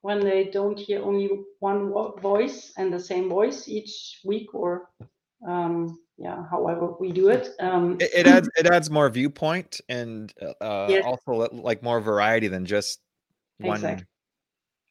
when 0.00 0.20
they 0.20 0.44
don't 0.44 0.78
hear 0.78 1.02
only 1.02 1.28
one 1.60 1.92
voice 2.22 2.72
and 2.78 2.90
the 2.90 2.98
same 2.98 3.28
voice 3.28 3.68
each 3.68 4.20
week, 4.24 4.54
or 4.54 4.88
um, 5.46 5.98
yeah, 6.16 6.42
however 6.50 6.94
we 6.98 7.12
do 7.12 7.28
it. 7.28 7.50
Um, 7.60 7.98
it, 8.00 8.10
it 8.14 8.26
adds 8.26 8.48
it 8.56 8.66
adds 8.66 8.88
more 8.90 9.10
viewpoint 9.10 9.82
and 9.90 10.32
uh, 10.62 10.86
yes. 10.88 11.04
also 11.04 11.46
like 11.52 11.82
more 11.82 12.00
variety 12.00 12.48
than 12.48 12.64
just 12.64 13.00
one. 13.58 13.74
Exactly. 13.74 14.06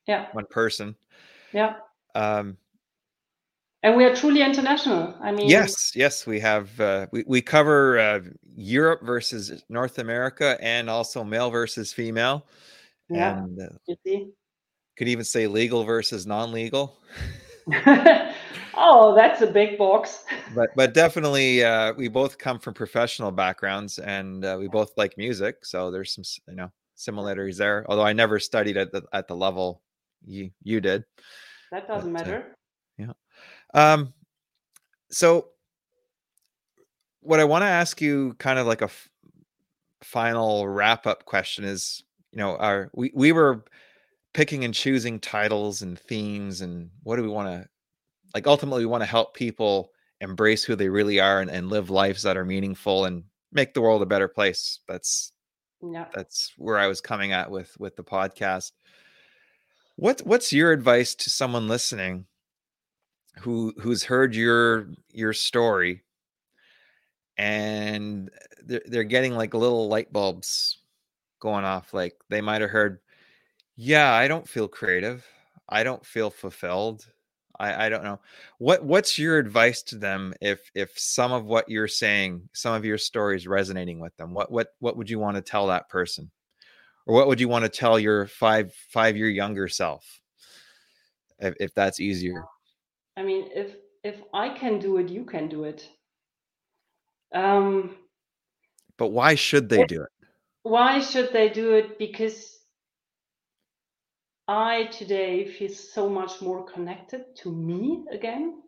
Yeah. 0.05 0.27
One 0.33 0.45
person. 0.51 0.95
Yeah. 1.51 1.77
Um, 2.13 2.57
and 3.83 3.95
we 3.97 4.05
are 4.05 4.15
truly 4.15 4.41
international. 4.41 5.13
I 5.21 5.31
mean 5.31 5.49
yes 5.49 5.91
yes 5.95 6.25
we 6.25 6.39
have 6.39 6.79
uh, 6.79 7.07
we, 7.11 7.23
we 7.27 7.41
cover 7.41 7.99
uh, 7.99 8.19
europe 8.55 9.01
versus 9.03 9.63
north 9.69 9.99
america 9.99 10.57
and 10.61 10.89
also 10.89 11.23
male 11.23 11.51
versus 11.51 11.93
female. 11.93 12.47
Yeah 13.09 13.37
and, 13.37 13.61
uh, 13.61 13.67
you 13.87 13.95
see? 14.05 14.27
could 14.97 15.07
even 15.07 15.25
say 15.25 15.47
legal 15.47 15.83
versus 15.83 16.25
non-legal. 16.25 16.97
Oh 18.75 19.13
that's 19.13 19.41
a 19.41 19.45
big 19.45 19.77
box. 19.77 20.25
But 20.55 20.71
but 20.75 20.95
definitely 20.95 21.63
uh, 21.63 21.93
we 21.93 22.07
both 22.07 22.39
come 22.39 22.57
from 22.57 22.73
professional 22.73 23.31
backgrounds 23.31 23.99
and 23.99 24.43
uh, 24.43 24.57
we 24.59 24.67
both 24.67 24.91
like 24.97 25.15
music 25.15 25.63
so 25.63 25.91
there's 25.91 26.11
some 26.11 26.23
you 26.47 26.55
know 26.55 26.71
similarities 26.95 27.57
there 27.57 27.85
although 27.87 28.03
i 28.03 28.13
never 28.13 28.39
studied 28.39 28.77
at 28.77 28.91
the 28.91 29.03
at 29.13 29.27
the 29.27 29.35
level 29.35 29.83
you 30.25 30.49
you 30.63 30.81
did. 30.81 31.03
That 31.71 31.87
doesn't 31.87 32.11
but, 32.13 32.21
uh, 32.21 32.25
matter 32.25 32.55
um, 33.73 34.13
so 35.09 35.47
what 37.21 37.39
I 37.39 37.45
want 37.45 37.61
to 37.63 37.67
ask 37.67 38.01
you, 38.01 38.35
kind 38.37 38.59
of 38.59 38.67
like 38.67 38.81
a 38.81 38.85
f- 38.85 39.09
final 40.03 40.67
wrap 40.67 41.07
up 41.07 41.25
question, 41.25 41.63
is 41.63 42.03
you 42.31 42.39
know, 42.39 42.57
our 42.57 42.89
we 42.93 43.11
we 43.13 43.31
were 43.31 43.63
picking 44.33 44.65
and 44.65 44.73
choosing 44.73 45.19
titles 45.19 45.81
and 45.81 45.97
themes 45.99 46.61
and 46.61 46.89
what 47.03 47.17
do 47.17 47.21
we 47.21 47.29
want 47.29 47.47
to 47.47 47.69
like 48.33 48.47
ultimately 48.47 48.81
we 48.81 48.89
want 48.89 49.03
to 49.03 49.09
help 49.09 49.35
people 49.35 49.91
embrace 50.21 50.63
who 50.63 50.75
they 50.75 50.89
really 50.89 51.19
are 51.19 51.39
and, 51.39 51.51
and 51.51 51.69
live 51.69 51.91
lives 51.91 52.23
that 52.23 52.35
are 52.37 52.45
meaningful 52.45 53.05
and 53.05 53.23
make 53.51 53.73
the 53.73 53.81
world 53.81 54.01
a 54.01 54.07
better 54.07 54.27
place. 54.27 54.79
That's 54.87 55.31
yeah 55.85 56.05
that's 56.13 56.53
where 56.57 56.77
i 56.77 56.87
was 56.87 57.01
coming 57.01 57.33
at 57.33 57.51
with 57.51 57.75
with 57.79 57.95
the 57.95 58.03
podcast. 58.03 58.71
What 59.95 60.21
what's 60.21 60.53
your 60.53 60.71
advice 60.71 61.13
to 61.15 61.29
someone 61.29 61.67
listening 61.67 62.25
who 63.39 63.73
who's 63.79 64.03
heard 64.03 64.35
your 64.35 64.89
your 65.09 65.33
story 65.33 66.03
and 67.37 68.29
uh, 68.29 68.55
they're, 68.63 68.81
they're 68.85 69.03
getting 69.03 69.35
like 69.35 69.53
little 69.53 69.87
light 69.87 70.13
bulbs 70.13 70.79
going 71.39 71.65
off 71.65 71.93
like 71.93 72.15
they 72.29 72.41
might 72.41 72.61
have 72.61 72.69
heard 72.69 72.99
yeah 73.75 74.13
i 74.13 74.27
don't 74.27 74.47
feel 74.47 74.67
creative. 74.67 75.25
I 75.69 75.83
don't 75.83 76.05
feel 76.05 76.29
fulfilled. 76.29 77.07
I, 77.59 77.85
I 77.85 77.89
don't 77.89 78.03
know. 78.03 78.19
What 78.57 78.83
what's 78.83 79.17
your 79.17 79.37
advice 79.37 79.81
to 79.83 79.97
them 79.97 80.33
if 80.41 80.69
if 80.75 80.97
some 80.97 81.31
of 81.31 81.45
what 81.45 81.69
you're 81.69 81.87
saying 81.87 82.49
some 82.53 82.73
of 82.73 82.85
your 82.85 82.97
stories 82.97 83.47
resonating 83.47 83.99
with 83.99 84.15
them? 84.17 84.33
What 84.33 84.51
what 84.51 84.69
what 84.79 84.97
would 84.97 85.09
you 85.09 85.19
want 85.19 85.37
to 85.37 85.41
tell 85.41 85.67
that 85.67 85.89
person? 85.89 86.31
Or 87.05 87.15
what 87.15 87.27
would 87.27 87.39
you 87.39 87.47
want 87.47 87.65
to 87.65 87.69
tell 87.69 87.99
your 87.99 88.27
five 88.27 88.73
five 88.89 89.17
year 89.17 89.29
younger 89.29 89.67
self 89.67 90.19
if, 91.39 91.55
if 91.59 91.73
that's 91.73 91.99
easier 91.99 92.45
i 93.17 93.23
mean 93.23 93.49
if 93.53 93.75
if 94.03 94.21
i 94.33 94.49
can 94.49 94.79
do 94.79 94.97
it 94.97 95.09
you 95.09 95.23
can 95.23 95.47
do 95.47 95.63
it 95.63 95.87
um 97.33 97.95
but 98.97 99.07
why 99.07 99.35
should 99.35 99.69
they 99.69 99.85
do 99.85 100.01
it 100.01 100.09
why 100.63 100.99
should 100.99 101.33
they 101.33 101.49
do 101.49 101.73
it 101.73 101.99
because 101.99 102.53
I 104.47 104.85
today 104.91 105.45
feel 105.45 105.69
so 105.69 106.09
much 106.09 106.41
more 106.41 106.65
connected 106.65 107.35
to 107.37 107.51
me 107.51 108.03
again. 108.11 108.61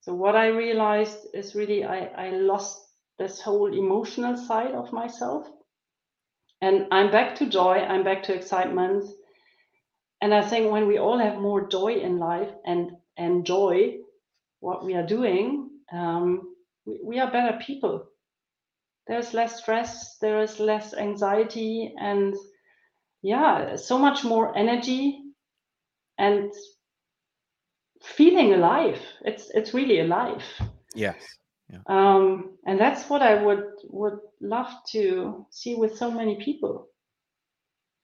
So 0.00 0.14
what 0.14 0.36
I 0.36 0.46
realized 0.46 1.26
is 1.34 1.54
really 1.54 1.84
I, 1.84 2.06
I 2.06 2.30
lost 2.30 2.80
this 3.18 3.40
whole 3.40 3.72
emotional 3.72 4.36
side 4.36 4.72
of 4.72 4.92
myself. 4.92 5.46
And 6.62 6.86
I'm 6.90 7.10
back 7.10 7.34
to 7.36 7.46
joy, 7.46 7.78
I'm 7.78 8.04
back 8.04 8.22
to 8.24 8.34
excitement. 8.34 9.04
And 10.22 10.32
I 10.32 10.40
think 10.40 10.72
when 10.72 10.86
we 10.86 10.98
all 10.98 11.18
have 11.18 11.38
more 11.38 11.68
joy 11.68 11.96
in 11.96 12.18
life 12.18 12.50
and 12.64 12.92
enjoy 13.16 13.98
what 14.60 14.84
we 14.84 14.94
are 14.94 15.06
doing, 15.06 15.70
um, 15.92 16.54
we, 16.84 17.00
we 17.04 17.18
are 17.18 17.30
better 17.30 17.58
people. 17.60 18.06
There's 19.06 19.34
less 19.34 19.58
stress, 19.58 20.18
there 20.18 20.40
is 20.42 20.58
less 20.58 20.94
anxiety, 20.94 21.94
and 21.98 22.34
yeah, 23.22 23.76
so 23.76 23.98
much 23.98 24.24
more 24.24 24.56
energy 24.56 25.22
and 26.18 26.52
feeling 28.02 28.54
alive. 28.54 29.00
It's 29.24 29.50
it's 29.50 29.74
really 29.74 30.00
alive. 30.00 30.42
Yes. 30.94 31.16
Yeah. 31.68 31.80
Um, 31.86 32.56
and 32.66 32.78
that's 32.78 33.08
what 33.10 33.22
I 33.22 33.42
would 33.42 33.64
would 33.90 34.18
love 34.40 34.72
to 34.92 35.46
see 35.50 35.74
with 35.74 35.96
so 35.96 36.10
many 36.10 36.36
people 36.44 36.88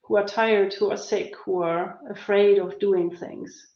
who 0.03 0.17
are 0.17 0.25
tired, 0.25 0.73
who 0.73 0.91
are 0.91 0.97
sick, 0.97 1.33
who 1.45 1.61
are 1.61 1.99
afraid 2.09 2.59
of 2.59 2.79
doing 2.79 3.15
things. 3.15 3.72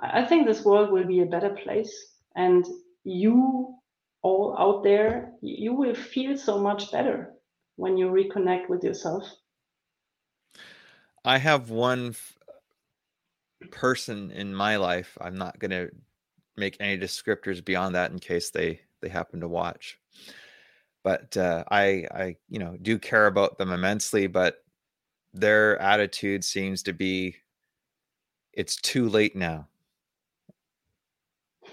I 0.00 0.24
think 0.24 0.46
this 0.46 0.64
world 0.64 0.90
will 0.90 1.04
be 1.04 1.20
a 1.20 1.26
better 1.26 1.50
place, 1.50 1.92
and 2.34 2.64
you 3.04 3.74
all 4.22 4.56
out 4.58 4.82
there, 4.82 5.32
you 5.40 5.74
will 5.74 5.94
feel 5.94 6.36
so 6.36 6.58
much 6.58 6.92
better 6.92 7.32
when 7.76 7.96
you 7.96 8.08
reconnect 8.08 8.68
with 8.68 8.82
yourself. 8.84 9.24
I 11.24 11.38
have 11.38 11.70
one 11.70 12.08
f- 12.08 12.38
person 13.70 14.30
in 14.30 14.54
my 14.54 14.76
life. 14.76 15.16
I'm 15.20 15.36
not 15.36 15.58
going 15.58 15.70
to 15.70 15.90
make 16.56 16.76
any 16.80 16.98
descriptors 16.98 17.64
beyond 17.64 17.94
that 17.94 18.10
in 18.10 18.18
case 18.18 18.50
they 18.50 18.80
they 19.00 19.08
happen 19.08 19.40
to 19.40 19.48
watch. 19.48 19.98
But 21.02 21.36
uh, 21.36 21.64
I 21.70 22.06
I 22.10 22.36
you 22.48 22.58
know 22.58 22.76
do 22.80 22.98
care 22.98 23.26
about 23.26 23.58
them 23.58 23.72
immensely. 23.72 24.26
But 24.26 24.62
their 25.32 25.80
attitude 25.80 26.44
seems 26.44 26.82
to 26.82 26.92
be, 26.92 27.36
it's 28.52 28.76
too 28.76 29.08
late 29.08 29.36
now, 29.36 29.68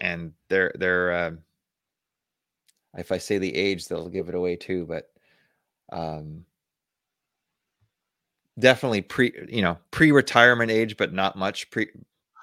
and 0.02 0.34
they're 0.50 0.72
they're. 0.76 1.12
Uh, 1.12 1.32
if 2.98 3.12
I 3.12 3.18
say 3.20 3.38
the 3.38 3.56
age, 3.56 3.88
they'll 3.88 4.10
give 4.10 4.28
it 4.30 4.36
away 4.36 4.56
too. 4.56 4.86
But 4.86 5.10
um, 5.92 6.46
definitely 8.60 9.02
pre 9.02 9.34
you 9.48 9.62
know 9.62 9.78
pre-retirement 9.92 10.72
age 10.72 10.98
but 10.98 11.14
not 11.14 11.38
much 11.38 11.70
pre 11.70 11.88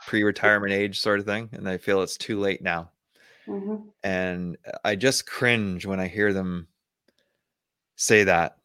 pre-retirement 0.06 0.72
age 0.72 1.00
sort 1.00 1.18
of 1.18 1.26
thing 1.26 1.48
and 1.52 1.68
i 1.68 1.76
feel 1.78 2.02
it's 2.02 2.16
too 2.16 2.38
late 2.38 2.62
now 2.62 2.90
mm-hmm. 3.48 3.76
and 4.02 4.56
i 4.84 4.94
just 4.94 5.26
cringe 5.26 5.86
when 5.86 5.98
i 5.98 6.06
hear 6.06 6.32
them 6.32 6.68
say 7.96 8.24
that 8.24 8.58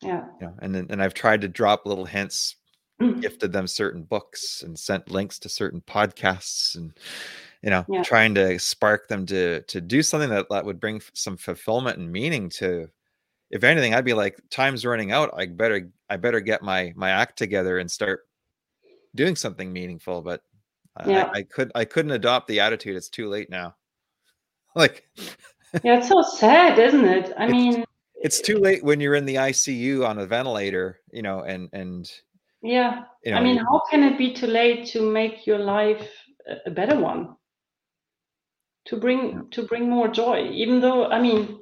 yeah 0.00 0.24
you 0.40 0.46
know, 0.46 0.54
and 0.60 0.76
and 0.76 1.02
i've 1.02 1.14
tried 1.14 1.40
to 1.40 1.48
drop 1.48 1.86
little 1.86 2.04
hints 2.04 2.56
gifted 3.20 3.52
them 3.52 3.66
certain 3.66 4.02
books 4.02 4.62
and 4.62 4.78
sent 4.78 5.10
links 5.10 5.38
to 5.38 5.48
certain 5.48 5.80
podcasts 5.80 6.76
and 6.76 6.92
you 7.62 7.70
know 7.70 7.84
yeah. 7.88 8.02
trying 8.02 8.34
to 8.34 8.58
spark 8.58 9.08
them 9.08 9.24
to 9.26 9.62
to 9.62 9.80
do 9.80 10.02
something 10.02 10.30
that, 10.30 10.46
that 10.50 10.64
would 10.64 10.80
bring 10.80 11.00
some 11.14 11.36
fulfillment 11.36 11.98
and 11.98 12.10
meaning 12.10 12.48
to 12.48 12.88
if 13.52 13.64
anything, 13.64 13.94
I'd 13.94 14.04
be 14.04 14.14
like, 14.14 14.40
time's 14.50 14.84
running 14.84 15.12
out. 15.12 15.30
I 15.36 15.46
better 15.46 15.90
I 16.08 16.16
better 16.16 16.40
get 16.40 16.62
my 16.62 16.92
my 16.96 17.10
act 17.10 17.36
together 17.36 17.78
and 17.78 17.88
start 17.88 18.26
doing 19.14 19.36
something 19.36 19.70
meaningful. 19.72 20.22
But 20.22 20.40
yeah. 21.06 21.30
I, 21.34 21.38
I 21.38 21.42
could 21.42 21.70
I 21.74 21.84
couldn't 21.84 22.12
adopt 22.12 22.48
the 22.48 22.60
attitude. 22.60 22.96
It's 22.96 23.10
too 23.10 23.28
late 23.28 23.48
now. 23.48 23.76
Like 24.74 25.06
yeah, 25.82 25.98
it's 25.98 26.08
so 26.08 26.22
sad, 26.22 26.78
isn't 26.78 27.04
it? 27.04 27.34
I 27.36 27.46
mean, 27.46 27.84
it's 28.14 28.40
too 28.40 28.56
late 28.56 28.82
when 28.82 29.00
you're 29.00 29.16
in 29.16 29.26
the 29.26 29.34
ICU 29.34 30.08
on 30.08 30.20
a 30.20 30.24
ventilator, 30.24 30.98
you 31.12 31.20
know, 31.20 31.42
and 31.42 31.68
and 31.74 32.10
yeah, 32.62 33.02
you 33.22 33.32
know, 33.32 33.36
I 33.36 33.42
mean, 33.42 33.58
how 33.58 33.82
can 33.90 34.02
it 34.02 34.16
be 34.16 34.32
too 34.32 34.46
late 34.46 34.86
to 34.92 35.02
make 35.02 35.46
your 35.46 35.58
life 35.58 36.08
a 36.64 36.70
better 36.70 36.98
one? 36.98 37.36
To 38.86 38.96
bring 38.96 39.30
yeah. 39.30 39.40
to 39.52 39.62
bring 39.62 39.88
more 39.88 40.08
joy, 40.08 40.50
even 40.52 40.80
though 40.80 41.06
I 41.06 41.20
mean, 41.20 41.60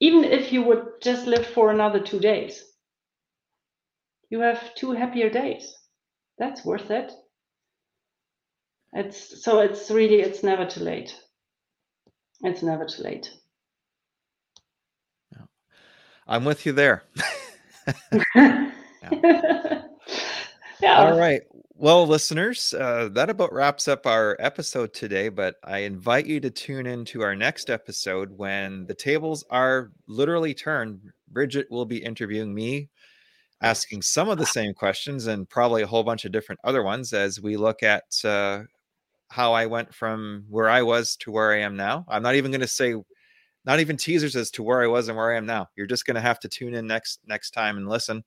even 0.00 0.24
if 0.24 0.52
you 0.52 0.62
would 0.62 0.84
just 1.02 1.26
live 1.26 1.46
for 1.46 1.70
another 1.70 2.00
two 2.00 2.20
days 2.20 2.64
you 4.30 4.40
have 4.40 4.74
two 4.74 4.92
happier 4.92 5.30
days 5.30 5.74
that's 6.38 6.64
worth 6.64 6.90
it 6.90 7.12
it's 8.92 9.42
so 9.42 9.60
it's 9.60 9.90
really 9.90 10.20
it's 10.20 10.42
never 10.42 10.66
too 10.66 10.80
late 10.80 11.14
it's 12.42 12.62
never 12.62 12.86
too 12.86 13.02
late 13.02 13.30
yeah. 15.32 15.44
i'm 16.26 16.44
with 16.44 16.64
you 16.66 16.72
there 16.72 17.02
yeah. 18.34 18.70
yeah. 20.80 20.96
all 20.96 21.18
right 21.18 21.42
well, 21.80 22.08
listeners, 22.08 22.74
uh, 22.74 23.08
that 23.12 23.30
about 23.30 23.52
wraps 23.52 23.86
up 23.86 24.04
our 24.04 24.36
episode 24.40 24.92
today. 24.92 25.28
But 25.28 25.54
I 25.62 25.78
invite 25.78 26.26
you 26.26 26.40
to 26.40 26.50
tune 26.50 26.86
in 26.86 27.04
to 27.06 27.22
our 27.22 27.36
next 27.36 27.70
episode 27.70 28.32
when 28.36 28.84
the 28.86 28.94
tables 28.94 29.44
are 29.48 29.92
literally 30.08 30.54
turned. 30.54 31.00
Bridget 31.28 31.68
will 31.70 31.84
be 31.84 31.98
interviewing 31.98 32.52
me, 32.52 32.90
asking 33.62 34.02
some 34.02 34.28
of 34.28 34.38
the 34.38 34.46
same 34.58 34.74
questions 34.74 35.28
and 35.28 35.48
probably 35.48 35.82
a 35.82 35.86
whole 35.86 36.02
bunch 36.02 36.24
of 36.24 36.32
different 36.32 36.60
other 36.64 36.82
ones 36.82 37.12
as 37.12 37.40
we 37.40 37.56
look 37.56 37.84
at 37.84 38.02
uh, 38.24 38.62
how 39.28 39.52
I 39.52 39.66
went 39.66 39.94
from 39.94 40.46
where 40.50 40.68
I 40.68 40.82
was 40.82 41.14
to 41.18 41.30
where 41.30 41.52
I 41.52 41.60
am 41.60 41.76
now. 41.76 42.04
I'm 42.08 42.24
not 42.24 42.34
even 42.34 42.50
going 42.50 42.60
to 42.60 42.66
say, 42.66 42.96
not 43.64 43.78
even 43.78 43.96
teasers 43.96 44.34
as 44.34 44.50
to 44.52 44.64
where 44.64 44.82
I 44.82 44.88
was 44.88 45.06
and 45.06 45.16
where 45.16 45.32
I 45.32 45.36
am 45.36 45.46
now. 45.46 45.68
You're 45.76 45.86
just 45.86 46.06
going 46.06 46.16
to 46.16 46.20
have 46.20 46.40
to 46.40 46.48
tune 46.48 46.74
in 46.74 46.88
next 46.88 47.20
next 47.24 47.52
time 47.52 47.76
and 47.76 47.88
listen. 47.88 48.24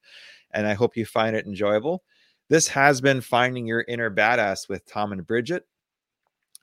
And 0.51 0.65
I 0.65 0.73
hope 0.73 0.95
you 0.95 1.05
find 1.05 1.35
it 1.35 1.45
enjoyable. 1.45 2.01
This 2.51 2.67
has 2.67 2.99
been 2.99 3.21
Finding 3.21 3.65
Your 3.65 3.85
Inner 3.87 4.11
Badass 4.11 4.67
with 4.67 4.85
Tom 4.85 5.13
and 5.13 5.25
Bridget. 5.25 5.63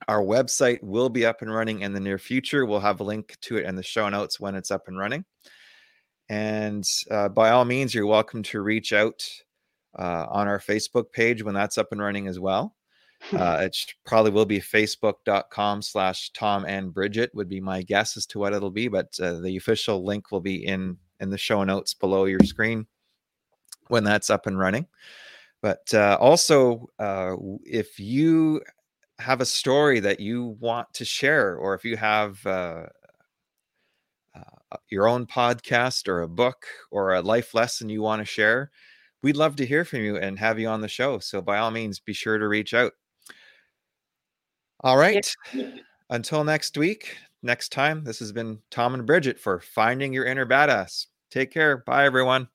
Our 0.06 0.20
website 0.20 0.82
will 0.82 1.08
be 1.08 1.24
up 1.24 1.40
and 1.40 1.50
running 1.50 1.80
in 1.80 1.94
the 1.94 1.98
near 1.98 2.18
future. 2.18 2.66
We'll 2.66 2.78
have 2.80 3.00
a 3.00 3.04
link 3.04 3.38
to 3.40 3.56
it 3.56 3.64
in 3.64 3.74
the 3.74 3.82
show 3.82 4.06
notes 4.10 4.38
when 4.38 4.54
it's 4.54 4.70
up 4.70 4.88
and 4.88 4.98
running. 4.98 5.24
And 6.28 6.86
uh, 7.10 7.30
by 7.30 7.52
all 7.52 7.64
means, 7.64 7.94
you're 7.94 8.04
welcome 8.04 8.42
to 8.42 8.60
reach 8.60 8.92
out 8.92 9.26
uh, 9.98 10.26
on 10.28 10.46
our 10.46 10.58
Facebook 10.58 11.10
page 11.10 11.42
when 11.42 11.54
that's 11.54 11.78
up 11.78 11.88
and 11.90 12.02
running 12.02 12.28
as 12.28 12.38
well. 12.38 12.76
Uh, 13.32 13.62
it 13.62 13.76
probably 14.06 14.30
will 14.30 14.46
be 14.46 14.60
facebook.com 14.60 15.82
slash 15.82 16.30
Tom 16.34 16.64
and 16.66 16.94
Bridget 16.94 17.34
would 17.34 17.48
be 17.48 17.60
my 17.60 17.82
guess 17.82 18.16
as 18.16 18.26
to 18.26 18.38
what 18.38 18.52
it'll 18.52 18.70
be, 18.70 18.86
but 18.86 19.08
uh, 19.20 19.40
the 19.40 19.56
official 19.56 20.04
link 20.04 20.30
will 20.30 20.40
be 20.40 20.64
in 20.64 20.96
in 21.18 21.28
the 21.28 21.36
show 21.36 21.64
notes 21.64 21.94
below 21.94 22.26
your 22.26 22.38
screen 22.44 22.86
when 23.88 24.04
that's 24.04 24.30
up 24.30 24.46
and 24.46 24.56
running. 24.56 24.86
But 25.60 25.92
uh, 25.92 26.16
also, 26.20 26.88
uh, 26.98 27.34
if 27.64 27.98
you 27.98 28.62
have 29.18 29.40
a 29.40 29.46
story 29.46 30.00
that 30.00 30.20
you 30.20 30.56
want 30.60 30.92
to 30.94 31.04
share, 31.04 31.56
or 31.56 31.74
if 31.74 31.84
you 31.84 31.96
have 31.96 32.44
uh, 32.46 32.86
uh 34.34 34.76
your 34.90 35.08
own 35.08 35.26
podcast 35.26 36.06
or 36.06 36.22
a 36.22 36.28
book 36.28 36.66
or 36.90 37.14
a 37.14 37.22
life 37.22 37.54
lesson 37.54 37.88
you 37.88 38.02
want 38.02 38.20
to 38.20 38.24
share, 38.24 38.70
we'd 39.22 39.36
love 39.36 39.56
to 39.56 39.66
hear 39.66 39.84
from 39.84 40.00
you 40.00 40.16
and 40.16 40.38
have 40.38 40.58
you 40.58 40.68
on 40.68 40.80
the 40.80 40.88
show. 40.88 41.18
So 41.18 41.40
by 41.42 41.58
all 41.58 41.70
means, 41.70 41.98
be 41.98 42.12
sure 42.12 42.38
to 42.38 42.46
reach 42.46 42.74
out. 42.74 42.92
All 44.84 44.96
right. 44.96 45.28
Yeah. 45.52 45.70
Until 46.10 46.44
next 46.44 46.78
week, 46.78 47.16
next 47.42 47.70
time, 47.70 48.04
this 48.04 48.20
has 48.20 48.32
been 48.32 48.60
Tom 48.70 48.94
and 48.94 49.04
Bridget 49.04 49.38
for 49.38 49.60
Finding 49.60 50.12
Your 50.12 50.24
Inner 50.24 50.46
Badass. 50.46 51.06
Take 51.30 51.50
care. 51.50 51.78
Bye, 51.78 52.06
everyone. 52.06 52.48